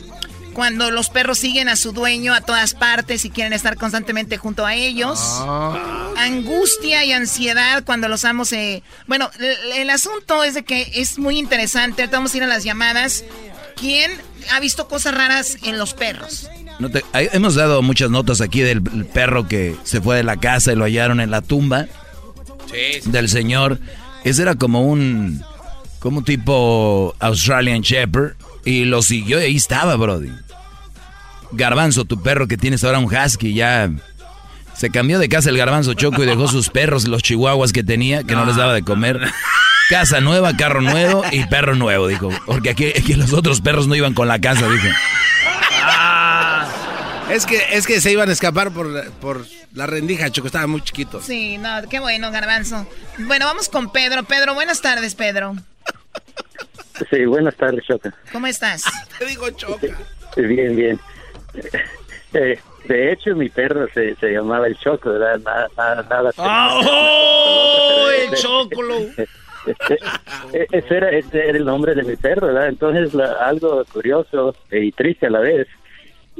[0.53, 4.65] cuando los perros siguen a su dueño a todas partes y quieren estar constantemente junto
[4.65, 5.19] a ellos.
[6.18, 8.84] Angustia y ansiedad cuando los amos se...
[9.07, 12.02] Bueno, el, el asunto es de que es muy interesante.
[12.02, 13.23] Ahorita vamos a ir a las llamadas.
[13.76, 14.11] ¿Quién
[14.52, 16.49] ha visto cosas raras en los perros?
[16.80, 20.23] No te- hay- hemos dado muchas notas aquí del el perro que se fue de
[20.23, 21.88] la casa y lo hallaron en la tumba.
[23.06, 23.80] del señor.
[24.23, 25.44] Ese era como un,
[25.99, 28.36] como tipo Australian Shepherd.
[28.65, 30.31] Y lo siguió y ahí estaba, Brody.
[31.51, 33.91] Garbanzo, tu perro que tienes ahora un husky, ya
[34.75, 38.23] se cambió de casa el garbanzo choco y dejó sus perros, los chihuahuas que tenía,
[38.23, 39.19] que no les daba de comer.
[39.89, 42.29] Casa nueva, carro nuevo y perro nuevo, dijo.
[42.45, 44.88] Porque aquí, aquí los otros perros no iban con la casa, dijo.
[47.29, 50.81] Es que, es que se iban a escapar por, por la rendija, Choco, estaba muy
[50.81, 51.21] chiquito.
[51.21, 52.88] Sí, no, qué bueno, Garbanzo.
[53.19, 54.23] Bueno, vamos con Pedro.
[54.23, 55.55] Pedro, buenas tardes, Pedro.
[57.10, 58.14] Sí, buenas tardes, Choca.
[58.32, 58.84] ¿Cómo estás?
[59.19, 59.88] Te digo Choca.
[60.38, 60.99] Bien, bien.
[62.34, 65.40] Eh, de hecho, mi perro se, se llamaba el Choco, ¿verdad?
[65.40, 66.80] Nada, nada, nada.
[66.84, 68.95] ¡Oh, el Chocolo!
[70.53, 72.69] Eh, ese era, ese era el nombre de mi perro, ¿verdad?
[72.69, 75.68] Entonces, la- algo curioso y triste a la vez.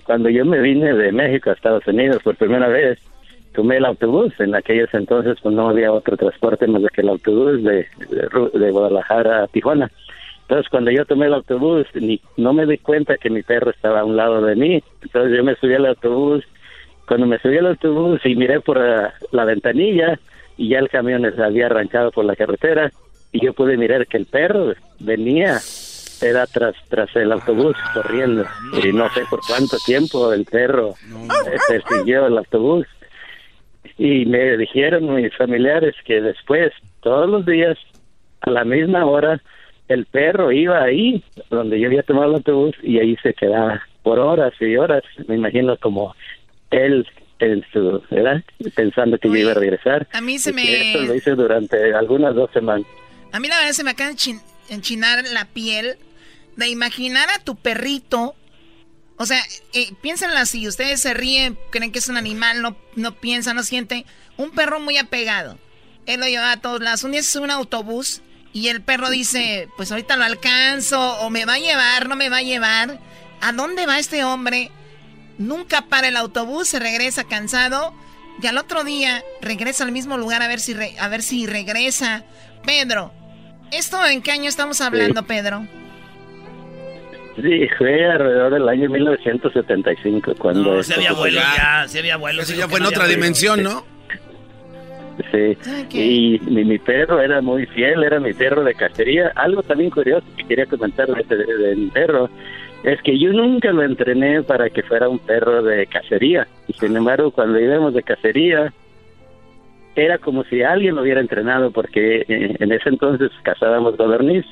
[0.06, 2.98] Cuando yo me vine de México a Estados Unidos por primera vez,
[3.54, 4.34] tomé el autobús.
[4.40, 7.86] En aquellos entonces, pues no había otro transporte más que el autobús de,
[8.56, 9.92] de Guadalajara a Tijuana.
[10.52, 14.02] Entonces, cuando yo tomé el autobús, ni, no me di cuenta que mi perro estaba
[14.02, 14.84] a un lado de mí.
[15.02, 16.44] Entonces, yo me subí al autobús.
[17.08, 20.20] Cuando me subí al autobús y miré por la, la ventanilla,
[20.58, 22.92] y ya el camión se había arrancado por la carretera,
[23.32, 25.58] y yo pude mirar que el perro venía,
[26.22, 28.44] era tras, tras el autobús corriendo.
[28.84, 30.96] Y no sé por cuánto tiempo el perro
[31.70, 32.86] persiguió el autobús.
[33.98, 37.78] Y me dijeron mis familiares que después, todos los días,
[38.42, 39.42] a la misma hora,
[39.92, 44.20] el perro iba ahí, donde yo había tomado el autobús, y ahí se quedaba por
[44.20, 45.04] horas y horas.
[45.28, 46.16] Me imagino como
[46.72, 47.08] él
[47.40, 48.44] en su, ¿verdad?
[48.76, 50.08] Pensando que yo iba a regresar.
[50.14, 52.86] A mí se Y me- Esto lo hice durante algunas dos semanas.
[53.32, 55.96] A mí la verdad se me acaba de enchin- enchinar la piel
[56.58, 58.36] de imaginar a tu perrito.
[59.18, 59.40] O sea,
[59.74, 63.64] eh, piénsenlo así, ustedes se ríen, creen que es un animal, no, no piensan, no
[63.64, 64.04] sienten.
[64.38, 65.58] Un perro muy apegado.
[66.08, 67.04] Él lo llevaba a todos lados.
[67.04, 68.22] Un día se sube a un autobús
[68.54, 72.30] y el perro dice, pues ahorita lo alcanzo, o me va a llevar, no me
[72.30, 73.00] va a llevar.
[73.42, 74.70] ¿A dónde va este hombre?
[75.38, 77.94] Nunca para el autobús, se regresa cansado
[78.42, 81.48] y al otro día regresa al mismo lugar a ver si, re- a ver si
[81.48, 82.24] regresa.
[82.66, 83.12] Pedro,
[83.72, 85.66] ¿esto en qué año estamos hablando, Pedro?
[87.38, 90.76] Sí, fue alrededor del año 1975 cuando...
[90.76, 92.42] No, se había abuelo ya, se había abuelo.
[92.44, 93.86] Eso ya fue en otra dimensión, ¿no?
[95.32, 95.58] Sí,
[96.00, 99.32] y mi, mi perro era muy fiel, era mi perro de cacería.
[99.36, 102.30] Algo también curioso que quería comentar de, de- de mi perro
[102.84, 106.48] es que yo nunca lo entrené para que fuera un perro de cacería.
[106.68, 108.74] Y sin embargo, cuando íbamos de cacería,
[109.96, 114.46] era como si alguien lo hubiera entrenado, porque eh, en ese entonces cazábamos codorniz.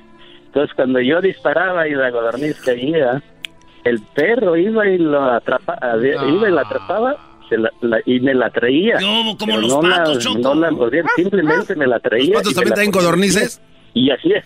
[0.48, 3.22] Entonces, cuando yo disparaba y la codorniz caía,
[3.84, 5.22] el perro iba y lo
[6.27, 7.15] iba y la atrapaba
[7.49, 8.97] se la- la- y me la traía.
[8.99, 10.39] como Pero los no patos, la, Choco.
[10.39, 12.26] no la mordía, simplemente me la traía.
[12.34, 13.61] ¿Los patos también traen codornices?
[13.93, 14.45] Y así es,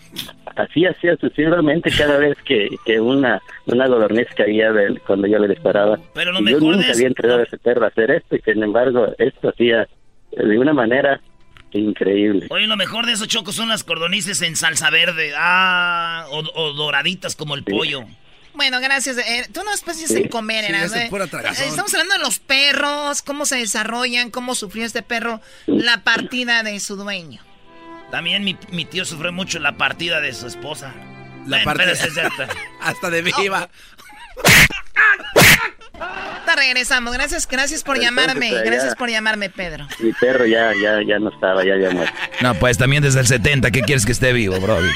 [0.56, 5.38] así hacía sucesivamente cada vez que, que una, una codorniz caía de él cuando yo
[5.38, 5.98] le disparaba.
[6.14, 8.36] Pero lo Y yo mejor nunca de había entrenado a ese perro a hacer esto
[8.36, 9.86] y sin embargo esto hacía
[10.32, 11.20] de una manera
[11.72, 12.46] increíble.
[12.50, 15.32] Oye, lo mejor de eso, Choco, son las cordonices en salsa verde.
[15.36, 18.04] Ah, o, o doraditas como el pollo.
[18.54, 19.18] Bueno, gracias.
[19.18, 21.06] eh, tú no especies en comer, Sí, es eh.
[21.10, 21.64] pura tragazón.
[21.64, 26.62] Eh, Estamos hablando de los perros, cómo se desarrollan, cómo sufrió este perro la partida
[26.62, 27.40] de su dueño.
[28.10, 30.92] También mi, mi tío sufrió mucho la partida de su esposa.
[31.46, 32.46] La Ven, partida- espérate.
[32.80, 33.68] Hasta de viva.
[36.46, 37.12] Te regresamos.
[37.14, 38.48] Gracias, gracias por Entonces, llamarme.
[38.50, 39.86] allá- Gracias por llamarme, Pedro.
[39.98, 42.14] Mi perro ya, ya, ya no estaba, ya ya muerto.
[42.40, 44.90] No, pues también desde el 70, ¿qué quieres que esté vivo, Brody?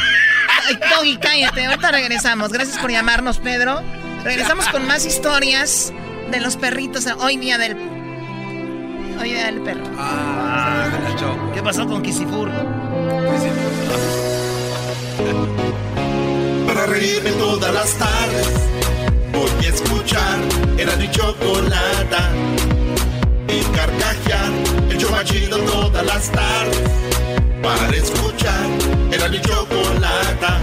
[0.68, 1.64] Ay, Doggy, cállate.
[1.64, 2.52] Ahorita regresamos.
[2.52, 3.82] Gracias por llamarnos, Pedro.
[4.22, 5.92] Regresamos con más historias
[6.30, 7.06] de los perritos.
[7.20, 7.76] Hoy día del.
[9.20, 9.82] Hoy día del perro.
[9.96, 10.88] Ah,
[11.54, 12.50] ¿Qué pasó con Kisifur?
[16.66, 18.48] Para reírme todas las tardes
[19.32, 20.38] Voy a escuchar
[20.78, 22.30] Era mi chocolata
[23.48, 24.50] Y carcajear
[24.90, 26.90] El show más chido todas las tardes
[27.62, 28.66] Para escuchar
[29.10, 30.57] Era mi chocolata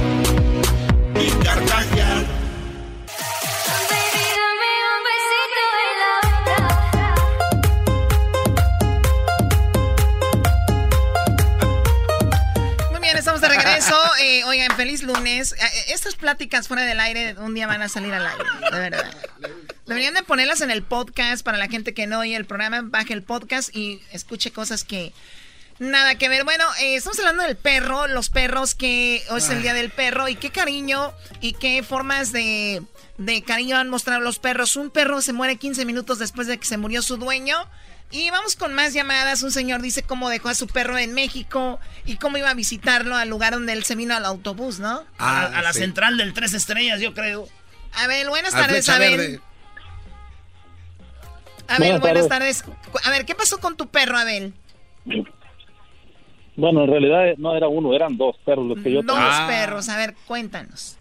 [13.76, 14.02] regreso.
[14.22, 15.54] Eh, oigan, feliz lunes.
[15.54, 18.80] Eh, eh, Estas pláticas fuera del aire un día van a salir al aire, de
[18.80, 19.16] verdad.
[19.86, 23.14] Deberían de ponerlas en el podcast para la gente que no oye el programa, baje
[23.14, 25.14] el podcast y escuche cosas que
[25.80, 26.44] nada que ver.
[26.44, 30.28] Bueno, eh, estamos hablando del perro, los perros que hoy es el día del perro
[30.28, 32.82] y qué cariño y qué formas de,
[33.18, 34.76] de cariño han mostrado los perros.
[34.76, 37.58] Un perro se muere 15 minutos después de que se murió su dueño.
[38.12, 39.44] Y vamos con más llamadas.
[39.44, 43.16] Un señor dice cómo dejó a su perro en México y cómo iba a visitarlo
[43.16, 45.04] al lugar donde él se vino al autobús, ¿no?
[45.18, 47.48] a, a la central del Tres Estrellas, yo creo.
[47.94, 49.18] Abel, buenas tardes, Abel.
[49.18, 49.40] Verde.
[51.68, 52.64] Abel, Buenas buenas tardes.
[53.04, 54.54] A ver, ¿qué pasó con tu perro, Abel?
[56.56, 59.48] Bueno, en realidad eh, no era uno, eran dos perros los que yo Dos tenía.
[59.48, 59.90] perros.
[59.90, 60.98] A ver, cuéntanos.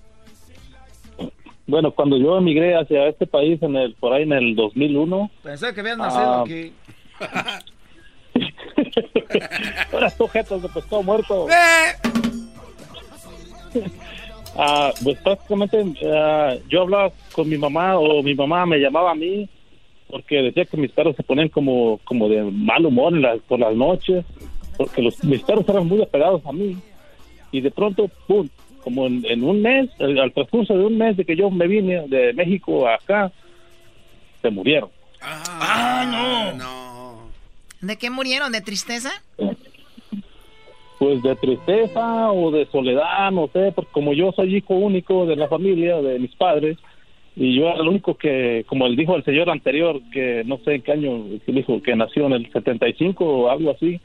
[1.66, 5.73] Bueno, cuando yo emigré hacia este país en el por ahí en el 2001, Pensé
[5.73, 6.07] que habías Ah.
[6.07, 6.73] nacido aquí.
[9.93, 11.47] ahora sujetos de pescado muerto.
[14.57, 15.85] Ah, pues prácticamente
[16.15, 19.49] ah, yo hablaba con mi mamá o mi mamá me llamaba a mí
[20.09, 23.59] porque decía que mis perros se ponían como como de mal humor en las- por
[23.59, 24.24] las noches
[24.77, 26.77] porque los, mis perros eran muy apegados a mí
[27.51, 28.49] y de pronto pum
[28.85, 31.66] como en, en un mes al, al transcurso de un mes de que yo me
[31.66, 33.32] vine de México a acá
[34.43, 34.90] se murieron
[35.27, 37.31] Ah, no.
[37.81, 38.52] ¿De qué murieron?
[38.52, 39.11] ¿De tristeza?
[40.98, 45.36] pues de tristeza o de soledad, no sé, porque como yo soy hijo único de
[45.36, 46.78] la familia, de mis padres,
[47.36, 50.77] y yo era el único que, como él dijo el señor anterior, que no sé
[50.77, 54.01] en qué año que dijo que nació en el 75 o algo así,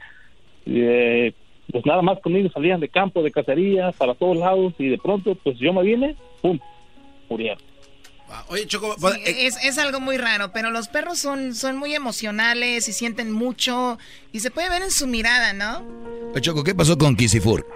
[0.66, 1.32] y, eh,
[1.70, 5.34] pues nada más conmigo salían de campo, de cacería, para todos lados, y de pronto,
[5.42, 6.58] pues yo me vine, ¡pum!
[7.28, 7.58] murieron.
[8.48, 12.88] Oye, Choco, Sí, es, es algo muy raro, pero los perros son, son muy emocionales
[12.88, 13.98] y sienten mucho
[14.32, 15.84] y se puede ver en su mirada, ¿no?
[16.32, 17.66] Oye, Choco, ¿qué pasó con Kisifur?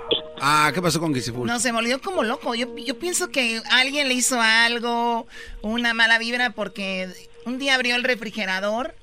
[0.41, 1.47] Ah, ¿qué pasó con Kisifur?
[1.47, 2.55] No, se volvió como loco.
[2.55, 5.27] Yo, yo pienso que alguien le hizo algo,
[5.62, 7.09] una mala vibra, porque
[7.47, 8.95] un día abrió el refrigerador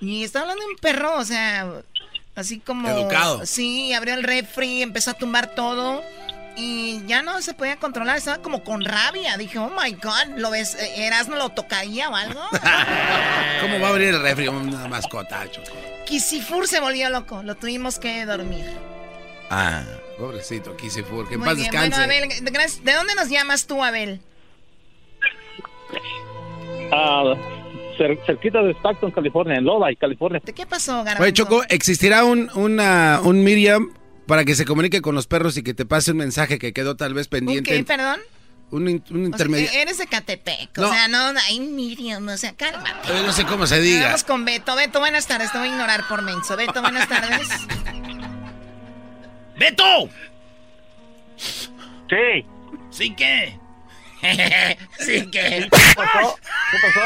[0.00, 1.82] y estaba hablando de un perro, o sea,
[2.34, 2.88] así como...
[2.88, 3.46] Educado.
[3.46, 6.02] Sí, abrió el refri, empezó a tumbar todo
[6.56, 9.36] y ya no se podía controlar, estaba como con rabia.
[9.36, 10.74] Dije, oh my God, ¿lo ves?
[10.74, 12.40] Eh, ¿Erasmo lo tocaría o algo?
[13.60, 15.70] ¿Cómo va a abrir el refri una mascota, Choco?
[16.06, 18.64] Kisifur se volvió loco, lo tuvimos que dormir.
[19.50, 19.82] Ah.
[20.18, 22.06] Pobrecito, Kisifur, que en Muy paz bien, descanse.
[22.06, 22.84] bueno, Abel, gracias.
[22.84, 24.20] ¿de dónde nos llamas tú, Abel?
[26.92, 27.34] Ah,
[28.02, 30.40] cer- cerquita de Stockton, California, en Lodi, California.
[30.40, 31.22] ¿Qué pasó, Garbanzo?
[31.22, 33.92] Oye, Choco, ¿existirá un, una, un Miriam
[34.26, 36.96] para que se comunique con los perros y que te pase un mensaje que quedó
[36.96, 37.70] tal vez ¿Un pendiente?
[37.70, 38.20] qué, perdón?
[38.70, 39.68] Un, in- un O sea, intermedio.
[39.74, 40.90] eres de Catepec, o No.
[40.92, 43.08] sea, no, ay, Miriam, o sea, cálmate.
[43.26, 44.06] No sé cómo se diga.
[44.06, 44.74] Vamos con Beto.
[44.74, 46.56] Beto, buenas tardes, te voy a ignorar por menso.
[46.56, 47.48] Beto, buenas tardes.
[49.58, 49.84] ¡Beto!
[51.36, 52.46] Sí.
[52.90, 53.58] ¿Sí qué?
[54.98, 55.68] sí que.
[55.68, 56.36] ¿Qué pasó?
[56.70, 57.00] ¿Qué pasó?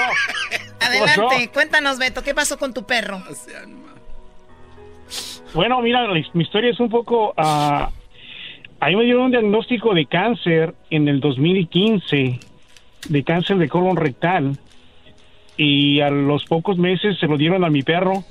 [0.80, 3.22] Adelante, cuéntanos, Beto, ¿qué pasó con tu perro?
[5.54, 7.32] Bueno, mira, mi historia es un poco...
[7.36, 7.90] ah,
[8.78, 12.38] a mí me dieron un diagnóstico de cáncer en el 2015,
[13.08, 14.58] de cáncer de colon rectal,
[15.56, 18.24] y a los pocos meses se lo dieron a mi perro.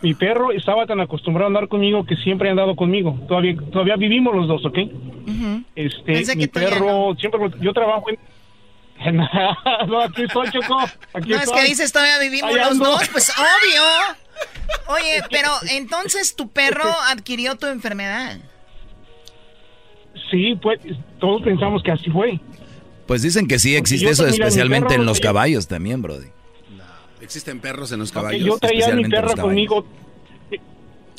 [0.00, 3.18] Mi perro estaba tan acostumbrado a andar conmigo que siempre ha andado conmigo.
[3.28, 4.78] Todavía, todavía vivimos los dos, ¿ok?
[5.74, 8.18] Este, Pensé mi perro, siempre, yo trabajo en...
[9.16, 10.80] no, aquí estoy, Choco.
[11.12, 12.84] Aquí No, es que dices todavía vivimos los ando.
[12.84, 13.82] dos, pues obvio.
[14.88, 18.38] Oye, pero entonces tu perro adquirió tu enfermedad.
[20.30, 20.80] Sí, pues
[21.20, 22.40] todos pensamos que así fue.
[23.06, 26.28] Pues dicen que sí existe eso, especialmente perro, en los caballos también, Brody.
[27.28, 28.42] Existen perros en los caballos.
[28.42, 29.84] yo traía a mi perra conmigo.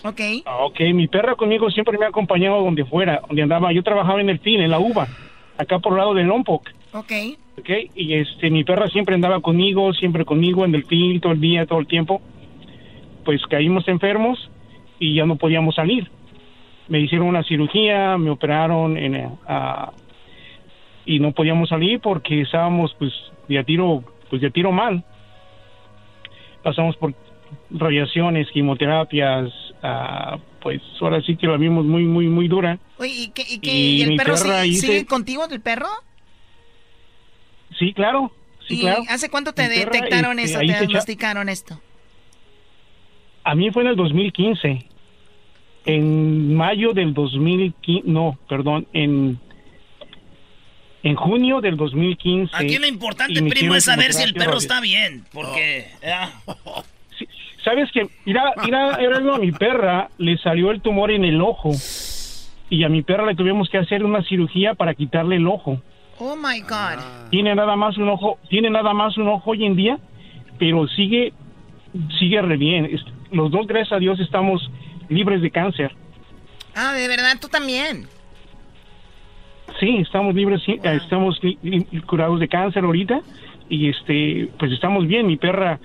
[0.04, 0.22] Ok.
[0.64, 3.72] Ok, mi perra conmigo siempre me ha acompañado donde fuera, donde andaba.
[3.74, 5.08] Yo trabajaba en el fin, en la uva,
[5.56, 6.68] acá por el lado de Lompoc.
[6.94, 7.12] Ok.
[7.60, 11.42] Ok, y este, mi perra siempre andaba conmigo, siempre conmigo en el fin, todo el
[11.42, 12.24] día, todo el tiempo.
[13.24, 14.50] Pues caímos enfermos
[14.98, 16.10] y ya no podíamos salir.
[16.88, 19.92] Me hicieron una cirugía, me operaron en, ah,
[21.06, 23.14] y no podíamos salir porque estábamos pues
[23.48, 25.06] de a tiro, pues de a tiro mal.
[26.64, 27.14] Pasamos por
[27.72, 29.50] radiaciones, quimioterapias,
[29.82, 32.78] ah, pues ahora sí que la vimos muy, muy, muy dura.
[32.98, 35.88] Oye, ¿y, qué, y, qué- Y y el perro sigue, hice- sigue contigo, el perro?
[37.78, 38.32] Sí, claro,
[38.68, 39.04] sí, ¿Y claro.
[39.10, 41.80] hace cuánto te perra, detectaron este, ahí te diagnosticaron esto?
[43.44, 44.86] A mí fue en el 2015.
[45.86, 49.40] En mayo del 2015, no, perdón, en
[51.04, 52.56] en junio del 2015.
[52.56, 55.26] Aquí lo importante, primo, es saber si el perro está bien.
[55.34, 55.88] Porque.
[56.06, 56.32] ah,
[57.64, 61.72] ¿Sabes que Mira, mira, era a mi perra le salió el tumor en el ojo
[62.70, 65.82] y a mi perra le tuvimos que hacer una cirugía para quitarle el ojo.
[66.20, 67.04] Oh my God.
[67.30, 70.00] Tiene nada más un ojo, tiene nada más un ojo hoy en día,
[70.58, 71.34] pero sigue
[72.18, 72.90] sigue re bien.
[73.32, 74.70] Los dos, gracias a Dios, estamos
[75.10, 75.96] libres de cáncer.
[76.76, 78.08] Ah, de verdad, tú también.
[79.80, 81.40] Sí, estamos libres, eh, estamos
[82.06, 83.22] curados de cáncer ahorita
[83.70, 85.26] y este, pues estamos bien.
[85.28, 85.80] Mi perra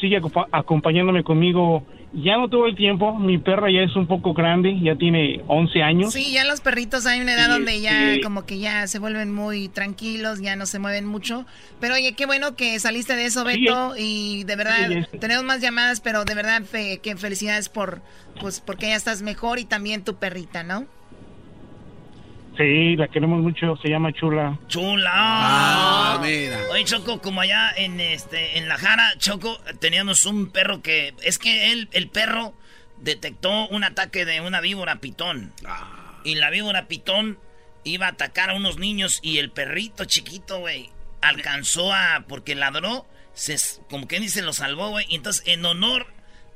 [0.00, 0.20] sigue
[0.52, 1.84] acompañándome conmigo.
[2.12, 5.80] Ya no todo el tiempo, mi perra ya es un poco grande, ya tiene 11
[5.80, 6.12] años.
[6.12, 8.20] Sí, ya los perritos hay una edad Sí, donde ya sí.
[8.20, 11.46] como que ya se vuelven muy tranquilos, ya no se mueven mucho.
[11.80, 15.44] Pero oye, qué bueno que saliste de eso, Sí, Beto, y de verdad Sí, tenemos
[15.44, 18.00] más llamadas, pero de verdad fe- que felicidades por
[18.40, 20.86] pues porque ya estás mejor y también tu perrita, ¿no?
[22.60, 24.58] Sí, la queremos mucho, se llama Chula.
[24.66, 25.10] Chula.
[25.14, 26.58] Ah, mira.
[26.70, 31.38] Oye, Choco, como allá en este en la Jara, Choco, teníamos un perro que es
[31.38, 32.52] que él el perro
[32.98, 35.54] detectó un ataque de una víbora pitón.
[36.22, 37.38] Y la víbora pitón
[37.82, 40.90] iba a atacar a unos niños y el perrito chiquito, güey,
[41.22, 43.56] alcanzó a porque ladró, se
[43.88, 46.08] como que dice lo salvó, güey, y entonces en honor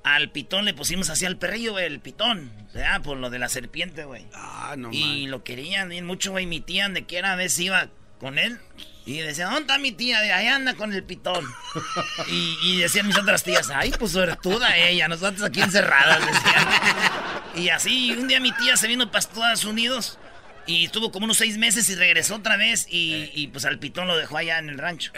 [0.05, 3.01] al pitón le pusimos así al perrillo, güey, el pitón, ¿verdad?
[3.03, 4.27] Por lo de la serpiente, güey.
[4.35, 6.47] Ah, no Y lo querían bien mucho, güey.
[6.47, 7.89] Mi tía, de que era, veces iba
[8.21, 8.61] con él.
[9.07, 10.21] Y decía, ¿dónde está mi tía?
[10.21, 11.45] De ahí anda con el pitón.
[12.31, 16.69] y, y decían mis otras tías, ay, pues suertuda ella, nosotros aquí encerradas, decían.
[17.57, 20.19] Y así, un día mi tía se vino para Estados Unidos.
[20.67, 22.87] Y estuvo como unos seis meses y regresó otra vez.
[22.91, 25.13] Y, y, pues al pitón lo dejó allá en el rancho.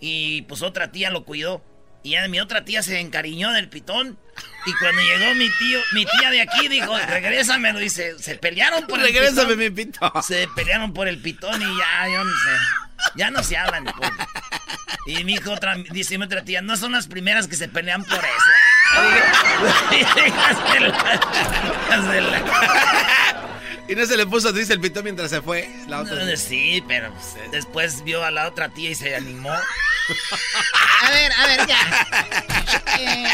[0.00, 1.62] Y pues otra tía lo cuidó.
[2.06, 4.16] Y ya mi otra tía se encariñó del pitón.
[4.64, 7.80] Y cuando llegó mi tío, mi tía de aquí dijo, regrésamelo.
[7.80, 10.12] Dice, se pelearon por Regrésame el pitón.
[10.22, 12.50] Se pelearon por el pitón y ya, yo no sé.
[13.16, 13.86] Ya no se hablan.
[13.86, 14.08] pues.
[15.08, 18.04] Y mi hijo otra, dice mi otra tía, no son las primeras que se pelean
[18.04, 18.52] por eso.
[23.88, 25.68] Y no se le puso dice el pito mientras se fue.
[25.86, 26.24] La otra.
[26.24, 29.50] No, sí, pero pues, después vio a la otra tía y se animó.
[31.02, 32.06] A ver, a ver, ya.
[32.98, 33.26] Eh,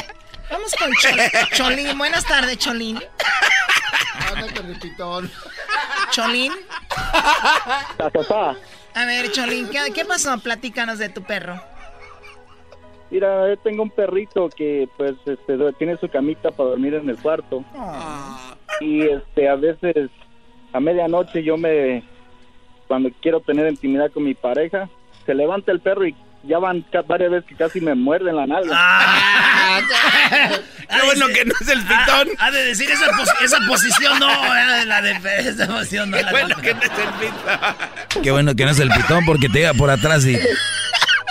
[0.51, 1.97] vamos con Chol- Cholín.
[1.97, 2.99] Buenas tardes, Cholín.
[6.11, 6.53] Cholín.
[8.95, 10.39] A ver, Cholín, ¿qué, qué pasó?
[10.39, 11.61] Platícanos de tu perro.
[13.11, 17.17] Mira, yo tengo un perrito que pues este tiene su camita para dormir en el
[17.19, 17.65] cuarto.
[18.81, 20.11] Y este a veces
[20.73, 22.03] a medianoche yo me
[22.89, 24.89] cuando quiero tener intimidad con mi pareja,
[25.25, 28.77] se levanta el perro y ya van varias veces que casi me muerden la nalga.
[30.91, 32.29] Qué bueno que no es el pitón.
[32.39, 35.13] Ha, de decir esa, pos- esa posición no, eh, la de
[35.49, 36.19] esa posición no.
[36.19, 38.23] Qué bueno que no es el pitón.
[38.23, 40.37] Qué bueno que no es el pitón porque te llega por atrás y...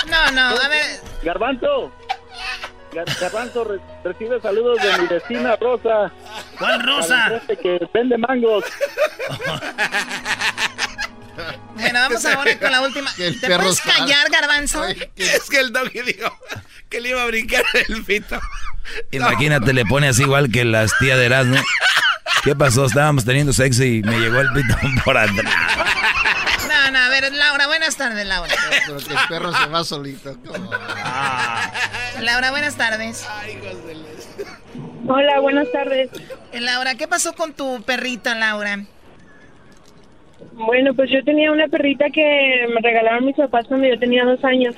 [0.10, 1.00] No, no, a ver.
[1.24, 1.92] Garbanzo.
[2.94, 6.12] Gar- Garbanzo re- recibe saludos de mi vecina Rosa.
[6.60, 7.42] ¿Cuál Rosa?
[7.48, 8.64] Que vende mangos.
[11.76, 13.12] Bueno, vamos ahora con la última.
[13.16, 14.84] ¿Te puedes sal- callar, Garbanzo?
[15.16, 16.38] Es que el doggy dijo
[16.90, 18.40] que le iba a brincar el pito.
[19.12, 21.58] Imagínate, le pone así igual que las tías de Erasmo.
[22.44, 22.86] ¿Qué pasó?
[22.86, 25.54] Estábamos teniendo sexo y me llegó el pitón por atrás.
[26.68, 28.54] No, no, a ver, Laura, buenas tardes, Laura.
[28.86, 30.36] Pero que el perro se va solito.
[32.22, 33.28] Laura, buenas tardes.
[35.08, 36.10] Hola, buenas tardes.
[36.54, 38.86] Eh, Laura, ¿qué pasó con tu perrita, Laura?
[40.54, 44.44] Bueno, pues yo tenía una perrita que me regalaron mis papás cuando yo tenía dos
[44.44, 44.76] años.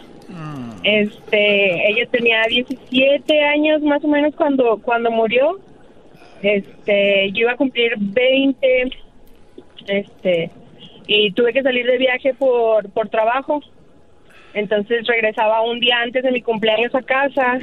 [0.83, 5.59] Este, ella tenía 17 años más o menos cuando cuando murió.
[6.41, 8.89] Este, yo iba a cumplir 20.
[9.87, 10.51] Este,
[11.07, 13.61] y tuve que salir de viaje por por trabajo.
[14.53, 17.59] Entonces regresaba un día antes de mi cumpleaños a casa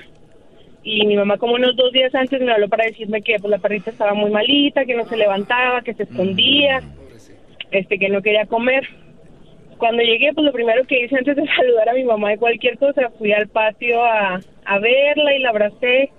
[0.83, 3.59] y mi mamá como unos dos días antes me habló para decirme que pues la
[3.59, 6.83] perrita estaba muy malita, que no se levantaba, que se escondía,
[7.71, 8.89] este que no quería comer.
[9.79, 12.79] Cuando llegué, pues lo primero que hice antes de saludar a mi mamá de cualquier
[12.79, 16.11] cosa, fui al patio a, a verla y la abracé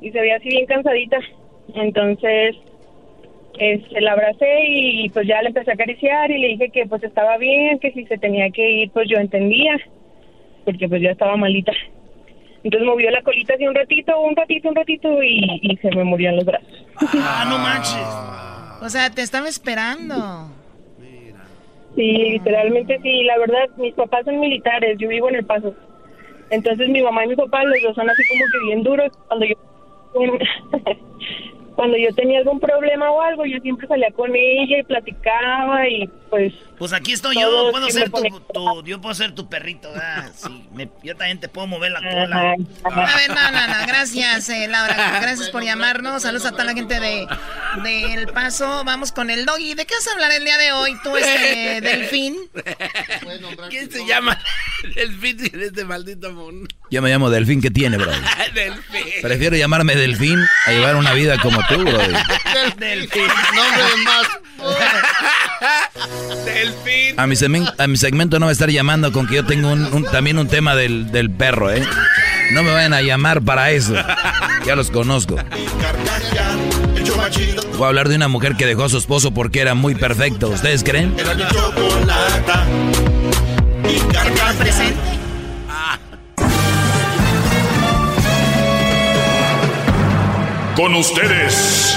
[0.00, 1.18] y se veía así bien cansadita.
[1.74, 2.56] Entonces,
[3.58, 7.02] este, la abracé y pues ya le empecé a acariciar y le dije que pues
[7.02, 9.76] estaba bien, que si se tenía que ir, pues yo entendía,
[10.66, 11.72] porque pues ya estaba malita.
[12.62, 16.04] Entonces movió la colita así un ratito, un ratito, un ratito y, y se me
[16.04, 16.68] murió en los brazos.
[17.14, 18.84] Ah, no manches.
[18.84, 20.50] O sea, te estaba esperando.
[21.94, 23.22] Sí, literalmente sí.
[23.22, 25.74] La verdad, mis papás son militares, yo vivo en El Paso.
[26.50, 29.12] Entonces mi mamá y mi papá, los dos son así como que bien duros.
[29.28, 29.54] Cuando yo
[31.76, 36.08] cuando yo tenía algún problema o algo, yo siempre salía con ella y platicaba y
[36.30, 36.54] pues...
[36.78, 38.22] Pues aquí estoy yo, puedo ser tu,
[38.52, 40.30] tu- yo puedo ser tu perrito, ¿verdad?
[40.36, 42.54] Sí, me- yo también te puedo mover la cola.
[42.84, 43.86] A ver, no, no, no.
[43.86, 45.18] Gracias, eh, Laura.
[45.22, 46.22] Gracias por llamarnos.
[46.22, 47.26] Saludos a toda la gente de,
[47.82, 48.84] de El Paso.
[48.84, 49.74] Vamos con el doggy.
[49.74, 52.36] ¿De qué vas a hablar el día de hoy, tú, este, Delfín?
[53.70, 54.38] ¿Quién se llama
[54.94, 56.68] Delfín en este maldito mundo?
[56.90, 58.12] Yo me llamo Delfín, ¿qué tiene, bro?
[58.54, 59.02] Delfín.
[59.22, 61.98] Prefiero llamarme Delfín a llevar una vida como tú, bro.
[62.76, 63.26] Delfín.
[63.54, 64.26] Nombre de más.
[66.44, 66.65] Delfín.
[67.16, 69.70] A mi, semen- a mi segmento no va a estar llamando con que yo tengo
[69.72, 71.82] un, un- también un tema del, del perro, ¿eh?
[72.52, 73.94] No me vayan a llamar para eso.
[74.66, 75.36] Ya los conozco.
[77.76, 80.48] Voy a hablar de una mujer que dejó a su esposo porque era muy perfecto.
[80.48, 81.14] ¿Ustedes creen?
[84.58, 85.00] presente?
[90.76, 91.96] Con ustedes.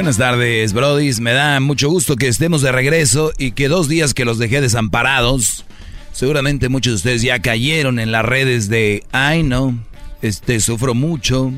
[0.00, 1.20] Buenas tardes, Brodis.
[1.20, 4.62] Me da mucho gusto que estemos de regreso y que dos días que los dejé
[4.62, 5.66] desamparados,
[6.10, 9.78] seguramente muchos de ustedes ya cayeron en las redes de, ay no,
[10.22, 11.52] este, sufro mucho,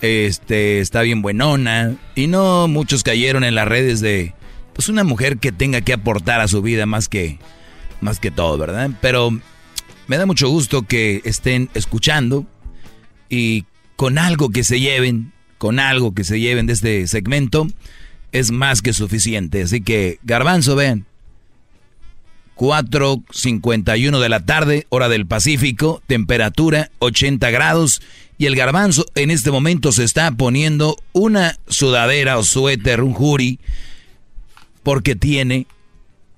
[0.00, 4.32] este, está bien buenona, y no muchos cayeron en las redes de,
[4.72, 7.40] pues una mujer que tenga que aportar a su vida más que,
[8.00, 8.90] más que todo, ¿verdad?
[9.00, 9.36] Pero
[10.06, 12.46] me da mucho gusto que estén escuchando
[13.28, 13.64] y
[13.96, 17.66] con algo que se lleven con algo que se lleven de este segmento,
[18.32, 19.62] es más que suficiente.
[19.62, 21.04] Así que, garbanzo, vean.
[22.56, 28.00] 4.51 de la tarde, hora del Pacífico, temperatura 80 grados.
[28.38, 33.60] Y el garbanzo en este momento se está poniendo una sudadera o suéter, un jury,
[34.82, 35.66] porque tiene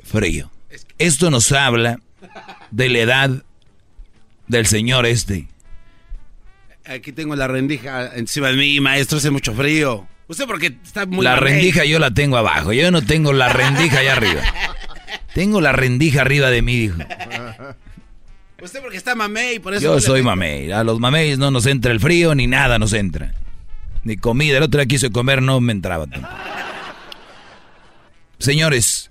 [0.02, 0.50] frío.
[0.98, 2.00] Esto nos habla
[2.72, 3.42] de la edad
[4.48, 5.46] del señor este.
[6.84, 10.06] Aquí tengo la rendija encima de mí, maestro, hace mucho frío.
[10.26, 11.24] Usted porque está muy...
[11.24, 14.42] La rendija yo la tengo abajo, yo no tengo la rendija allá arriba.
[15.34, 16.98] Tengo la rendija arriba de mí, dijo.
[18.62, 19.82] Usted porque está mamey, por eso...
[19.82, 20.70] Yo no soy mamey.
[20.70, 23.32] A los mameys no nos entra el frío ni nada nos entra.
[24.04, 24.58] Ni comida.
[24.58, 26.34] El otro día quise comer, no me entraba tampoco.
[28.38, 29.10] Señores,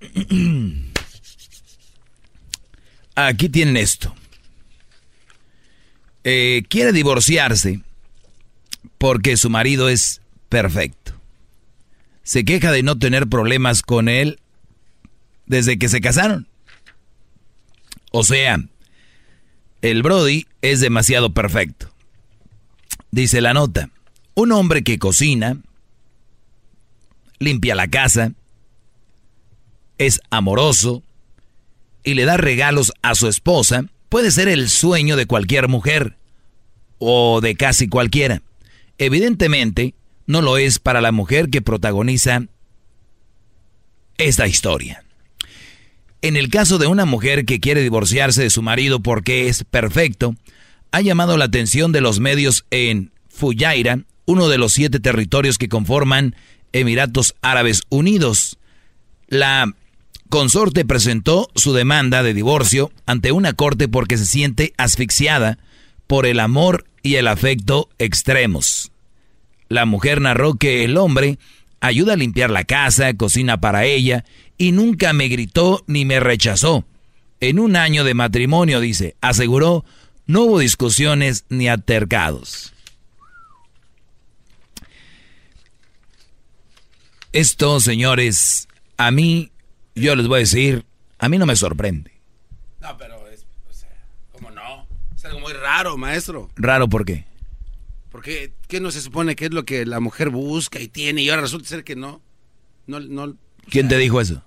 [3.14, 4.12] aquí tienen esto.
[6.24, 7.80] Eh, quiere divorciarse
[8.98, 11.12] porque su marido es perfecto.
[12.22, 14.40] Se queja de no tener problemas con él
[15.46, 16.48] desde que se casaron.
[18.10, 18.58] O sea,
[19.82, 21.90] el Brody es demasiado perfecto.
[23.10, 23.90] Dice la nota,
[24.34, 25.58] un hombre que cocina,
[27.38, 28.32] limpia la casa,
[29.98, 31.02] es amoroso
[32.02, 33.84] y le da regalos a su esposa,
[34.14, 36.16] puede ser el sueño de cualquier mujer
[37.00, 38.42] o de casi cualquiera.
[38.96, 39.94] Evidentemente,
[40.28, 42.44] no lo es para la mujer que protagoniza
[44.16, 45.02] esta historia.
[46.22, 50.36] En el caso de una mujer que quiere divorciarse de su marido porque es perfecto,
[50.92, 55.68] ha llamado la atención de los medios en Fujairah, uno de los siete territorios que
[55.68, 56.36] conforman
[56.72, 58.58] Emiratos Árabes Unidos.
[59.26, 59.74] La
[60.28, 65.58] consorte presentó su demanda de divorcio ante una corte porque se siente asfixiada
[66.06, 68.90] por el amor y el afecto extremos.
[69.68, 71.38] La mujer narró que el hombre
[71.80, 74.24] ayuda a limpiar la casa, cocina para ella
[74.58, 76.84] y nunca me gritó ni me rechazó.
[77.40, 79.84] En un año de matrimonio, dice, aseguró,
[80.26, 82.72] no hubo discusiones ni altercados.
[87.32, 89.50] Esto, señores, a mí,
[89.94, 90.84] yo les voy a decir,
[91.18, 92.12] a mí no me sorprende.
[92.80, 93.46] No, pero es...
[93.68, 93.90] O sea,
[94.32, 94.86] ¿cómo no?
[95.14, 96.50] Es algo muy raro, maestro.
[96.56, 97.24] Raro, ¿por qué?
[98.10, 101.22] Porque, ¿qué no se supone que es lo que la mujer busca y tiene?
[101.22, 102.22] Y ahora resulta ser que no.
[102.86, 103.36] No, no,
[103.70, 104.42] ¿Quién te dijo eso?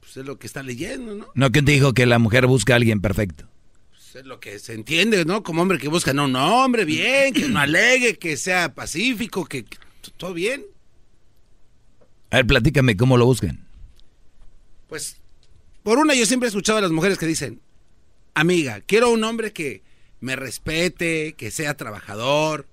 [0.00, 1.26] pues es lo que está leyendo, ¿no?
[1.34, 3.44] No, ¿quién te dijo que la mujer busca a alguien perfecto?
[3.90, 5.44] Pues es lo que se entiende, ¿no?
[5.44, 9.64] Como hombre que busca, no, no, hombre, bien, que no alegue, que sea pacífico, que,
[9.64, 9.76] que
[10.16, 10.64] todo bien.
[12.30, 13.64] A ver, platícame cómo lo buscan.
[14.90, 15.16] Pues,
[15.84, 17.60] por una, yo siempre he escuchado a las mujeres que dicen,
[18.34, 19.82] amiga, quiero un hombre que
[20.18, 22.66] me respete, que sea trabajador,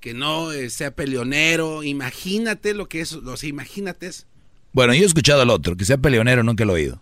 [0.00, 1.84] que no eh, sea peleonero.
[1.84, 4.10] Imagínate lo que es, los imagínate.
[4.72, 7.00] Bueno, yo he escuchado al otro, que sea peleonero, nunca lo he oído.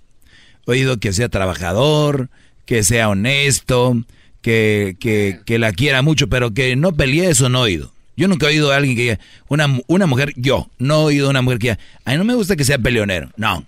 [0.66, 2.28] He oído que sea trabajador,
[2.66, 4.04] que sea honesto,
[4.42, 7.94] que, que, que la quiera mucho, pero que no pelee, eso no he oído.
[8.18, 11.28] Yo nunca he oído a alguien que diga, una, una mujer, yo, no he oído
[11.28, 13.30] a una mujer que diga, a mí no me gusta que sea peleonero.
[13.36, 13.66] No,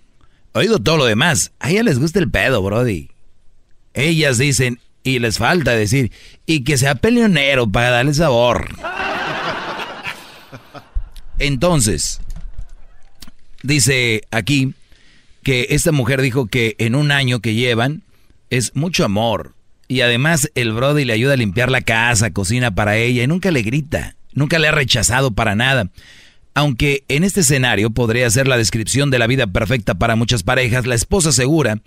[0.55, 1.53] oído todo lo demás.
[1.61, 3.11] A ellas les gusta el pedo, Brody.
[3.93, 6.11] Ellas dicen, y les falta decir,
[6.47, 8.69] y que sea peleonero para darle sabor.
[11.39, 12.21] Entonces,
[13.63, 14.75] dice aquí
[15.43, 18.03] que esta mujer dijo que en un año que llevan
[18.51, 19.55] es mucho amor.
[19.89, 23.51] Y además el Brody le ayuda a limpiar la casa, cocina para ella y nunca
[23.51, 25.91] le grita, nunca le ha rechazado para nada.
[26.55, 30.87] Aunque en este escenario podría ser la descripción de la vida perfecta para muchas parejas,
[30.87, 31.81] la esposa asegura,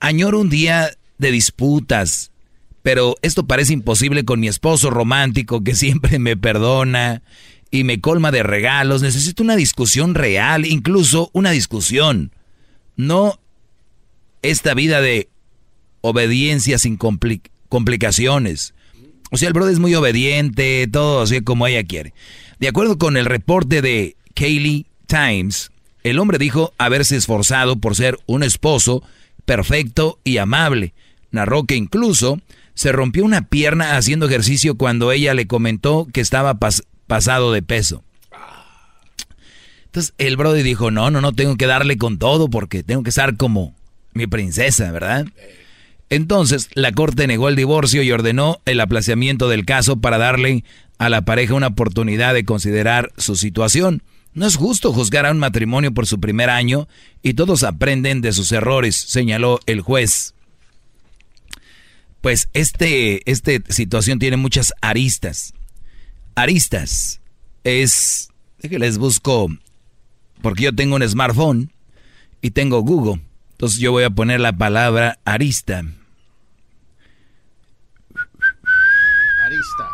[0.00, 2.30] añoro un día de disputas,
[2.82, 7.22] pero esto parece imposible con mi esposo romántico que siempre me perdona
[7.70, 9.02] y me colma de regalos.
[9.02, 12.32] Necesito una discusión real, incluso una discusión.
[12.96, 13.40] No
[14.42, 15.30] esta vida de
[16.02, 16.98] obediencia sin
[17.68, 18.74] complicaciones.
[19.30, 22.12] O sea, el brother es muy obediente, todo así como ella quiere.
[22.62, 25.72] De acuerdo con el reporte de Kaylee Times,
[26.04, 29.02] el hombre dijo haberse esforzado por ser un esposo
[29.44, 30.94] perfecto y amable.
[31.32, 32.40] Narró que incluso
[32.74, 36.60] se rompió una pierna haciendo ejercicio cuando ella le comentó que estaba
[37.08, 38.04] pasado de peso.
[39.86, 43.10] Entonces el brother dijo, no, no, no, tengo que darle con todo porque tengo que
[43.10, 43.74] estar como
[44.14, 45.26] mi princesa, ¿verdad?
[46.10, 50.62] Entonces la corte negó el divorcio y ordenó el aplazamiento del caso para darle
[51.02, 54.04] a la pareja una oportunidad de considerar su situación.
[54.34, 56.86] No es justo juzgar a un matrimonio por su primer año
[57.22, 60.34] y todos aprenden de sus errores, señaló el juez.
[62.20, 65.54] Pues este, esta situación tiene muchas aristas.
[66.36, 67.20] Aristas
[67.64, 68.28] es,
[68.60, 69.48] que les busco
[70.40, 71.72] porque yo tengo un smartphone
[72.40, 73.20] y tengo Google.
[73.50, 75.78] Entonces yo voy a poner la palabra arista.
[75.78, 75.98] Arista.
[79.44, 79.91] Arista.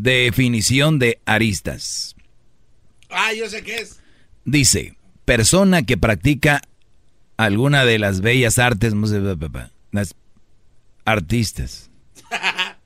[0.00, 2.14] Definición de aristas.
[3.10, 3.98] Ah, yo sé qué es.
[4.44, 6.62] Dice, persona que practica
[7.36, 8.94] alguna de las bellas artes,
[9.90, 10.14] las
[11.04, 11.90] artistas.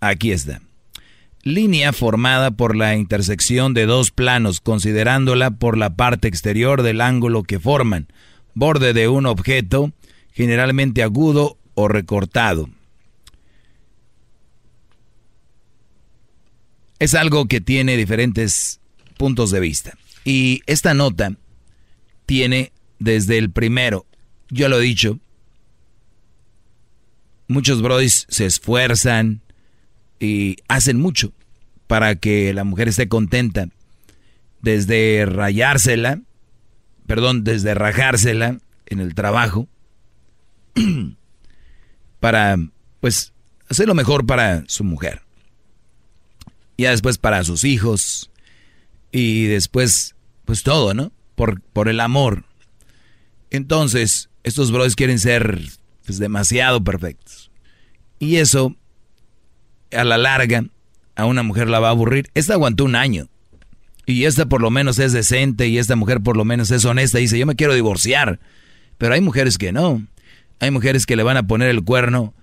[0.00, 0.60] Aquí está.
[1.44, 7.42] Línea formada por la intersección de dos planos, considerándola por la parte exterior del ángulo
[7.42, 8.08] que forman,
[8.52, 9.92] borde de un objeto,
[10.32, 12.68] generalmente agudo o recortado.
[16.98, 18.80] Es algo que tiene diferentes
[19.16, 19.96] puntos de vista.
[20.24, 21.36] Y esta nota
[22.24, 24.06] tiene desde el primero,
[24.50, 25.20] yo lo he dicho,
[27.46, 29.42] muchos brodis se esfuerzan,
[30.18, 31.32] y hacen mucho
[31.86, 33.68] para que la mujer esté contenta.
[34.60, 36.20] Desde rayársela,
[37.06, 39.68] perdón, desde rajársela en el trabajo,
[42.26, 42.58] para,
[42.98, 43.32] pues,
[43.68, 45.22] hacer lo mejor para su mujer.
[46.76, 48.32] Ya después para sus hijos.
[49.12, 51.12] Y después, pues todo, ¿no?
[51.36, 52.42] Por, por el amor.
[53.50, 55.68] Entonces, estos brothers quieren ser
[56.04, 57.52] pues, demasiado perfectos.
[58.18, 58.74] Y eso
[59.92, 60.64] a la larga
[61.14, 62.28] a una mujer la va a aburrir.
[62.34, 63.28] Esta aguantó un año.
[64.04, 67.18] Y esta por lo menos es decente y esta mujer por lo menos es honesta.
[67.18, 68.40] Dice, yo me quiero divorciar.
[68.98, 70.04] Pero hay mujeres que no.
[70.60, 72.34] Hay mujeres que le van a poner el cuerno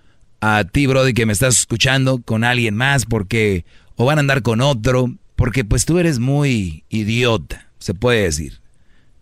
[0.42, 3.66] a ti, Brody, que me estás escuchando con alguien más porque...
[3.96, 5.14] O van a andar con otro.
[5.36, 8.62] Porque pues tú eres muy idiota, se puede decir.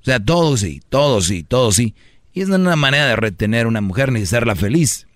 [0.02, 1.94] O sea, todo sí, todo sí, todo sí.
[2.34, 5.08] Y es una manera de retener a una mujer ni de hacerla feliz.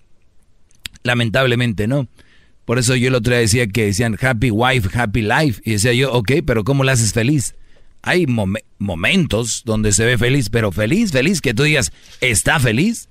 [1.02, 2.08] Lamentablemente no.
[2.64, 5.62] Por eso yo el otro día decía que decían happy wife, happy life.
[5.64, 7.54] Y decía yo, ok, pero ¿cómo la haces feliz?
[8.02, 8.26] Hay
[8.78, 13.08] momentos donde se ve feliz, pero feliz, feliz, que tú digas, ¿está feliz?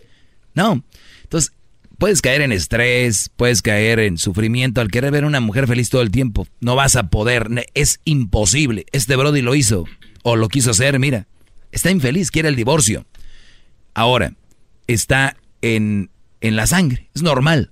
[0.56, 0.84] No.
[1.23, 1.52] Entonces,
[1.98, 6.02] puedes caer en estrés, puedes caer en sufrimiento al querer ver una mujer feliz todo
[6.02, 6.48] el tiempo.
[6.60, 8.86] No vas a poder, es imposible.
[8.91, 9.86] Este Brody lo hizo,
[10.23, 11.27] o lo quiso hacer, mira.
[11.72, 13.06] Está infeliz, quiere el divorcio.
[13.94, 14.34] Ahora,
[14.88, 16.10] está en,
[16.41, 17.72] en la sangre, es normal.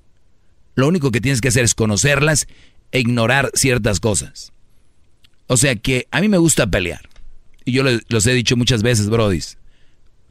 [0.75, 2.47] Lo único que tienes que hacer es conocerlas
[2.91, 4.51] e ignorar ciertas cosas.
[5.47, 7.09] O sea que a mí me gusta pelear.
[7.65, 9.57] Y yo los he dicho muchas veces, brodis.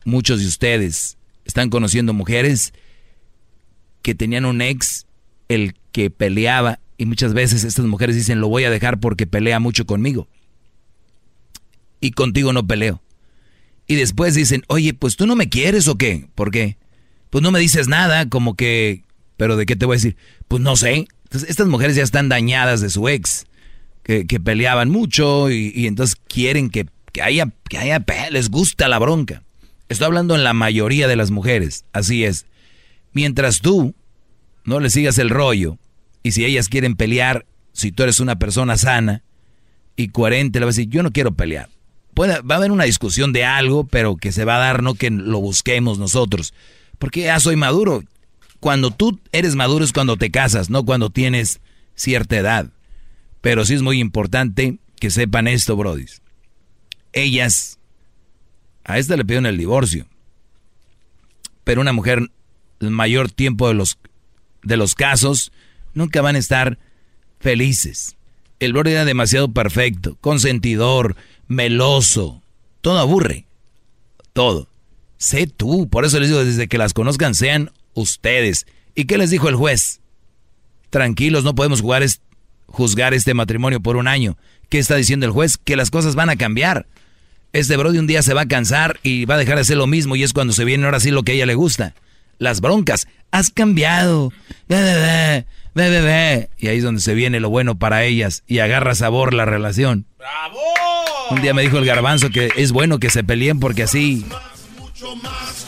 [0.05, 2.73] Muchos de ustedes están conociendo mujeres
[4.03, 5.07] que tenían un ex,
[5.49, 9.61] el que peleaba, y muchas veces estas mujeres dicen, lo voy a dejar porque pelea
[9.61, 10.29] mucho conmigo.
[12.01, 13.03] Y contigo no peleo.
[13.87, 16.29] Y después dicen, oye, pues tú no me quieres o qué?
[16.35, 16.79] ¿Por qué?
[17.31, 19.05] Pues no me dices nada, como que
[19.43, 20.17] pero ¿de qué te voy a decir?
[20.47, 21.09] Pues no sé.
[21.25, 23.47] Entonces, estas mujeres ya están dañadas de su ex,
[24.05, 26.87] que, peleaban mucho y, entonces quieren que,
[27.21, 29.43] haya, que haya, les gusta la bronca.
[29.93, 32.47] Estoy hablando en la mayoría de las mujeres, así es.
[33.13, 33.95] Mientras tú
[34.65, 35.79] no le sigas el rollo,
[36.23, 39.23] y si ellas quieren pelear, si tú eres una persona sana
[39.97, 41.69] y coherente, le vas a decir, yo no quiero pelear.
[42.15, 44.95] Puede, va a haber una discusión de algo, pero que se va a dar, no
[44.95, 46.53] que lo busquemos nosotros
[46.99, 48.03] Porque ya soy maduro.
[48.61, 51.61] Cuando tú eres maduro es cuando te casas, no cuando tienes
[51.95, 52.71] cierta edad.
[53.41, 56.07] Pero sí es muy importante que sepan esto, Brody.
[57.13, 57.79] Ellas,
[58.85, 60.07] a esta le pidieron el divorcio.
[61.65, 62.31] Pero una mujer,
[62.81, 63.99] el mayor tiempo de los,
[64.63, 65.53] de los casos,
[65.95, 66.79] nunca van a estar
[67.41, 68.17] felices.
[68.59, 71.17] El Brody era demasiado perfecto, consentidor,
[71.49, 72.43] meloso.
[72.81, 73.47] Todo aburre.
[74.33, 74.69] Todo.
[75.19, 75.89] Sé tú.
[75.89, 78.67] Por eso les digo, desde que las conozcan, sean ustedes.
[78.95, 80.01] ¿Y qué les dijo el juez?
[80.91, 82.05] Tranquilos, no podemos jugar
[82.67, 84.37] juzgar este matrimonio por un año.
[84.69, 85.59] ¿Qué está diciendo el juez?
[85.59, 86.87] Que las cosas van a cambiar.
[87.53, 89.87] Este Brody un día se va a cansar y va a dejar de hacer lo
[89.87, 91.95] mismo y es cuando se viene ahora sí lo que a ella le gusta.
[92.39, 93.07] Las broncas.
[93.31, 94.33] Has cambiado.
[94.69, 96.49] Bebé, bebé.
[96.59, 100.07] Y ahí es donde se viene lo bueno para ellas y agarra sabor la relación.
[100.19, 100.61] ¡Bravo!
[101.31, 104.25] Un día me dijo el garbanzo que es bueno que se peleen porque así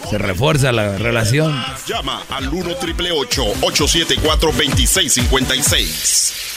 [0.09, 1.55] se refuerza la relación.
[1.86, 6.54] Llama al 1 triple 874 2656.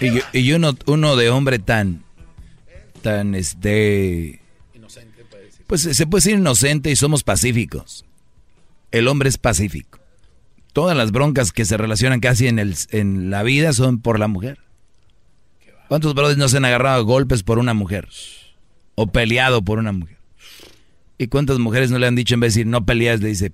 [0.00, 2.04] Y, y uno, uno de hombre tan,
[3.02, 4.40] tan este...
[5.66, 8.04] Pues se puede decir inocente y somos pacíficos.
[8.90, 10.00] El hombre es pacífico.
[10.72, 14.26] Todas las broncas que se relacionan casi en, el, en la vida son por la
[14.26, 14.58] mujer.
[15.88, 18.08] ¿Cuántos brothers no se han agarrado a golpes por una mujer?
[18.96, 20.18] O peleado por una mujer.
[21.18, 23.52] ¿Y cuántas mujeres no le han dicho en vez de decir no peleas, le dice,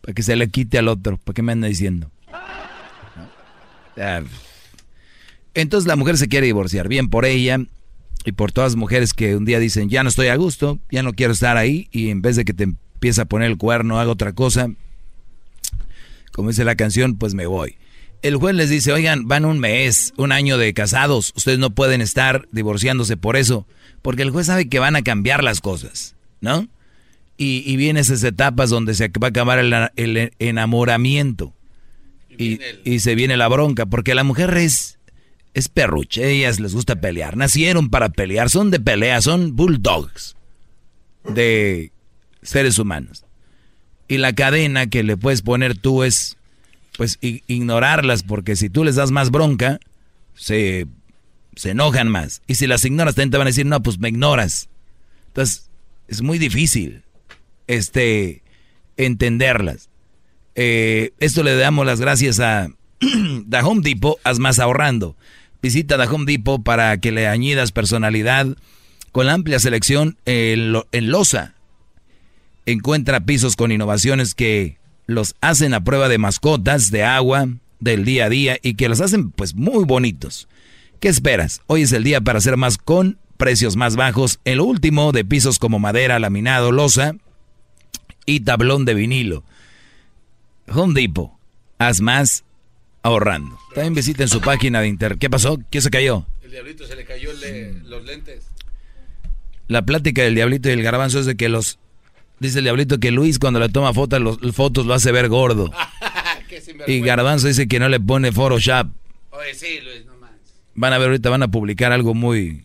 [0.00, 1.18] para que se le quite al otro?
[1.18, 2.10] ¿Para qué me anda diciendo?
[3.96, 4.22] Ah,
[5.54, 7.58] entonces la mujer se quiere divorciar, bien por ella
[8.24, 11.02] y por todas las mujeres que un día dicen, ya no estoy a gusto, ya
[11.02, 13.98] no quiero estar ahí y en vez de que te empiece a poner el cuerno,
[13.98, 14.70] haga otra cosa,
[16.32, 17.76] como dice la canción, pues me voy.
[18.22, 22.00] El juez les dice, oigan, van un mes, un año de casados, ustedes no pueden
[22.00, 23.66] estar divorciándose por eso,
[24.02, 26.68] porque el juez sabe que van a cambiar las cosas, ¿no?
[27.36, 31.54] Y, y vienen esas etapas donde se va a acabar el, enamoramiento
[32.36, 34.97] y, y se viene la bronca, porque la mujer es
[35.58, 40.36] es perruche, ellas les gusta pelear, nacieron para pelear, son de pelea, son bulldogs
[41.24, 41.92] de
[42.42, 43.24] seres humanos.
[44.06, 46.36] Y la cadena que le puedes poner tú es,
[46.96, 49.80] pues, ignorarlas, porque si tú les das más bronca,
[50.34, 50.86] se,
[51.56, 52.40] se enojan más.
[52.46, 54.68] Y si las ignoras, también te van a decir, no, pues me ignoras.
[55.28, 55.68] Entonces,
[56.06, 57.02] es muy difícil,
[57.66, 58.42] este,
[58.96, 59.90] entenderlas.
[60.54, 62.68] Eh, esto le damos las gracias a
[62.98, 65.16] The Home Depot, haz más ahorrando.
[65.60, 68.46] Visita The Home Depot para que le añidas personalidad
[69.12, 70.72] con la amplia selección en,
[71.10, 71.54] Loza.
[72.66, 77.48] Encuentra pisos con innovaciones que los hacen a prueba de mascotas, de agua,
[77.80, 80.48] del día a día y que los hacen pues muy bonitos.
[81.00, 81.62] ¿Qué esperas?
[81.66, 84.40] Hoy es el día para hacer más con precios más bajos.
[84.44, 87.14] El último de pisos como madera, laminado, loza
[88.26, 89.44] y tablón de vinilo.
[90.68, 91.32] Home Depot.
[91.78, 92.44] Haz más
[93.08, 93.58] ahorrando.
[93.74, 95.18] También visiten su página de internet.
[95.18, 95.58] ¿Qué pasó?
[95.70, 96.26] ¿Qué se cayó?
[96.42, 97.30] El diablito se le cayó
[97.84, 98.46] los lentes.
[99.66, 101.78] La plática del diablito y el garbanzo es de que los...
[102.40, 105.70] Dice el diablito que Luis cuando le toma fotos, los, fotos lo hace ver gordo.
[106.86, 108.88] y garbanzo dice que no le pone Photoshop.
[109.30, 110.30] Oye, sí, Luis, no más.
[110.74, 112.64] Van a ver ahorita, van a publicar algo muy...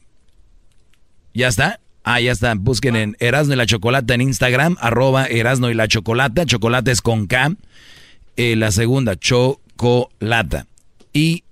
[1.33, 1.79] ¿Ya está?
[2.03, 2.53] Ah, ya está.
[2.55, 6.45] Busquen en Erasno y la Chocolata en Instagram, arroba Erasno y la Chocolata.
[6.45, 7.55] Chocolate es con K.
[8.35, 10.67] Eh, la segunda, Cho chocolata.
[11.11, 11.43] Y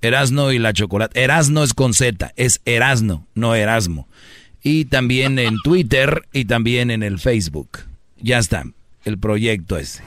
[0.00, 1.22] Erasno y la chocolate.
[1.22, 4.08] Erasno es con Z, es Erasno, no Erasmo.
[4.62, 7.80] Y también en Twitter y también en el Facebook.
[8.18, 8.64] Ya está,
[9.04, 10.02] el proyecto ese.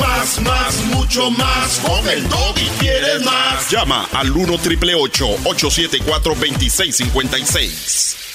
[0.00, 1.80] Más, más, mucho más.
[1.80, 3.70] Con el y quieres más.
[3.70, 8.27] Llama al 1 triple 874 2656.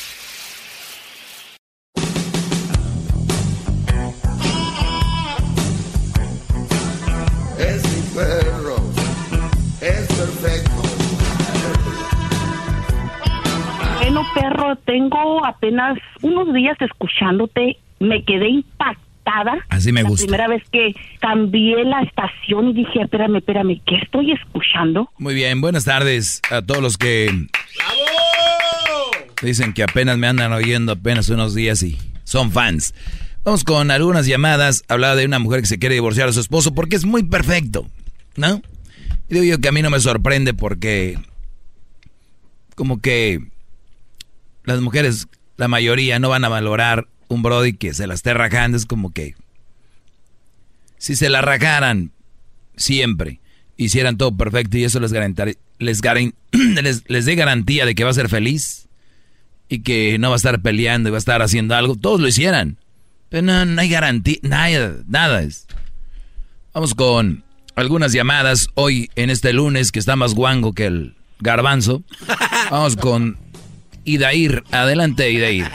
[14.34, 19.66] Perro, tengo apenas unos días escuchándote, me quedé impactada.
[19.70, 20.26] Así me gusta.
[20.26, 25.10] La primera vez que cambié la estación y dije, espérame, espérame, ¿qué estoy escuchando?
[25.18, 27.48] Muy bien, buenas tardes a todos los que...
[29.42, 32.94] Dicen que apenas me andan oyendo apenas unos días y son fans.
[33.44, 34.84] Vamos con algunas llamadas.
[34.88, 37.86] Hablaba de una mujer que se quiere divorciar de su esposo porque es muy perfecto,
[38.38, 38.62] ¿no?
[39.30, 41.18] Y digo yo que a mí no me sorprende porque
[42.76, 43.40] como que
[44.66, 45.28] las mujeres,
[45.58, 48.78] la mayoría, no van a valorar un Brody que se la esté rajando.
[48.78, 49.36] Es como que
[50.98, 52.12] si se la rajaran
[52.76, 53.40] siempre,
[53.78, 58.12] hicieran todo perfecto y eso les, les, garan- les, les dé garantía de que va
[58.12, 58.88] a ser feliz
[59.70, 62.28] y que no va a estar peleando y va a estar haciendo algo, todos lo
[62.28, 62.78] hicieran.
[63.30, 65.66] Pero no, no hay garantía, nada, nada es.
[66.74, 67.44] Vamos con
[67.76, 72.04] algunas llamadas hoy en este lunes que está más guango que el garbanzo.
[72.72, 73.38] Vamos con
[74.06, 74.64] Idair.
[74.72, 75.66] Adelante, Idair.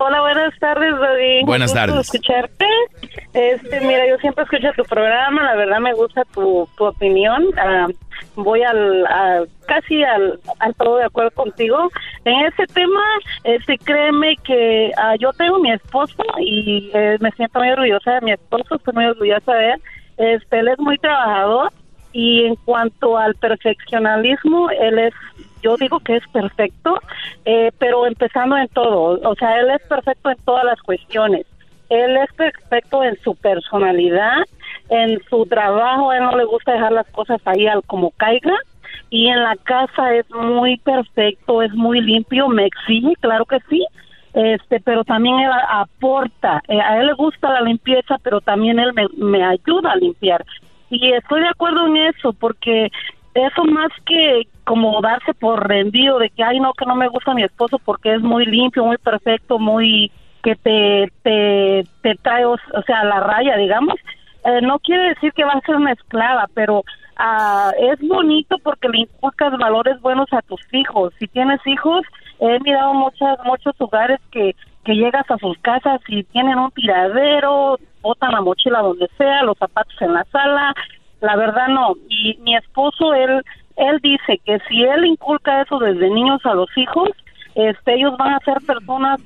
[0.00, 1.44] Hola, buenas tardes, Brody.
[1.44, 2.06] Buenas gusto tardes.
[2.14, 2.66] escucharte.
[3.34, 7.44] Este, mira, yo siempre escucho tu programa, la verdad me gusta tu, tu opinión.
[7.58, 7.88] Ah,
[8.36, 11.90] voy al, a- casi al, al todo de acuerdo contigo.
[12.24, 13.00] En ese tema,
[13.42, 18.20] este, créeme que ah, yo tengo mi esposo y eh, me siento muy orgullosa de
[18.20, 19.82] mi esposo, estoy muy orgullosa de él.
[20.16, 21.72] Este, él es muy trabajador
[22.12, 25.14] y en cuanto al perfeccionalismo, él es
[25.62, 27.00] yo digo que es perfecto,
[27.44, 31.46] eh, pero empezando en todo, o sea, él es perfecto en todas las cuestiones.
[31.88, 34.44] Él es perfecto en su personalidad,
[34.90, 38.54] en su trabajo, él no le gusta dejar las cosas ahí al como caiga.
[39.10, 43.86] Y en la casa es muy perfecto, es muy limpio, me exige, claro que sí,
[44.34, 46.62] este, pero también él aporta.
[46.68, 50.44] Eh, a él le gusta la limpieza, pero también él me, me ayuda a limpiar.
[50.90, 52.90] Y estoy de acuerdo en eso, porque
[53.34, 57.32] eso más que como darse por rendido de que, ay, no, que no me gusta
[57.32, 60.12] mi esposo porque es muy limpio, muy perfecto, muy
[60.42, 63.94] que te, te, te trae, o sea, la raya, digamos,
[64.44, 66.84] eh, no quiere decir que va a ser una esclava, pero
[67.16, 71.14] ah, es bonito porque le inculcas valores buenos a tus hijos.
[71.18, 72.02] Si tienes hijos,
[72.38, 74.54] he mirado muchas, muchos lugares que,
[74.84, 79.56] que llegas a sus casas y tienen un tiradero, botan la mochila donde sea, los
[79.56, 80.74] zapatos en la sala.
[81.22, 81.94] La verdad no.
[82.10, 83.42] Y mi esposo, él,
[83.78, 87.08] él dice que si él inculca eso desde niños a los hijos,
[87.54, 89.20] este, ellos van a ser personas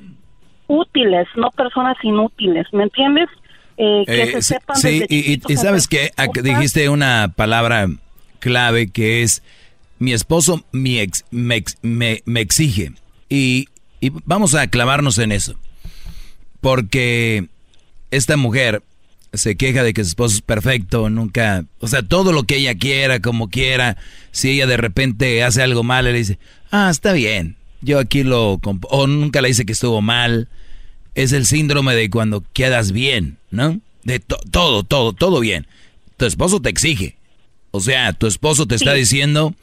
[0.69, 3.29] útiles, no personas inútiles, ¿me entiendes?
[3.77, 6.11] Eh, que Eh, se sepan sí, desde y, y- sabes que
[6.43, 7.87] dijiste una palabra
[8.39, 9.43] clave que es
[9.99, 12.93] mi esposo mi ex- me, ex- me- me exige
[13.29, 13.67] y,
[14.01, 15.55] y vamos a clavarnos en eso
[16.61, 17.47] porque
[18.11, 18.83] esta mujer
[19.33, 22.75] se queja de que su esposo es perfecto, nunca, o sea, todo lo que ella
[22.75, 23.97] quiera, como quiera,
[24.31, 26.39] si ella de repente hace algo mal, le dice,
[26.71, 30.49] ah, está bien, yo aquí lo, comp-", o nunca le dice que estuvo mal,
[31.15, 33.81] es el síndrome de cuando quedas bien, ¿no?
[34.05, 35.67] De to- todo, todo, todo bien.
[36.17, 37.17] Tu esposo te exige.
[37.71, 39.55] O sea, tu esposo te está diciendo,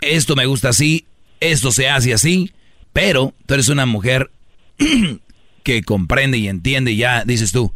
[0.00, 1.04] esto me gusta así,
[1.40, 2.52] esto se hace así,
[2.92, 4.30] pero tú eres una mujer
[5.62, 7.72] que comprende y entiende y ya dices tú,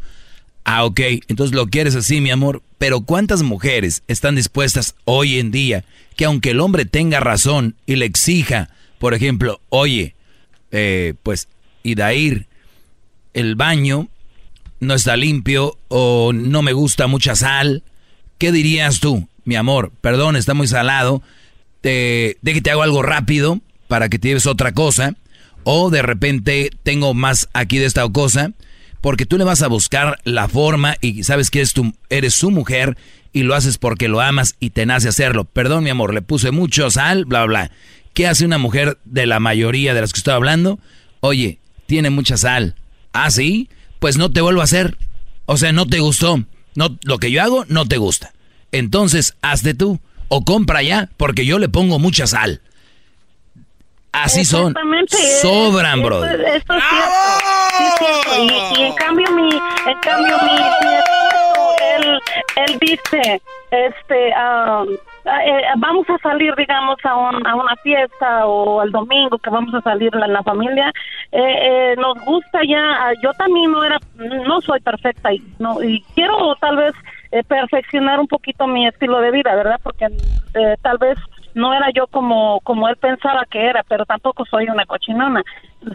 [0.64, 5.50] ah, ok, entonces lo quieres así, mi amor, pero ¿cuántas mujeres están dispuestas hoy en
[5.50, 5.84] día
[6.16, 10.14] que aunque el hombre tenga razón y le exija, por ejemplo, oye,
[10.70, 11.48] eh, pues,
[11.82, 12.46] Idair,
[13.32, 14.08] el baño
[14.80, 17.82] no está limpio o no me gusta mucha sal,
[18.38, 19.28] ¿qué dirías tú?
[19.44, 21.22] Mi amor, perdón, está muy salado,
[21.80, 25.14] te, de que te hago algo rápido para que te lleves otra cosa,
[25.64, 28.52] o de repente tengo más aquí de esta cosa,
[29.04, 32.50] porque tú le vas a buscar la forma y sabes que eres, tu, eres su
[32.50, 32.96] mujer
[33.34, 35.44] y lo haces porque lo amas y te nace hacerlo.
[35.44, 37.70] Perdón, mi amor, le puse mucho sal, bla, bla.
[38.14, 40.78] ¿Qué hace una mujer de la mayoría de las que estoy hablando?
[41.20, 42.76] Oye, tiene mucha sal.
[43.12, 43.68] ¿Ah, sí?
[43.98, 44.96] Pues no te vuelvo a hacer.
[45.44, 46.42] O sea, no te gustó.
[46.74, 48.32] No, lo que yo hago no te gusta.
[48.72, 50.00] Entonces, hazte tú.
[50.28, 52.62] O compra ya, porque yo le pongo mucha sal.
[54.12, 54.68] Así son.
[54.68, 56.24] Exactamente, Sobran, bro.
[56.24, 57.53] Esto, es.
[58.38, 62.20] Y, y en cambio mi, en cambio mi, esposo, él,
[62.56, 63.40] él dice,
[63.70, 64.88] este, um,
[65.24, 69.72] eh, vamos a salir, digamos, a, un- a una fiesta o el domingo que vamos
[69.74, 70.92] a salir la, la familia,
[71.32, 75.82] eh, eh, nos gusta ya, ah, yo también no era, no soy perfecta y, no,
[75.82, 76.94] y quiero tal vez
[77.32, 79.80] eh, perfeccionar un poquito mi estilo de vida, ¿verdad?
[79.82, 81.16] Porque eh, tal vez
[81.54, 85.42] no era yo como como él pensaba que era, pero tampoco soy una cochinona.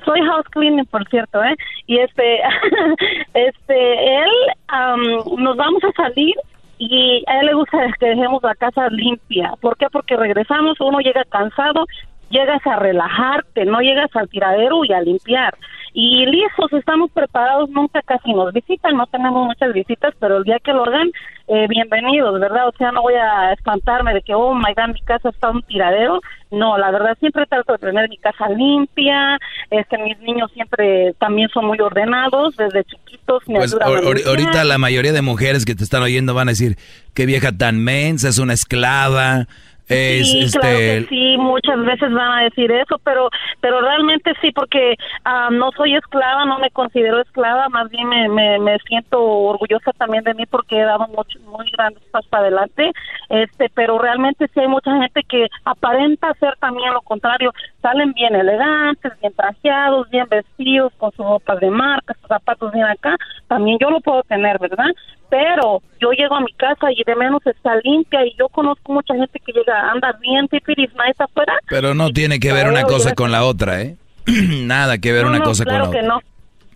[0.06, 1.56] Soy house cleaning, por cierto, ¿eh?
[1.88, 2.40] Y este,
[3.34, 4.31] este, él,
[4.68, 5.02] am,
[5.38, 6.36] nos vamos a salir
[6.77, 9.53] y a él le gusta que dejemos la casa limpia.
[9.60, 9.88] ¿Por qué?
[9.91, 11.86] Porque regresamos, uno llega cansado,
[12.30, 15.56] llegas a relajarte, no llegas al tiradero y a limpiar.
[15.94, 20.60] Y listos, estamos preparados, nunca casi nos visitan, no tenemos muchas visitas, pero el día
[20.64, 21.10] que lo hagan,
[21.48, 22.68] eh, bienvenidos, ¿verdad?
[22.68, 25.64] O sea, no voy a espantarme de que, oh my god, mi casa está un
[25.64, 26.22] tiradero.
[26.52, 29.38] No, la verdad, siempre trato de tener mi casa limpia,
[29.70, 34.80] este, mis niños siempre también son muy ordenados, desde chiquitos me Pues ayudan ahorita la
[34.80, 36.78] mayoría de mujeres que te están oyendo van a decir,
[37.14, 39.48] qué vieja tan mensa, es una esclava,
[39.90, 43.30] Es, sí, este, claro que sí, muchas veces van a decir eso, pero
[43.60, 44.95] pero realmente sí, porque
[45.26, 49.91] ah, no soy esclava, no me considero esclava, más bien me, me, me siento orgullosa
[49.94, 52.91] también de mí porque he dado muchos, muy grandes pasos para adelante,
[53.30, 57.52] este, pero realmente sí hay mucha gente que aparenta ser también lo contrario,
[57.82, 62.86] salen bien elegantes, bien trajeados, bien vestidos, con sus ropas de marca, sus zapatos bien
[62.86, 63.16] acá,
[63.48, 64.91] también yo lo puedo tener, ¿verdad?
[65.30, 69.14] Pero yo llego a mi casa y de menos está limpia y yo conozco mucha
[69.15, 71.53] gente que llega, anda bien tipiris nice afuera.
[71.68, 73.95] Pero no tiene que ver una cosa con la otra, ¿eh?
[74.26, 76.15] Nada que ver No, una no, cosa claro con la que otra.
[76.15, 76.22] no.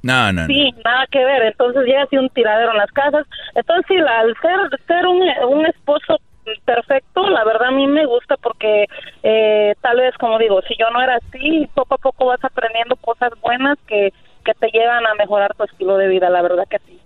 [0.04, 0.48] No, no, no.
[0.48, 1.44] Sí, nada que ver.
[1.44, 3.26] Entonces llega así un tiradero en las casas.
[3.56, 6.18] Entonces, sí, la- al ser, ser un, un esposo
[6.66, 8.86] perfecto, la verdad a mí me gusta porque
[9.24, 12.98] eh, tal vez, como digo, si yo no era así, poco a poco vas aprendiendo
[12.98, 14.12] cosas buenas que,
[14.44, 17.00] que te llevan a mejorar tu estilo de vida, la verdad que sí.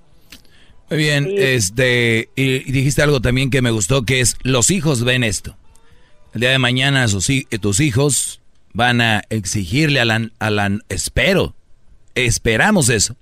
[0.89, 5.23] Muy bien, este, y, dijiste algo también que me gustó, que es los hijos ven
[5.23, 5.57] esto.
[6.33, 8.41] El día de mañana sus, eh, tus hijos
[8.73, 11.55] van a exigirle a la, a la, espero,
[12.15, 13.17] esperamos eso,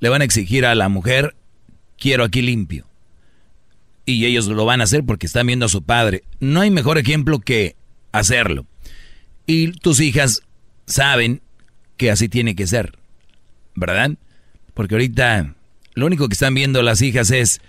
[0.00, 1.36] le van a exigir a la mujer,
[1.98, 2.84] quiero aquí limpio.
[4.04, 6.24] Y ellos lo van a hacer porque están viendo a su padre.
[6.40, 7.76] No hay mejor ejemplo que
[8.10, 8.66] hacerlo.
[9.46, 10.42] Y tus hijas
[10.86, 11.42] saben
[11.96, 12.98] que así tiene que ser,
[13.74, 14.12] ¿verdad?
[14.72, 15.54] Porque ahorita
[15.98, 17.60] lo único que están viendo las hijas es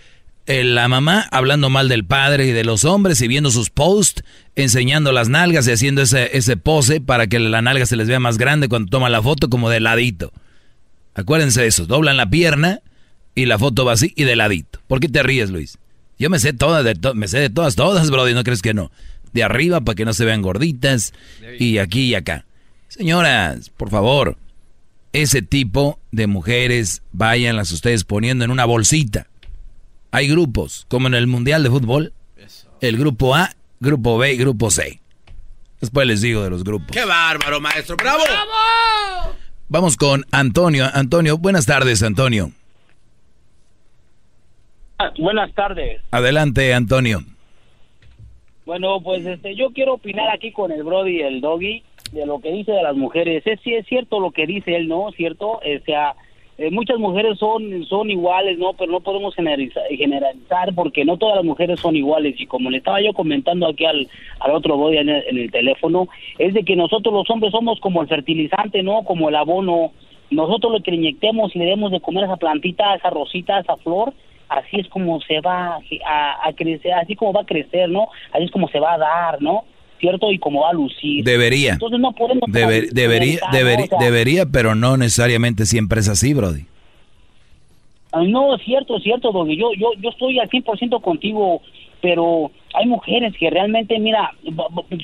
[0.45, 4.23] eh, la mamá hablando mal del padre y de los hombres y viendo sus posts,
[4.55, 8.19] enseñando las nalgas y haciendo ese, ese pose para que la nalga se les vea
[8.19, 10.31] más grande cuando toman la foto como de ladito.
[11.13, 12.79] Acuérdense de eso, doblan la pierna
[13.35, 14.79] y la foto va así y de ladito.
[14.87, 15.77] ¿Por qué te ríes, Luis?
[16.17, 18.73] Yo me sé todas, de to- me sé de todas, todas, brody, ¿no crees que
[18.73, 18.91] no?
[19.33, 21.13] De arriba para que no se vean gorditas
[21.59, 22.45] y aquí y acá.
[22.87, 24.37] Señoras, por favor,
[25.13, 29.27] ese tipo de mujeres váyanlas ustedes poniendo en una bolsita.
[30.11, 32.13] Hay grupos, como en el Mundial de Fútbol,
[32.81, 35.01] el grupo A, grupo B y grupo C.
[35.79, 36.89] Después les digo de los grupos.
[36.91, 37.95] ¡Qué bárbaro, maestro!
[37.95, 38.23] ¡Bravo!
[39.69, 40.87] Vamos con Antonio.
[40.93, 42.51] Antonio, buenas tardes, Antonio.
[44.97, 46.01] Ah, Buenas tardes.
[46.11, 47.23] Adelante, Antonio.
[48.65, 52.39] Bueno, pues este, yo quiero opinar aquí con el Brody y el Doggy de lo
[52.39, 53.45] que dice de las mujeres.
[53.45, 55.11] Es sí es cierto lo que dice él, ¿no?
[55.11, 55.51] ¿Cierto?
[55.51, 56.15] O sea,
[56.57, 58.73] eh, muchas mujeres son son iguales, ¿no?
[58.73, 62.35] Pero no podemos generalizar, generalizar porque no todas las mujeres son iguales.
[62.39, 64.07] Y como le estaba yo comentando aquí al,
[64.39, 66.07] al otro Brody en el, en el teléfono,
[66.37, 69.03] es de que nosotros los hombres somos como el fertilizante, ¿no?
[69.03, 69.91] Como el abono.
[70.31, 73.59] Nosotros lo que le inyectemos y le demos de comer a esa plantita, esa rosita,
[73.59, 74.13] esa flor,
[74.47, 78.09] así es como se va a, a crecer, así como va a crecer, ¿no?
[78.31, 79.63] Así es como se va a dar, ¿no?
[79.99, 80.31] ¿Cierto?
[80.31, 81.23] Y como va a lucir.
[81.25, 81.73] Debería.
[81.73, 82.43] Entonces no podemos...
[82.47, 83.95] Deber- debería, debería, ¿no?
[83.95, 86.65] O sea, debería, pero no necesariamente siempre es así, Brody.
[88.27, 89.55] No, es cierto, es cierto, Doggy.
[89.57, 91.61] Yo, yo, yo estoy al 100% contigo,
[92.01, 94.31] pero hay mujeres que realmente, mira,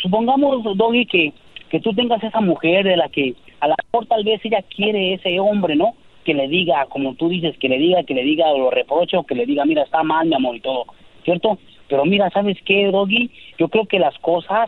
[0.02, 1.34] supongamos, Doggy, que,
[1.70, 5.14] que tú tengas esa mujer de la que a la mejor tal vez ella quiere
[5.14, 5.94] ese hombre, ¿no?
[6.24, 9.24] Que le diga, como tú dices, que le diga, que le diga lo reproche o
[9.24, 10.86] que le diga, mira, está mal, mi amor, y todo,
[11.24, 11.60] ¿cierto?
[11.88, 13.30] Pero mira, ¿sabes qué, Doggy?
[13.60, 14.68] Yo creo que las cosas,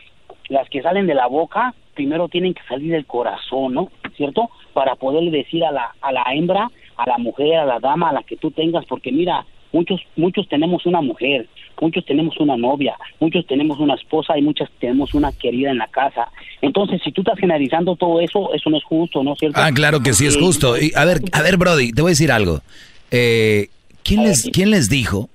[0.49, 3.89] las que salen de la boca, primero tienen que salir del corazón, ¿no?
[4.15, 4.49] ¿Cierto?
[4.73, 8.13] Para poderle decir a la, a la hembra, a la mujer, a la dama, a
[8.13, 11.47] la que tú tengas, porque mira, muchos, muchos tenemos una mujer,
[11.79, 15.87] muchos tenemos una novia, muchos tenemos una esposa y muchas tenemos una querida en la
[15.87, 16.29] casa.
[16.61, 19.59] Entonces, si tú estás generalizando todo eso, eso no es justo, ¿no es cierto?
[19.61, 20.77] Ah, claro que sí es Eh, justo.
[20.77, 22.61] Y, a ver, a ver, Brody, te voy a decir algo.
[23.11, 23.67] Eh,
[24.03, 25.29] ¿quién, les, ¿Quién les dijo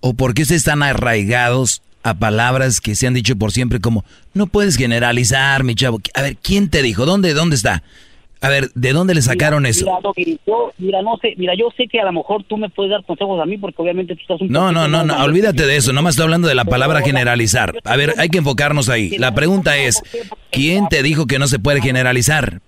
[0.00, 4.04] o por qué ustedes están arraigados a palabras que se han dicho por siempre como
[4.34, 6.00] no puedes generalizar, mi chavo?
[6.14, 7.04] A ver, ¿quién te dijo?
[7.06, 7.82] ¿Dónde, dónde está?
[8.40, 9.86] A ver, ¿de dónde le sacaron Mira, eso?
[9.86, 12.68] Mira, Doggy, yo, mira, no sé, mira, yo sé que a lo mejor tú me
[12.68, 15.24] puedes dar consejos a mí porque obviamente tú estás un No, no, no, no, grande.
[15.24, 17.74] olvídate de eso, nomás estoy hablando de la palabra generalizar.
[17.84, 19.16] A ver, hay que enfocarnos ahí.
[19.16, 20.02] La pregunta es,
[20.50, 22.60] ¿quién te dijo que no se puede generalizar?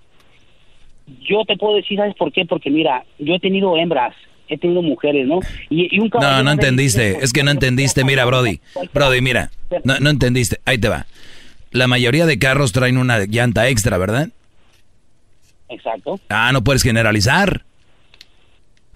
[1.28, 2.46] Yo te puedo decir, ¿sabes por qué?
[2.46, 4.14] Porque mira, yo he tenido hembras,
[4.48, 5.40] he tenido mujeres, ¿no?
[5.70, 8.60] Y, y un No, no entendiste, es que no entendiste, mira, Brody.
[8.94, 9.50] Brody, mira,
[9.84, 11.06] no, no entendiste, ahí te va.
[11.72, 14.28] La mayoría de carros traen una llanta extra, ¿verdad?
[15.68, 16.20] Exacto.
[16.28, 17.64] Ah, no puedes generalizar.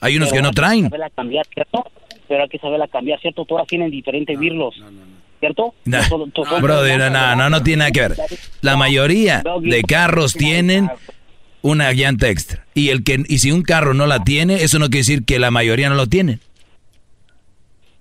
[0.00, 0.84] Hay unos que no hay que traen.
[0.84, 1.84] saberla cambiar, ¿cierto?
[2.28, 3.44] Pero hay que saberla cambiar, ¿cierto?
[3.44, 4.76] Todas tienen diferentes virlos,
[5.40, 5.74] ¿cierto?
[5.84, 8.16] Nah, To- to- to- Brody, no, no, no, no tiene nada que ver.
[8.62, 10.88] La mayoría de carros tienen
[11.62, 12.64] una llanta extra.
[12.74, 15.38] Y el que y si un carro no la tiene, eso no quiere decir que
[15.38, 16.38] la mayoría no lo tiene.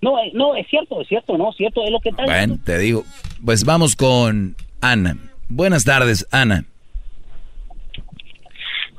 [0.02, 2.78] No, eh, no, es cierto, es cierto, no, cierto, es lo que está Bueno, te
[2.78, 3.04] digo.
[3.44, 5.18] Pues vamos con Ana.
[5.50, 6.64] Buenas tardes, Ana.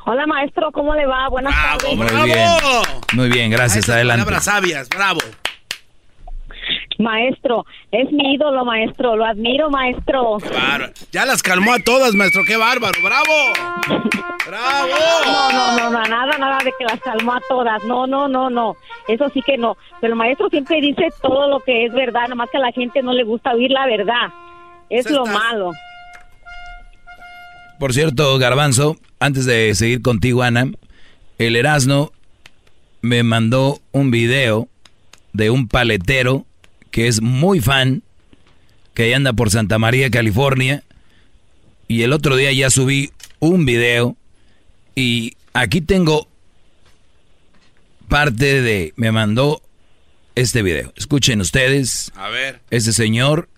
[0.05, 1.29] Hola, maestro, ¿cómo le va?
[1.29, 1.97] Buenas tardes.
[1.97, 2.49] Muy bien.
[3.13, 4.25] Muy bien, gracias, adelante.
[4.25, 5.21] Palabras sabias, bravo.
[7.01, 9.17] Maestro, es mi ídolo, maestro.
[9.17, 10.39] Lo admiro, maestro.
[10.39, 10.93] Bárbaro.
[11.11, 12.45] Ya las calmó a todas, maestro.
[12.45, 13.01] ¡Qué bárbaro!
[13.03, 13.35] ¡Bravo!
[14.47, 14.89] ¡Bravo!
[15.25, 17.83] No, no, no, no, nada, nada de que las calmó a todas.
[17.85, 18.77] No, no, no, no.
[19.09, 19.77] Eso sí que no.
[20.01, 23.03] Pero el maestro siempre dice todo lo que es verdad, nomás que a la gente
[23.03, 24.29] no le gusta oír la verdad.
[24.89, 25.73] Es lo malo.
[27.79, 30.67] Por cierto, Garbanzo, antes de seguir contigo, Ana,
[31.39, 32.13] el Erasno
[33.01, 34.69] me mandó un video
[35.33, 36.45] de un paletero
[36.91, 38.03] que es muy fan,
[38.95, 40.83] que anda por Santa María, California,
[41.89, 44.17] y el otro día ya subí un video
[44.95, 46.29] y aquí tengo
[48.09, 49.63] parte de, me mandó
[50.35, 50.93] este video.
[50.97, 52.61] Escuchen ustedes, A ver.
[52.71, 53.49] ese señor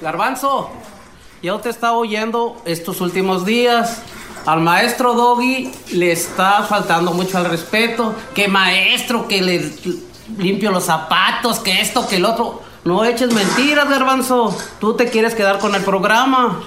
[0.00, 0.70] Garbanzo,
[1.42, 4.02] yo te estaba oyendo estos últimos días.
[4.46, 8.14] Al maestro Doggy le está faltando mucho al respeto.
[8.34, 9.70] Que maestro, que le
[10.38, 12.62] limpio los zapatos, que esto, que el otro.
[12.88, 14.56] No eches mentiras, Garbanzo.
[14.80, 16.60] Tú te quieres quedar con el programa.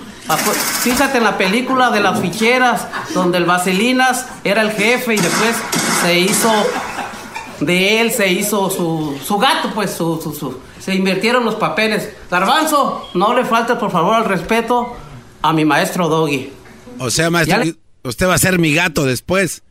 [0.84, 5.56] Fíjate en la película de las ficheras, donde el Vaselinas era el jefe y después
[6.04, 6.52] se hizo
[7.60, 12.10] de él se hizo su, su gato, pues su, su- su- se invirtieron los papeles.
[12.30, 14.96] Garbanzo, no le falte por favor al respeto
[15.42, 16.52] a mi maestro Doggy.
[17.00, 19.62] O sea, maestro, le- usted va a ser mi gato después.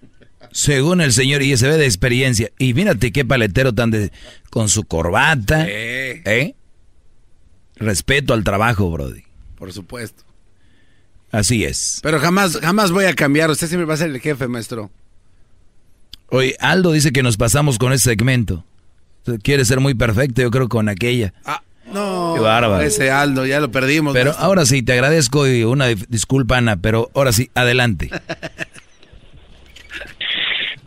[0.53, 2.51] Según el señor, y se ve de experiencia.
[2.59, 4.13] Y mírate qué paletero tan de.
[4.51, 5.67] con su corbata.
[5.69, 6.23] Eh.
[6.25, 6.55] ¿Eh?
[7.77, 9.23] Respeto al trabajo, Brody.
[9.57, 10.25] Por supuesto.
[11.31, 12.01] Así es.
[12.03, 13.51] Pero jamás, jamás voy a cambiar.
[13.51, 14.91] Usted siempre va a ser el jefe, maestro.
[16.29, 18.65] Oye, Aldo dice que nos pasamos con ese segmento.
[19.43, 21.33] Quiere ser muy perfecto, yo creo, con aquella.
[21.93, 22.33] No.
[22.35, 22.81] Qué bárbaro.
[22.81, 24.13] Ese Aldo, ya lo perdimos.
[24.13, 24.47] Pero maestro.
[24.47, 28.11] ahora sí, te agradezco y una disculpa, Ana, pero ahora sí, adelante.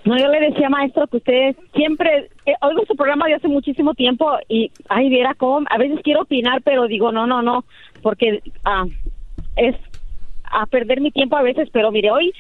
[0.06, 3.94] No, yo le decía, maestro, que usted siempre, eh, oigo su programa de hace muchísimo
[3.94, 7.64] tiempo y, ay, viera cómo, a veces quiero opinar, pero digo, no, no, no,
[8.02, 8.86] porque ah,
[9.56, 9.76] es
[10.54, 12.34] a perder mi tiempo a veces, pero mire, hoy,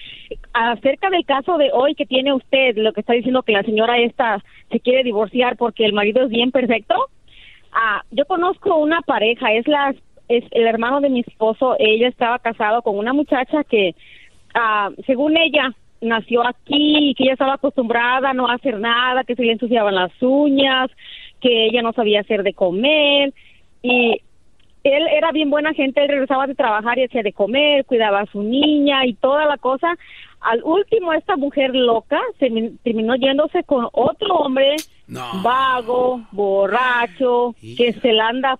[0.53, 3.97] acerca del caso de hoy que tiene usted, lo que está diciendo que la señora
[3.97, 6.95] esta se quiere divorciar porque el marido es bien perfecto,
[7.71, 9.95] ah, yo conozco una pareja, es la,
[10.27, 13.95] es el hermano de mi esposo, ella estaba casado con una muchacha que,
[14.53, 15.73] ah, según ella,
[16.03, 19.95] nació aquí y que ella estaba acostumbrada a no hacer nada, que se le ensuciaban
[19.95, 20.89] las uñas,
[21.41, 23.33] que ella no sabía hacer de comer
[23.81, 24.21] y
[24.83, 28.25] él era bien buena gente, él regresaba de trabajar y hacía de comer, cuidaba a
[28.25, 29.95] su niña y toda la cosa.
[30.41, 34.75] Al último, esta mujer loca se min- terminó yéndose con otro hombre
[35.41, 38.59] vago, borracho, que se la anda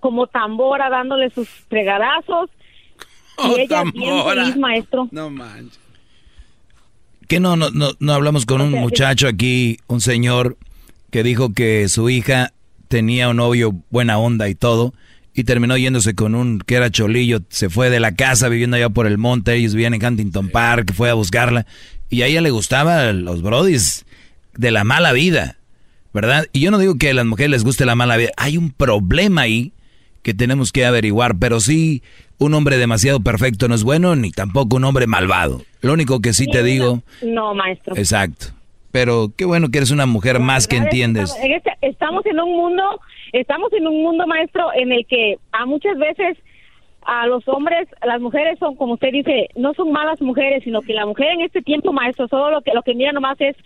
[0.00, 2.50] como tambora dándole sus fregadazos.
[3.38, 4.42] Oh, y ella bien tambora.
[4.42, 5.08] feliz, maestro.
[5.10, 5.80] No manches.
[7.30, 10.58] ¿Qué no, no, no, no hablamos con un muchacho aquí, un señor,
[11.12, 12.52] que dijo que su hija
[12.88, 14.94] tenía un novio buena onda y todo,
[15.32, 18.88] y terminó yéndose con un que era cholillo, se fue de la casa viviendo allá
[18.88, 21.66] por el monte, ellos vivían en Huntington Park, fue a buscarla,
[22.08, 24.06] y a ella le gustaban los brodis
[24.56, 25.56] de la mala vida,
[26.12, 26.48] ¿verdad?
[26.52, 28.72] Y yo no digo que a las mujeres les guste la mala vida, hay un
[28.72, 29.72] problema ahí
[30.24, 32.02] que tenemos que averiguar, pero sí,
[32.40, 35.60] un hombre demasiado perfecto no es bueno, ni tampoco un hombre malvado.
[35.82, 37.00] Lo único que sí te digo...
[37.22, 37.94] No, maestro.
[37.96, 38.46] Exacto.
[38.90, 41.36] Pero qué bueno que eres una mujer más que entiendes.
[41.42, 43.00] En este- estamos en un mundo,
[43.32, 46.38] estamos en un mundo, maestro, en el que a muchas veces
[47.02, 50.92] a los hombres, las mujeres son, como usted dice, no son malas mujeres, sino que
[50.92, 53.56] la mujer en este tiempo, maestro, solo lo que lo que mira nomás es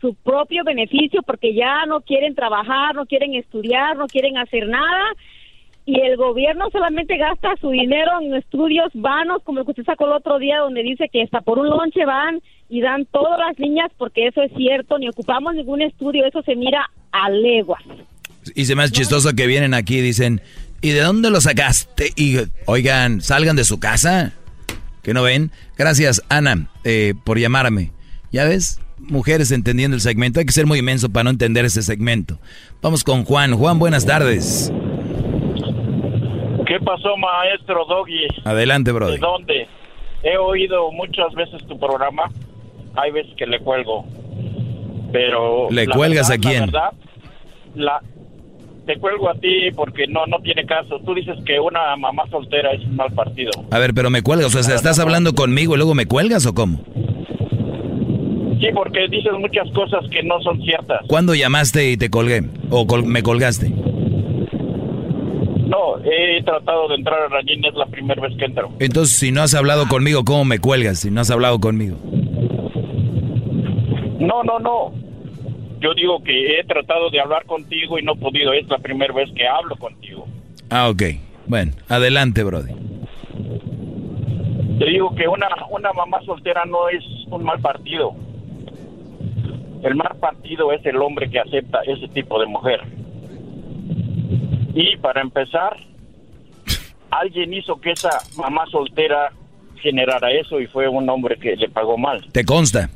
[0.00, 5.04] su propio beneficio, porque ya no quieren trabajar, no quieren estudiar, no quieren hacer nada.
[5.90, 10.06] Y el gobierno solamente gasta su dinero en estudios vanos, como el que usted sacó
[10.06, 13.58] el otro día, donde dice que hasta por un lonche van y dan todas las
[13.58, 17.82] niñas, porque eso es cierto, ni ocupamos ningún estudio, eso se mira a leguas.
[18.54, 20.40] Y se me hace chistoso que vienen aquí y dicen,
[20.80, 22.12] ¿y de dónde lo sacaste?
[22.14, 22.36] Y
[22.66, 24.32] oigan, salgan de su casa.
[25.02, 25.50] ¿Que no ven?
[25.76, 27.90] Gracias, Ana, eh, por llamarme.
[28.30, 28.78] ¿Ya ves?
[28.98, 30.38] Mujeres entendiendo el segmento.
[30.38, 32.38] Hay que ser muy inmenso para no entender ese segmento.
[32.80, 33.56] Vamos con Juan.
[33.56, 34.70] Juan, buenas tardes.
[36.70, 38.28] ¿Qué pasó, maestro Doggy?
[38.44, 39.18] Adelante, ¿De brother.
[39.18, 39.66] dónde?
[40.22, 42.30] He oído muchas veces tu programa.
[42.94, 44.04] Hay veces que le cuelgo.
[45.12, 45.66] Pero.
[45.68, 46.60] ¿Le la cuelgas verdad, a quién?
[46.60, 46.92] La verdad,
[47.74, 48.00] la,
[48.86, 51.00] te cuelgo a ti porque no, no tiene caso.
[51.04, 53.50] Tú dices que una mamá soltera es un mal partido.
[53.72, 54.54] A ver, pero me cuelgas.
[54.54, 56.78] O sea, ¿estás hablando conmigo y luego me cuelgas o cómo?
[58.60, 61.00] Sí, porque dices muchas cosas que no son ciertas.
[61.08, 62.44] ¿Cuándo llamaste y te colgué?
[62.70, 63.72] ¿O col- me colgaste?
[65.70, 68.70] No, he tratado de entrar a línea, es la primera vez que entro.
[68.80, 70.98] Entonces, si no has hablado conmigo, ¿cómo me cuelgas?
[70.98, 71.96] Si no has hablado conmigo.
[74.18, 74.92] No, no, no.
[75.80, 78.52] yo digo que he tratado de hablar contigo y no he podido.
[78.52, 80.26] Es la primera vez que hablo contigo.
[80.70, 81.02] Ah, ok.
[81.46, 82.72] Bueno, adelante, Brody.
[84.80, 88.12] Te digo que una, una mamá soltera no es un mal partido.
[89.84, 92.80] El mal partido es el hombre que acepta ese tipo de mujer.
[94.74, 95.76] Y para empezar,
[97.10, 99.32] alguien hizo que esa mamá soltera
[99.82, 102.24] generara eso y fue un hombre que le pagó mal.
[102.32, 102.90] ¿Te consta?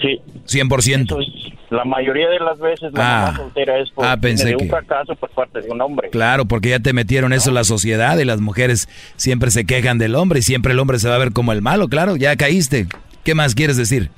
[0.00, 0.20] Sí.
[0.46, 0.94] 100%.
[1.00, 1.32] Entonces,
[1.70, 3.24] la mayoría de las veces la Ah.
[3.26, 6.10] mamá soltera es por Ah, pensé un fracaso por parte de un hombre.
[6.10, 9.98] Claro, porque ya te metieron eso en la sociedad y las mujeres siempre se quejan
[9.98, 12.36] del hombre y siempre el hombre se va a ver como el malo, claro, ya
[12.36, 12.86] caíste.
[13.22, 14.10] ¿Qué más quieres decir?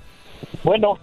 [0.65, 0.99] Bueno,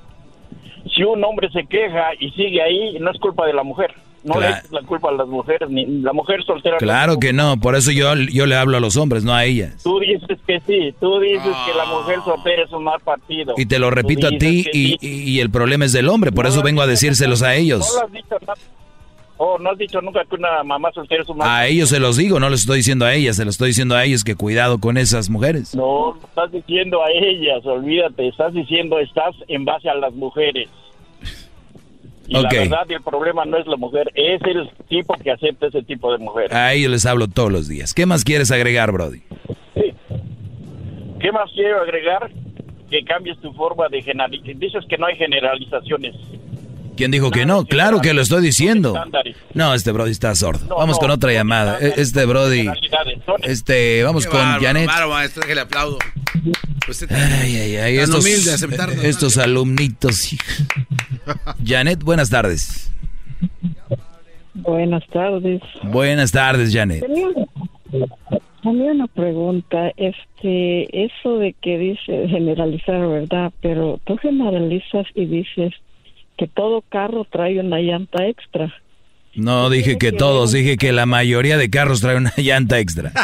[0.94, 3.94] si un hombre se queja y sigue ahí, no es culpa de la mujer.
[4.24, 4.56] No Claro.
[4.64, 6.76] es la culpa de las mujeres, ni la mujer soltera.
[6.76, 9.44] no Claro que no, por eso yo, yo le hablo a los hombres, no a
[9.44, 9.84] ellas.
[9.84, 13.54] Tú dices que sí, tú dices que la mujer soltera es un mal partido.
[13.58, 14.98] Y te lo repito a ti y, sí.
[15.02, 17.80] y- el problema es del hombre, por eso vengo a decírselos a ellos.
[17.94, 18.54] No lo has dicho nada.
[19.38, 22.00] Oh, no has dicho nunca que una mamá soltera es un mal A ellos se
[22.00, 24.36] los digo, no les estoy diciendo a ellas, se los estoy diciendo a ellos que
[24.36, 25.76] cuidado con esas mujeres.
[25.76, 30.70] No, estás diciendo a ellas, olvídate, estás diciendo, estás en base a las mujeres.
[32.34, 35.84] Y la verdad, el problema no es la mujer, es el tipo que acepta ese
[35.84, 36.52] tipo de mujer.
[36.54, 37.94] A ellos les hablo todos los días.
[37.94, 39.22] ¿Qué más quieres agregar, Brody?
[41.20, 42.32] ¿Qué más quiero agregar?
[42.90, 44.56] Que cambies tu forma de generalizar.
[44.56, 46.16] Dices que no hay generalizaciones.
[46.96, 47.66] ¿Quién dijo que no?
[47.66, 48.94] Claro que lo estoy diciendo.
[49.54, 50.66] No, este Brody está sordo.
[50.70, 51.80] No, Vamos no, con otra llamada.
[51.82, 52.68] E- Este Brody,
[53.42, 54.88] este, vamos Qué con bárbaro, Janet.
[54.88, 55.98] bárbaro, maestro, déjale aplaudo.
[56.88, 60.30] Usted tan- Ay, ay, ay, estos, de estos alumnitos.
[61.66, 62.92] Janet, buenas tardes.
[64.54, 65.62] Buenas tardes.
[65.84, 67.02] Buenas tardes, Janet.
[67.06, 67.46] Tenía una,
[68.62, 73.52] tenía una pregunta, este, eso de que dice generalizar, ¿verdad?
[73.62, 75.74] Pero tú generalizas y dices
[76.44, 78.74] que todo carro trae una llanta extra.
[79.36, 83.12] No dije que todos, dije que la mayoría de carros traen una llanta extra.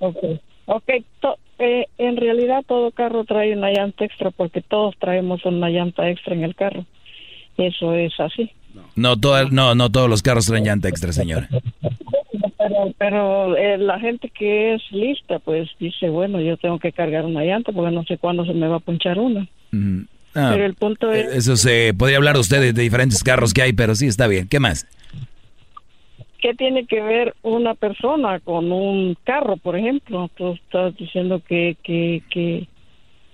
[0.00, 0.40] Okay.
[0.66, 5.70] Okay, to- eh, en realidad todo carro trae una llanta extra porque todos traemos una
[5.70, 6.84] llanta extra en el carro.
[7.56, 8.50] Eso es así.
[8.94, 11.48] No, toda- no, no todos los carros traen llanta extra, señora.
[12.58, 17.24] Pero, pero eh, la gente que es lista, pues dice, bueno, yo tengo que cargar
[17.24, 19.48] una llanta porque no sé cuándo se me va a punchar una.
[19.72, 20.04] Ujú.
[20.38, 23.72] Ah, Pero el punto es, eso se podría hablar usted de diferentes carros que hay,
[23.72, 24.46] pero sí está bien.
[24.48, 24.86] ¿Qué más?
[26.40, 30.30] ¿qué tiene que ver una persona con un carro, por ejemplo?
[30.36, 32.66] Tú estás diciendo que, que, que,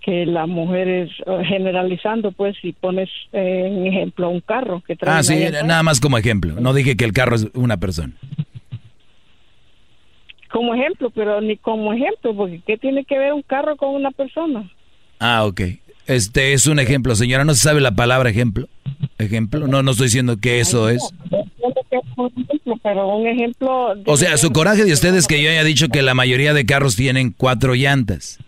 [0.01, 4.97] que la mujer es eh, generalizando, pues, si pones eh, en ejemplo un carro que
[4.97, 6.55] trae Ah, sí, nada más como ejemplo.
[6.61, 8.15] No dije que el carro es una persona.
[10.51, 14.11] como ejemplo, pero ni como ejemplo, porque ¿qué tiene que ver un carro con una
[14.11, 14.71] persona?
[15.21, 15.61] Ah, ok.
[16.07, 17.45] Este es un ejemplo, señora.
[17.45, 18.69] ¿No se sabe la palabra ejemplo?
[19.19, 19.67] ¿Ejemplo?
[19.67, 21.03] No, no estoy diciendo que eso es.
[21.91, 22.01] Es
[22.83, 23.95] pero un ejemplo...
[24.07, 26.97] O sea, su coraje de ustedes que yo haya dicho que la mayoría de carros
[26.97, 28.39] tienen cuatro llantas,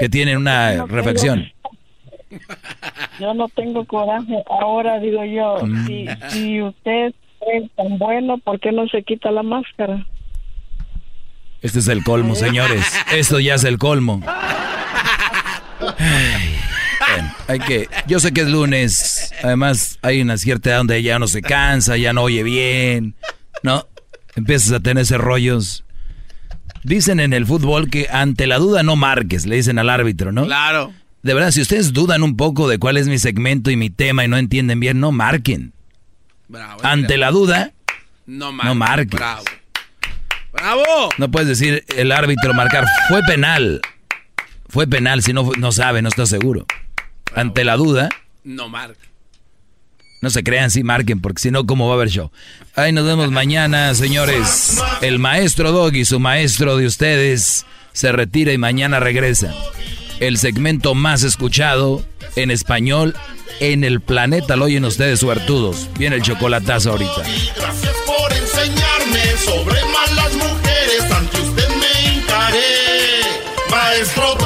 [0.00, 1.52] que tienen una refacción.
[3.20, 4.34] Yo no tengo coraje.
[4.60, 5.86] Ahora digo yo, Mm.
[5.86, 7.14] si, si usted
[7.52, 10.06] es tan bueno, ¿por qué no se quita la máscara?
[11.62, 12.84] Este es el colmo, señores.
[13.14, 14.22] Esto ya es el colmo.
[15.98, 16.56] Ay,
[16.98, 17.88] bueno, hay que.
[18.06, 19.32] Yo sé que es lunes.
[19.42, 23.14] Además, hay una cierta edad donde ya no se cansa, ya no oye bien.
[23.62, 23.86] ¿No?
[24.34, 25.84] Empiezas a tenerse rollos.
[26.82, 30.44] Dicen en el fútbol que ante la duda no marques, le dicen al árbitro, ¿no?
[30.44, 30.92] Claro.
[31.22, 34.24] De verdad, si ustedes dudan un poco de cuál es mi segmento y mi tema
[34.24, 35.72] y no entienden bien, no marquen.
[36.46, 36.80] Bravo.
[36.84, 37.72] Ante la duda,
[38.26, 39.18] No, no marques.
[39.18, 39.42] Bravo.
[40.52, 41.10] ¡Bravo!
[41.18, 43.80] No puedes decir el árbitro marcar, fue penal.
[44.68, 46.66] Fue penal, si no, no sabe, no está seguro.
[47.34, 48.08] Ante la duda,
[48.44, 49.00] No marca.
[50.22, 52.30] no se crean, sí marquen, porque si no, ¿cómo va a haber show?
[52.74, 54.78] Ahí nos vemos mañana, señores.
[55.02, 59.52] El maestro Doggy, su maestro de ustedes, se retira y mañana regresa.
[60.20, 62.04] El segmento más escuchado
[62.36, 63.14] en español
[63.60, 64.56] en el planeta.
[64.56, 65.88] Lo oyen ustedes suertudos.
[65.98, 67.22] Viene el chocolatazo ahorita.
[67.56, 71.12] Gracias por enseñarme sobre malas mujeres.
[71.12, 72.60] Ante usted me hincaré,
[73.70, 74.45] maestro Doggy.